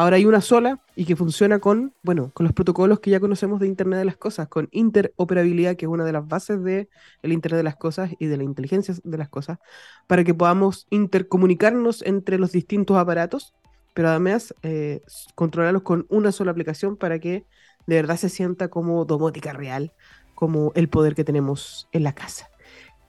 Ahora 0.00 0.16
hay 0.16 0.24
una 0.24 0.40
sola 0.40 0.80
y 0.96 1.04
que 1.04 1.14
funciona 1.14 1.58
con, 1.58 1.92
bueno, 2.02 2.30
con 2.32 2.44
los 2.44 2.54
protocolos 2.54 3.00
que 3.00 3.10
ya 3.10 3.20
conocemos 3.20 3.60
de 3.60 3.66
Internet 3.66 3.98
de 3.98 4.06
las 4.06 4.16
Cosas, 4.16 4.48
con 4.48 4.66
interoperabilidad, 4.72 5.76
que 5.76 5.84
es 5.84 5.90
una 5.90 6.06
de 6.06 6.12
las 6.12 6.26
bases 6.26 6.64
del 6.64 6.88
el 7.22 7.32
Internet 7.32 7.58
de 7.58 7.64
las 7.64 7.76
Cosas 7.76 8.10
y 8.18 8.24
de 8.24 8.38
la 8.38 8.44
inteligencia 8.44 8.94
de 9.04 9.18
las 9.18 9.28
cosas, 9.28 9.58
para 10.06 10.24
que 10.24 10.32
podamos 10.32 10.86
intercomunicarnos 10.88 12.00
entre 12.00 12.38
los 12.38 12.50
distintos 12.50 12.96
aparatos, 12.96 13.52
pero 13.92 14.08
además 14.08 14.54
eh, 14.62 15.02
controlarlos 15.34 15.82
con 15.82 16.06
una 16.08 16.32
sola 16.32 16.52
aplicación 16.52 16.96
para 16.96 17.18
que 17.18 17.44
de 17.86 17.96
verdad 17.96 18.16
se 18.16 18.30
sienta 18.30 18.68
como 18.68 19.04
domótica 19.04 19.52
real, 19.52 19.92
como 20.34 20.72
el 20.76 20.88
poder 20.88 21.14
que 21.14 21.24
tenemos 21.24 21.90
en 21.92 22.04
la 22.04 22.14
casa. 22.14 22.48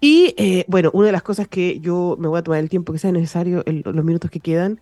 Y 0.02 0.34
eh, 0.36 0.66
bueno, 0.68 0.90
una 0.94 1.06
de 1.06 1.14
las 1.14 1.24
cosas 1.24 1.48
que 1.48 1.80
yo 1.80 2.18
me 2.20 2.28
voy 2.28 2.40
a 2.40 2.44
tomar 2.44 2.60
el 2.60 2.68
tiempo 2.68 2.92
que 2.92 3.00
sea 3.00 3.14
necesario, 3.14 3.64
los 3.66 4.04
minutos 4.04 4.30
que 4.30 4.42
quedan, 4.42 4.82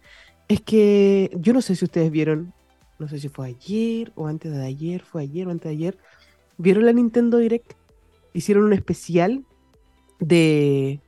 es 0.49 0.61
que 0.61 1.31
yo 1.39 1.53
no 1.53 1.61
sé 1.61 1.75
si 1.75 1.85
ustedes 1.85 2.11
vieron, 2.11 2.53
no 2.97 3.07
sé 3.07 3.19
si 3.19 3.29
fue 3.29 3.47
ayer 3.47 4.11
o 4.15 4.27
antes 4.27 4.51
de 4.51 4.65
ayer, 4.65 5.01
fue 5.01 5.21
ayer 5.21 5.47
o 5.47 5.51
antes 5.51 5.65
de 5.65 5.77
ayer, 5.77 5.97
vieron 6.57 6.85
la 6.85 6.91
Nintendo 6.91 7.37
Direct, 7.37 7.73
hicieron 8.33 8.65
un 8.65 8.73
especial 8.73 9.45
de, 10.19 10.99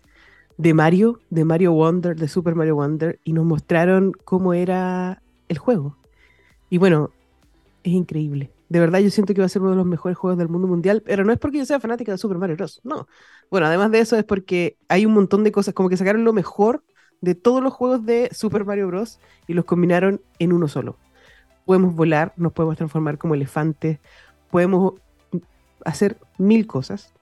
de 0.57 0.73
Mario, 0.75 1.19
de 1.31 1.43
Mario 1.43 1.73
Wonder, 1.73 2.15
de 2.15 2.27
Super 2.27 2.53
Mario 2.53 2.75
Wonder, 2.75 3.19
y 3.23 3.33
nos 3.33 3.43
mostraron 3.45 4.13
cómo 4.25 4.53
era 4.53 5.23
el 5.49 5.57
juego. 5.57 5.97
Y 6.69 6.77
bueno, 6.77 7.09
es 7.83 7.93
increíble. 7.93 8.51
De 8.69 8.79
verdad 8.79 8.99
yo 8.99 9.09
siento 9.09 9.33
que 9.33 9.41
va 9.41 9.47
a 9.47 9.49
ser 9.49 9.63
uno 9.63 9.71
de 9.71 9.77
los 9.77 9.87
mejores 9.87 10.17
juegos 10.17 10.37
del 10.37 10.49
mundo 10.49 10.67
mundial, 10.67 11.01
pero 11.03 11.25
no 11.25 11.33
es 11.33 11.39
porque 11.39 11.57
yo 11.57 11.65
sea 11.65 11.79
fanática 11.79 12.11
de 12.11 12.19
Super 12.19 12.37
Mario 12.37 12.57
Bros. 12.57 12.79
No. 12.83 13.07
Bueno, 13.49 13.65
además 13.65 13.89
de 13.91 13.99
eso 14.01 14.15
es 14.17 14.23
porque 14.23 14.77
hay 14.87 15.07
un 15.07 15.13
montón 15.13 15.43
de 15.43 15.51
cosas, 15.51 15.73
como 15.73 15.89
que 15.89 15.97
sacaron 15.97 16.23
lo 16.23 16.31
mejor 16.31 16.83
de 17.21 17.35
todos 17.35 17.63
los 17.63 17.73
juegos 17.73 18.05
de 18.05 18.29
Super 18.33 18.65
Mario 18.65 18.87
Bros. 18.87 19.19
y 19.47 19.53
los 19.53 19.65
combinaron 19.65 20.21
en 20.39 20.53
uno 20.53 20.67
solo. 20.67 20.97
Podemos 21.65 21.95
volar, 21.95 22.33
nos 22.35 22.53
podemos 22.53 22.77
transformar 22.77 23.17
como 23.17 23.35
elefantes, 23.35 23.99
podemos 24.49 24.95
hacer 25.85 26.17
mil 26.37 26.67
cosas. 26.67 27.13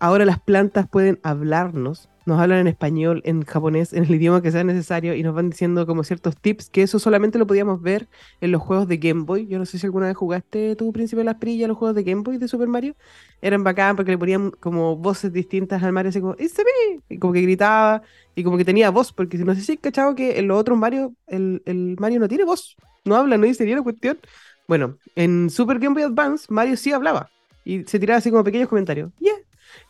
Ahora 0.00 0.24
las 0.24 0.40
plantas 0.40 0.88
pueden 0.88 1.18
hablarnos, 1.22 2.08
nos 2.28 2.38
hablan 2.38 2.60
en 2.60 2.68
español, 2.68 3.22
en 3.24 3.42
japonés, 3.42 3.92
en 3.92 4.04
el 4.04 4.14
idioma 4.14 4.42
que 4.42 4.52
sea 4.52 4.62
necesario 4.62 5.14
y 5.14 5.22
nos 5.22 5.34
van 5.34 5.50
diciendo 5.50 5.86
como 5.86 6.04
ciertos 6.04 6.36
tips, 6.36 6.68
que 6.70 6.82
eso 6.82 6.98
solamente 6.98 7.38
lo 7.38 7.46
podíamos 7.46 7.82
ver 7.82 8.06
en 8.40 8.52
los 8.52 8.62
juegos 8.62 8.86
de 8.86 8.98
Game 8.98 9.24
Boy. 9.24 9.46
Yo 9.46 9.58
no 9.58 9.64
sé 9.64 9.78
si 9.78 9.86
alguna 9.86 10.06
vez 10.06 10.16
jugaste 10.16 10.76
tu 10.76 10.92
Príncipe 10.92 11.20
de 11.20 11.24
las 11.24 11.36
Perillas, 11.36 11.68
los 11.68 11.78
juegos 11.78 11.96
de 11.96 12.02
Game 12.02 12.22
Boy 12.22 12.38
de 12.38 12.46
Super 12.46 12.68
Mario. 12.68 12.94
Eran 13.40 13.64
bacán 13.64 13.96
porque 13.96 14.12
le 14.12 14.18
ponían 14.18 14.50
como 14.52 14.96
voces 14.96 15.32
distintas 15.32 15.82
al 15.82 15.92
Mario, 15.92 16.10
así 16.10 16.20
como, 16.20 16.34
¡It's 16.38 16.58
me! 16.58 17.00
Y 17.08 17.18
como 17.18 17.32
que 17.32 17.40
gritaba 17.40 18.02
y 18.34 18.44
como 18.44 18.58
que 18.58 18.64
tenía 18.64 18.90
voz, 18.90 19.12
porque 19.12 19.38
no 19.38 19.54
sé 19.54 19.62
si 19.62 19.76
cachado 19.78 20.14
que 20.14 20.38
en 20.38 20.48
los 20.48 20.60
otros 20.60 20.78
Mario, 20.78 21.14
el, 21.26 21.62
el 21.64 21.96
Mario 21.98 22.20
no 22.20 22.28
tiene 22.28 22.44
voz, 22.44 22.76
no 23.04 23.16
habla, 23.16 23.38
no 23.38 23.46
dice 23.46 23.64
ni 23.64 23.74
la 23.74 23.82
cuestión. 23.82 24.18
Bueno, 24.68 24.98
en 25.16 25.48
Super 25.48 25.78
Game 25.78 25.94
Boy 25.94 26.02
Advance, 26.02 26.46
Mario 26.50 26.76
sí 26.76 26.92
hablaba 26.92 27.30
y 27.64 27.84
se 27.84 27.98
tiraba 27.98 28.18
así 28.18 28.30
como 28.30 28.44
pequeños 28.44 28.68
comentarios. 28.68 29.10
Yeah, 29.18 29.34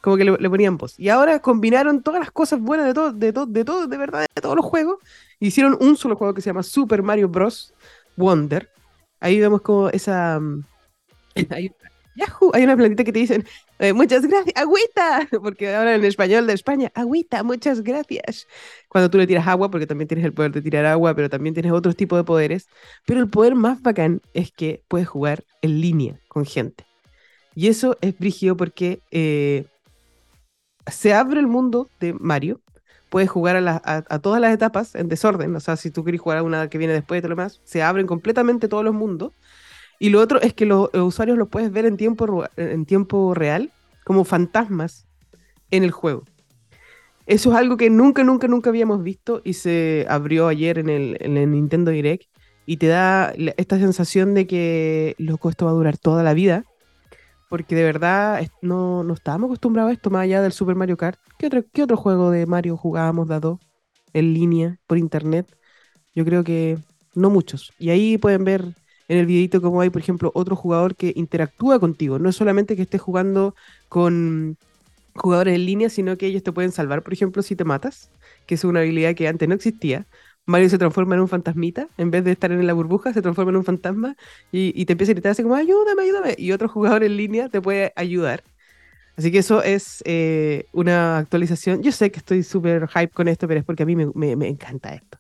como 0.00 0.16
que 0.16 0.24
le, 0.24 0.50
ponían 0.50 0.76
voz. 0.76 0.98
Y 0.98 1.08
ahora 1.08 1.40
combinaron 1.40 2.02
todas 2.02 2.20
las 2.20 2.30
cosas 2.30 2.60
buenas 2.60 2.86
de 2.86 2.94
todo, 2.94 3.12
de 3.12 3.32
todo, 3.32 3.46
de 3.46 3.64
todo, 3.64 3.86
de 3.86 3.96
verdad, 3.96 4.26
de 4.34 4.42
todos 4.42 4.56
los 4.56 4.64
juegos. 4.64 4.98
Hicieron 5.40 5.76
un 5.80 5.96
solo 5.96 6.16
juego 6.16 6.34
que 6.34 6.40
se 6.40 6.50
llama 6.50 6.62
Super 6.62 7.02
Mario 7.02 7.28
Bros. 7.28 7.74
Wonder. 8.16 8.68
Ahí 9.20 9.40
vemos 9.40 9.62
como 9.62 9.88
esa. 9.88 10.38
Mm, 10.40 10.64
hay, 11.50 11.70
Yahoo, 12.16 12.50
hay 12.52 12.64
una 12.64 12.76
plantita 12.76 13.04
que 13.04 13.12
te 13.12 13.20
dicen, 13.20 13.46
eh, 13.78 13.92
muchas 13.92 14.26
gracias, 14.26 14.56
agüita, 14.56 15.28
porque 15.42 15.72
ahora 15.74 15.94
en 15.94 16.04
español 16.04 16.48
de 16.48 16.52
España, 16.52 16.90
agüita, 16.94 17.44
muchas 17.44 17.82
gracias. 17.82 18.48
Cuando 18.88 19.08
tú 19.08 19.18
le 19.18 19.26
tiras 19.26 19.46
agua, 19.46 19.70
porque 19.70 19.86
también 19.86 20.08
tienes 20.08 20.24
el 20.24 20.32
poder 20.32 20.50
de 20.50 20.60
tirar 20.60 20.84
agua, 20.84 21.14
pero 21.14 21.30
también 21.30 21.54
tienes 21.54 21.70
otros 21.70 21.94
tipos 21.94 22.18
de 22.18 22.24
poderes. 22.24 22.68
Pero 23.06 23.20
el 23.20 23.30
poder 23.30 23.54
más 23.54 23.80
bacán 23.82 24.20
es 24.34 24.50
que 24.50 24.82
puedes 24.88 25.06
jugar 25.06 25.44
en 25.62 25.80
línea 25.80 26.20
con 26.28 26.44
gente. 26.44 26.87
Y 27.58 27.66
eso 27.66 27.98
es 28.00 28.16
brígido 28.16 28.56
porque 28.56 29.00
eh, 29.10 29.64
se 30.86 31.12
abre 31.12 31.40
el 31.40 31.48
mundo 31.48 31.88
de 31.98 32.12
Mario. 32.12 32.60
Puedes 33.08 33.28
jugar 33.28 33.56
a, 33.56 34.18
todas 34.20 34.40
las 34.40 34.54
etapas 34.54 34.94
en 34.94 35.08
desorden. 35.08 35.56
O 35.56 35.58
sea, 35.58 35.74
si 35.74 35.90
tú 35.90 36.04
quieres 36.04 36.20
jugar 36.20 36.38
a 36.38 36.44
una 36.44 36.70
que 36.70 36.78
viene 36.78 36.92
después 36.92 37.20
todo 37.20 37.30
lo 37.30 37.34
demás, 37.34 37.60
se 37.64 37.82
abren 37.82 38.06
completamente 38.06 38.68
todos 38.68 38.84
los 38.84 38.94
mundos. 38.94 39.32
Y 39.98 40.10
lo 40.10 40.20
otro 40.20 40.40
es 40.40 40.54
que 40.54 40.66
los, 40.66 40.88
usuarios 40.94 41.36
los 41.36 41.48
puedes 41.48 41.72
ver 41.72 41.84
en 41.84 41.96
tiempo, 41.96 42.44
en 42.56 42.86
tiempo 42.86 43.34
real, 43.34 43.72
como 44.04 44.22
fantasmas 44.22 45.08
en 45.72 45.82
el 45.82 45.90
juego. 45.90 46.22
Eso 47.26 47.50
es 47.50 47.56
algo 47.56 47.76
que 47.76 47.90
nunca, 47.90 48.22
nunca, 48.22 48.46
nunca 48.46 48.70
habíamos 48.70 49.02
visto 49.02 49.42
y 49.42 49.54
se 49.54 50.06
abrió 50.08 50.46
ayer 50.46 50.78
en 50.78 50.90
el, 50.90 51.16
en 51.18 51.36
el 51.36 51.50
Nintendo 51.50 51.90
Direct 51.90 52.30
y 52.66 52.76
te 52.76 52.86
da 52.86 53.34
esta 53.56 53.80
sensación 53.80 54.34
de 54.34 54.46
que 54.46 55.16
loco, 55.18 55.50
esto 55.50 55.64
va 55.64 55.72
a 55.72 55.74
durar 55.74 55.98
toda 55.98 56.22
la 56.22 56.34
vida 56.34 56.64
porque 57.48 57.74
de 57.74 57.84
verdad 57.84 58.46
no, 58.62 59.04
no 59.04 59.14
estábamos 59.14 59.48
acostumbrados 59.48 59.90
a 59.90 59.94
esto 59.94 60.10
más 60.10 60.22
allá 60.22 60.42
del 60.42 60.52
Super 60.52 60.74
Mario 60.74 60.96
Kart. 60.96 61.18
¿Qué 61.38 61.46
otro, 61.46 61.64
qué 61.72 61.82
otro 61.82 61.96
juego 61.96 62.30
de 62.30 62.46
Mario 62.46 62.76
jugábamos 62.76 63.28
dado 63.28 63.60
en 64.12 64.34
línea, 64.34 64.78
por 64.86 64.98
internet? 64.98 65.46
Yo 66.14 66.24
creo 66.24 66.44
que 66.44 66.78
no 67.14 67.30
muchos. 67.30 67.72
Y 67.78 67.90
ahí 67.90 68.18
pueden 68.18 68.44
ver 68.44 68.64
en 69.08 69.18
el 69.18 69.26
videito 69.26 69.62
cómo 69.62 69.80
hay, 69.80 69.90
por 69.90 70.02
ejemplo, 70.02 70.30
otro 70.34 70.56
jugador 70.56 70.94
que 70.96 71.12
interactúa 71.16 71.78
contigo. 71.80 72.18
No 72.18 72.28
es 72.28 72.36
solamente 72.36 72.76
que 72.76 72.82
estés 72.82 73.00
jugando 73.00 73.54
con 73.88 74.56
jugadores 75.14 75.54
en 75.54 75.66
línea, 75.66 75.90
sino 75.90 76.16
que 76.16 76.26
ellos 76.26 76.42
te 76.42 76.52
pueden 76.52 76.72
salvar, 76.72 77.02
por 77.02 77.12
ejemplo, 77.12 77.42
si 77.42 77.56
te 77.56 77.64
matas, 77.64 78.10
que 78.46 78.54
es 78.54 78.64
una 78.64 78.80
habilidad 78.80 79.14
que 79.14 79.28
antes 79.28 79.48
no 79.48 79.54
existía. 79.54 80.06
Mario 80.48 80.70
se 80.70 80.78
transforma 80.78 81.14
en 81.14 81.20
un 81.20 81.28
fantasmita, 81.28 81.88
en 81.98 82.10
vez 82.10 82.24
de 82.24 82.32
estar 82.32 82.50
en 82.50 82.66
la 82.66 82.72
burbuja, 82.72 83.12
se 83.12 83.20
transforma 83.20 83.50
en 83.50 83.56
un 83.58 83.64
fantasma 83.64 84.16
y, 84.50 84.86
te 84.86 84.92
empieza 84.92 85.12
a 85.12 85.14
gritar 85.14 85.32
así 85.32 85.42
como, 85.42 85.54
ayúdame, 85.54 86.04
ayúdame. 86.04 86.36
Y 86.38 86.52
otro 86.52 86.70
jugador 86.70 87.04
en 87.04 87.18
línea 87.18 87.50
te 87.50 87.60
puede 87.60 87.92
ayudar. 87.96 88.42
Así 89.18 89.30
que 89.30 89.38
eso 89.38 89.62
es 89.62 90.02
eh, 90.06 90.64
una 90.72 91.18
actualización. 91.18 91.82
Yo 91.82 91.92
sé 91.92 92.10
que 92.10 92.20
estoy 92.20 92.42
súper 92.44 92.88
hype 92.88 93.10
con 93.10 93.28
esto, 93.28 93.46
pero 93.46 93.60
es 93.60 93.66
porque 93.66 93.82
a 93.82 93.86
mí 93.86 93.94
me, 93.94 94.48
encanta 94.48 94.94
esto 94.94 95.18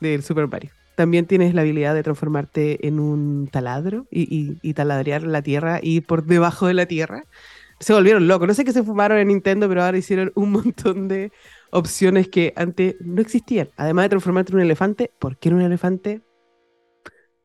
del 0.00 0.22
Super 0.22 0.48
Mario. 0.48 0.70
También 0.94 1.26
tienes 1.26 1.52
la 1.52 1.60
habilidad 1.60 1.94
de 1.94 2.02
transformarte 2.02 2.86
en 2.86 2.98
un 2.98 3.48
taladro 3.48 4.06
y, 4.10 4.56
y, 4.62 4.72
taladrear 4.72 5.22
la 5.24 5.42
tierra 5.42 5.80
y 5.82 6.00
por 6.00 6.24
debajo 6.24 6.66
de 6.66 6.72
la 6.72 6.86
tierra. 6.86 7.24
Se 7.78 7.92
volvieron 7.92 8.26
locos. 8.26 8.48
No 8.48 8.54
sé 8.54 8.64
qué 8.64 8.72
se 8.72 8.82
fumaron 8.82 9.18
en 9.18 9.28
Nintendo, 9.28 9.68
pero 9.68 9.84
ahora 9.84 9.98
hicieron 9.98 10.32
un 10.34 10.52
montón 10.52 11.08
de 11.08 11.30
opciones 11.72 12.28
que 12.28 12.52
antes 12.56 12.96
no 13.00 13.20
existían. 13.22 13.70
Además 13.76 14.04
de 14.06 14.10
transformarte 14.10 14.52
en 14.52 14.56
un 14.56 14.62
elefante, 14.62 15.12
¿por 15.18 15.38
qué 15.38 15.48
en 15.50 15.56
un 15.56 15.62
elefante? 15.62 16.22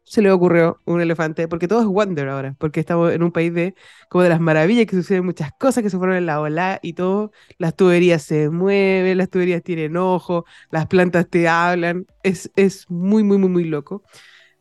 se 0.03 0.21
le 0.21 0.31
ocurrió 0.31 0.79
un 0.85 1.01
elefante, 1.01 1.47
porque 1.49 1.67
todo 1.67 1.81
es 1.81 1.85
Wonder 1.87 2.29
ahora, 2.29 2.55
porque 2.59 2.79
estamos 2.79 3.11
en 3.11 3.23
un 3.23 3.31
país 3.31 3.53
de 3.53 3.75
como 4.09 4.23
de 4.23 4.29
las 4.29 4.39
maravillas, 4.39 4.85
que 4.85 4.95
suceden 4.95 5.25
muchas 5.25 5.51
cosas 5.59 5.83
que 5.83 5.89
se 5.89 5.97
fueron 5.97 6.15
en 6.15 6.25
la 6.25 6.39
ola 6.39 6.79
y 6.81 6.93
todo, 6.93 7.31
las 7.57 7.75
tuberías 7.75 8.23
se 8.23 8.49
mueven, 8.49 9.17
las 9.17 9.29
tuberías 9.29 9.61
tienen 9.63 9.97
ojo, 9.97 10.45
las 10.71 10.87
plantas 10.87 11.29
te 11.29 11.47
hablan, 11.49 12.05
es, 12.23 12.49
es 12.55 12.89
muy, 12.89 13.23
muy, 13.23 13.37
muy, 13.37 13.49
muy 13.49 13.63
loco, 13.65 14.03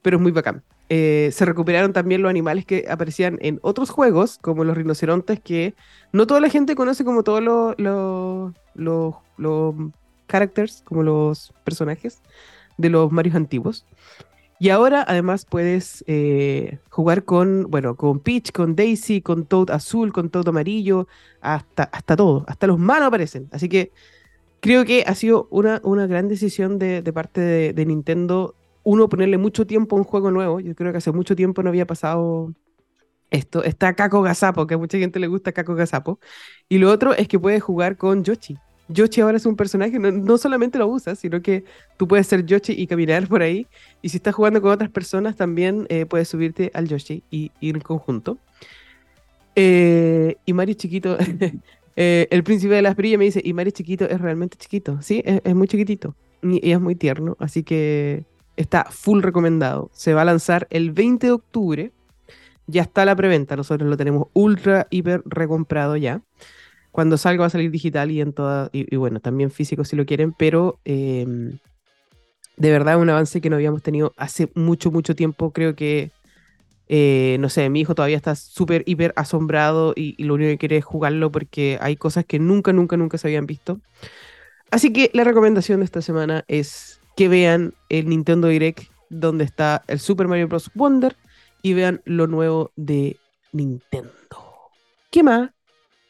pero 0.02 0.18
es 0.18 0.22
muy 0.22 0.32
bacán. 0.32 0.65
Eh, 0.88 1.30
se 1.32 1.44
recuperaron 1.44 1.92
también 1.92 2.22
los 2.22 2.30
animales 2.30 2.64
que 2.64 2.86
aparecían 2.88 3.38
en 3.40 3.58
otros 3.62 3.90
juegos, 3.90 4.38
como 4.40 4.64
los 4.64 4.76
rinocerontes, 4.76 5.40
que 5.40 5.74
no 6.12 6.26
toda 6.26 6.40
la 6.40 6.48
gente 6.48 6.76
conoce 6.76 7.04
como 7.04 7.24
todos 7.24 7.42
los, 7.42 7.74
los 9.36 9.74
characters, 10.28 10.82
como 10.84 11.02
los 11.02 11.52
personajes 11.64 12.22
de 12.78 12.90
los 12.90 13.10
Marios 13.10 13.34
antiguos. 13.34 13.84
Y 14.58 14.70
ahora 14.70 15.04
además 15.06 15.44
puedes 15.44 16.02
eh, 16.06 16.78
jugar 16.88 17.24
con, 17.24 17.70
bueno, 17.70 17.96
con 17.96 18.20
Peach, 18.20 18.52
con 18.52 18.74
Daisy, 18.74 19.20
con 19.20 19.44
Toad 19.44 19.70
azul, 19.70 20.12
con 20.12 20.30
Toad 20.30 20.48
amarillo, 20.48 21.08
hasta, 21.42 21.84
hasta 21.84 22.16
todo, 22.16 22.44
hasta 22.48 22.66
los 22.66 22.78
manos 22.78 23.08
aparecen. 23.08 23.48
Así 23.52 23.68
que 23.68 23.92
creo 24.60 24.84
que 24.84 25.04
ha 25.06 25.14
sido 25.14 25.46
una, 25.50 25.80
una 25.84 26.06
gran 26.06 26.28
decisión 26.28 26.78
de, 26.78 27.02
parte 27.12 27.72
de, 27.72 27.86
Nintendo, 27.86 28.54
uno, 28.86 29.08
ponerle 29.08 29.36
mucho 29.36 29.66
tiempo 29.66 29.96
a 29.96 29.98
un 29.98 30.04
juego 30.04 30.30
nuevo. 30.30 30.60
Yo 30.60 30.76
creo 30.76 30.92
que 30.92 30.98
hace 30.98 31.10
mucho 31.10 31.34
tiempo 31.34 31.60
no 31.60 31.70
había 31.70 31.88
pasado 31.88 32.54
esto. 33.32 33.64
Está 33.64 33.94
Kako 33.94 34.22
Gazapo, 34.22 34.68
que 34.68 34.74
a 34.74 34.78
mucha 34.78 34.96
gente 34.96 35.18
le 35.18 35.26
gusta 35.26 35.50
Kako 35.50 35.74
Gazapo. 35.74 36.20
Y 36.68 36.78
lo 36.78 36.92
otro 36.92 37.12
es 37.12 37.26
que 37.26 37.36
puedes 37.36 37.64
jugar 37.64 37.96
con 37.96 38.22
Yoshi. 38.22 38.56
Yoshi 38.88 39.22
ahora 39.22 39.38
es 39.38 39.46
un 39.46 39.56
personaje, 39.56 39.98
no, 39.98 40.38
solamente 40.38 40.78
lo 40.78 40.86
usas, 40.86 41.18
sino 41.18 41.42
que 41.42 41.64
tú 41.96 42.06
puedes 42.06 42.28
ser 42.28 42.46
Yoshi 42.46 42.74
y 42.74 42.86
caminar 42.86 43.26
por 43.26 43.42
ahí. 43.42 43.66
Y 44.02 44.10
si 44.10 44.18
estás 44.18 44.36
jugando 44.36 44.62
con 44.62 44.70
otras 44.70 44.90
personas, 44.90 45.34
también 45.34 45.86
eh, 45.88 46.06
puedes 46.06 46.28
subirte 46.28 46.70
al 46.72 46.86
Yoshi 46.86 47.24
y 47.28 47.50
ir 47.60 47.74
en 47.74 47.82
conjunto. 47.82 48.38
Eh, 49.56 50.36
y 50.46 50.52
Mario 50.52 50.76
chiquito, 50.76 51.18
eh, 51.96 52.28
el 52.30 52.44
príncipe 52.44 52.74
de 52.74 52.82
las 52.82 52.94
perillas 52.94 53.18
me 53.18 53.24
dice, 53.24 53.42
y 53.44 53.52
Mario 53.52 53.72
chiquito 53.72 54.04
es 54.04 54.20
realmente 54.20 54.56
chiquito, 54.56 55.02
sí, 55.02 55.24
es, 55.24 55.54
muy 55.56 55.66
chiquitito 55.66 56.14
y, 56.42 56.70
es 56.70 56.80
muy 56.80 56.94
tierno, 56.94 57.36
así 57.40 57.64
que 57.64 58.26
está 58.56 58.86
full 58.90 59.22
recomendado. 59.22 59.90
Se 59.92 60.14
va 60.14 60.22
a 60.22 60.26
lanzar 60.26 60.66
el 60.70 60.92
20 60.92 61.26
de 61.26 61.32
octubre, 61.32 61.92
ya 62.66 62.82
está 62.82 63.04
la 63.04 63.14
preventa, 63.16 63.56
nosotros 63.56 63.88
lo 63.88 63.96
tenemos 63.96 64.28
ultra, 64.32 64.86
hiper 64.90 65.22
recomprado 65.24 65.96
ya 65.96 66.22
cuando 66.96 67.18
salga 67.18 67.42
va 67.42 67.48
a 67.48 67.50
salir 67.50 67.70
digital 67.70 68.10
y 68.10 68.22
en 68.22 68.32
toda, 68.32 68.70
y, 68.72 68.96
bueno, 68.96 69.20
también 69.20 69.50
físico 69.50 69.84
si 69.84 69.96
lo 69.96 70.06
quieren, 70.06 70.32
pero 70.32 70.80
em, 70.86 71.58
de 72.56 72.70
verdad 72.70 72.98
un 72.98 73.10
avance 73.10 73.42
que 73.42 73.50
no 73.50 73.56
habíamos 73.56 73.82
tenido 73.82 74.14
hace 74.16 74.50
mucho, 74.54 74.90
mucho 74.90 75.14
tiempo. 75.14 75.52
Creo 75.52 75.76
que, 75.76 76.10
eh, 76.88 77.36
no 77.38 77.50
sé, 77.50 77.68
mi 77.68 77.80
hijo 77.82 77.94
todavía 77.94 78.16
está 78.16 78.34
súper, 78.34 78.82
hiper 78.86 79.12
asombrado 79.14 79.92
y, 79.94 80.24
lo 80.24 80.32
único 80.32 80.48
que 80.52 80.56
quiere 80.56 80.78
es 80.78 80.86
jugarlo 80.86 81.30
porque 81.30 81.76
hay 81.82 81.96
cosas 81.96 82.24
que 82.24 82.38
nunca, 82.38 82.72
nunca, 82.72 82.96
nunca 82.96 83.18
se 83.18 83.28
habían 83.28 83.44
visto. 83.44 83.78
Así 84.70 84.90
que 84.90 85.10
la 85.12 85.24
recomendación 85.24 85.80
de 85.80 85.84
esta 85.84 86.00
semana 86.00 86.46
es 86.48 87.02
que 87.16 87.28
vean 87.28 87.74
el 87.88 88.08
Nintendo 88.08 88.48
Direct 88.48 88.84
donde 89.08 89.44
está 89.44 89.82
el 89.88 89.98
Super 89.98 90.28
Mario 90.28 90.48
Bros. 90.48 90.70
Wonder 90.74 91.16
y 91.62 91.74
vean 91.74 92.02
lo 92.04 92.26
nuevo 92.26 92.70
de 92.76 93.18
Nintendo. 93.52 94.10
¿Qué 95.10 95.22
más? 95.22 95.50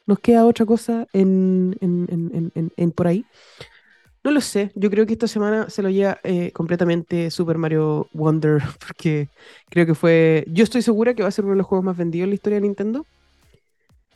¿Nos 0.07 0.19
queda 0.19 0.47
otra 0.47 0.67
cosa 0.67 1.07
en, 1.13 1.77
por 2.95 3.07
ahí? 3.07 3.25
No 4.23 4.33
lo 4.33 4.41
sé, 4.41 4.73
yo 4.75 4.91
creo 4.91 5.07
que 5.07 5.13
esta 5.13 5.29
semana 5.29 5.71
se 5.71 5.83
lo 5.83 5.91
lleva 5.91 6.19
eh, 6.25 6.51
completamente 6.51 7.31
Super 7.31 7.59
Mario 7.59 8.09
Wonder, 8.13 8.61
porque 8.87 9.29
creo 9.71 9.87
que 9.87 9.95
fue, 9.95 10.45
yo 10.49 10.65
estoy 10.65 10.83
segura 10.83 11.15
que 11.15 11.23
va 11.23 11.29
a 11.29 11.33
ser 11.33 11.45
uno 11.45 11.55
de 11.55 11.59
los 11.59 11.67
juegos 11.67 11.85
más 11.85 11.97
vendidos 11.97 12.25
en 12.25 12.31
la 12.31 12.35
historia 12.35 12.57
de 12.57 12.63
Nintendo. 12.63 13.07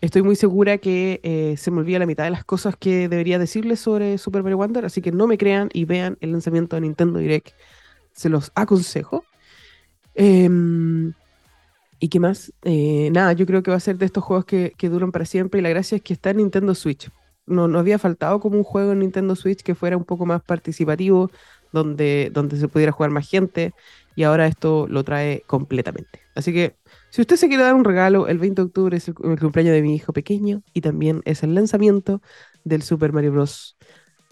Estoy 0.00 0.22
muy 0.22 0.34
segura 0.36 0.78
que 0.78 1.20
eh, 1.22 1.56
se 1.58 1.70
me 1.70 1.80
olvida 1.80 1.98
la 1.98 2.06
mitad 2.06 2.24
de 2.24 2.30
las 2.30 2.44
cosas 2.44 2.74
que 2.76 3.08
debería 3.08 3.38
decirles 3.38 3.80
sobre 3.80 4.16
Super 4.16 4.42
Mario 4.42 4.56
Wonder, 4.56 4.84
así 4.86 5.02
que 5.02 5.12
no 5.12 5.26
me 5.26 5.36
crean 5.36 5.68
y 5.74 5.84
vean 5.84 6.16
el 6.20 6.32
lanzamiento 6.32 6.76
de 6.76 6.82
Nintendo 6.82 7.18
Direct. 7.18 7.50
Se 8.12 8.28
los 8.28 8.50
aconsejo. 8.54 9.24
Eh, 10.14 10.48
¿Y 12.02 12.08
qué 12.08 12.18
más? 12.18 12.52
Eh, 12.62 13.10
nada, 13.12 13.34
yo 13.34 13.44
creo 13.44 13.62
que 13.62 13.70
va 13.70 13.76
a 13.76 13.80
ser 13.80 13.98
de 13.98 14.06
estos 14.06 14.24
juegos 14.24 14.46
que, 14.46 14.74
duran 14.80 15.12
para 15.12 15.26
siempre 15.26 15.60
y 15.60 15.62
la 15.62 15.68
gracia 15.68 15.96
es 15.96 16.02
que 16.02 16.14
está 16.14 16.30
en 16.30 16.38
Nintendo 16.38 16.74
Switch. 16.74 17.10
No, 17.44 17.68
no 17.68 17.78
había 17.78 17.98
faltado 17.98 18.40
como 18.40 18.56
un 18.56 18.64
juego 18.64 18.92
en 18.92 19.00
Nintendo 19.00 19.36
Switch 19.36 19.62
que 19.62 19.74
fuera 19.74 19.98
un 19.98 20.04
poco 20.04 20.24
más 20.24 20.42
participativo, 20.42 21.30
donde, 21.72 22.30
donde 22.32 22.56
se 22.56 22.68
pudiera 22.68 22.92
jugar 22.92 23.10
más 23.10 23.28
gente 23.28 23.74
y 24.16 24.22
ahora 24.22 24.46
esto 24.46 24.86
lo 24.88 25.04
trae 25.04 25.42
completamente. 25.46 26.20
Así 26.34 26.54
que 26.54 26.74
si 27.10 27.20
usted 27.20 27.36
se 27.36 27.48
quiere 27.48 27.64
dar 27.64 27.74
un 27.74 27.84
regalo, 27.84 28.28
el 28.28 28.38
20 28.38 28.62
de 28.62 28.66
octubre 28.66 28.96
es 28.96 29.08
el, 29.08 29.14
cumpleaños 29.14 29.74
de 29.74 29.82
mi 29.82 29.96
hijo 29.96 30.12
pequeño 30.12 30.62
y 30.72 30.80
también 30.80 31.22
es 31.24 31.42
el 31.42 31.54
lanzamiento 31.54 32.22
del 32.64 32.82
Super 32.82 33.12
Mario 33.12 33.32
Bros. 33.32 33.76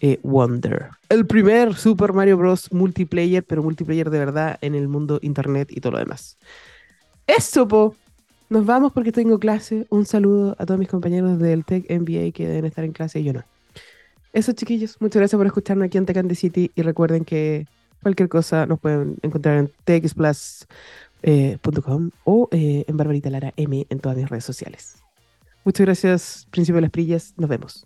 Eh, 0.00 0.20
Wonder. 0.22 0.90
El 1.08 1.26
primer 1.26 1.74
Super 1.74 2.12
Mario 2.12 2.36
Bros. 2.36 2.72
multiplayer, 2.72 3.42
pero 3.42 3.64
multiplayer 3.64 4.10
de 4.10 4.18
verdad 4.20 4.56
en 4.60 4.76
el 4.76 4.86
mundo 4.86 5.18
internet 5.22 5.70
y 5.72 5.80
todo 5.80 5.94
lo 5.94 5.98
demás. 5.98 6.38
Eso, 7.26 7.66
po. 7.66 7.96
Nos 8.48 8.64
vamos 8.64 8.92
porque 8.92 9.10
tengo 9.10 9.40
clase. 9.40 9.88
Un 9.90 10.06
saludo 10.06 10.54
a 10.56 10.66
todos 10.66 10.78
mis 10.78 10.88
compañeros 10.88 11.40
del 11.40 11.64
Tech 11.64 11.84
MBA 11.90 12.30
que 12.30 12.46
deben 12.46 12.66
estar 12.66 12.84
en 12.84 12.92
clase 12.92 13.18
y 13.18 13.24
yo 13.24 13.32
no. 13.32 13.42
Eso, 14.32 14.52
chiquillos. 14.52 14.98
Muchas 15.00 15.18
gracias 15.18 15.36
por 15.36 15.46
escucharnos 15.48 15.86
aquí 15.86 15.98
en 15.98 16.06
Tech 16.06 16.34
City 16.34 16.70
y 16.76 16.82
recuerden 16.82 17.24
que 17.24 17.66
cualquier 18.00 18.28
cosa 18.28 18.66
nos 18.66 18.78
pueden 18.78 19.16
encontrar 19.22 19.58
en 19.58 19.72
txplus.com 19.84 20.68
eh, 21.22 21.58
o 22.24 22.48
eh, 22.52 22.84
en 22.86 22.96
Barbarita 22.96 23.30
Lara 23.30 23.52
M 23.56 23.86
en 23.88 24.00
todas 24.00 24.16
mis 24.16 24.28
redes 24.28 24.44
sociales. 24.44 25.02
Muchas 25.64 25.84
gracias, 25.84 26.46
Príncipe 26.50 26.76
de 26.76 26.82
las 26.82 26.90
Prillas. 26.90 27.34
Nos 27.36 27.48
vemos. 27.48 27.84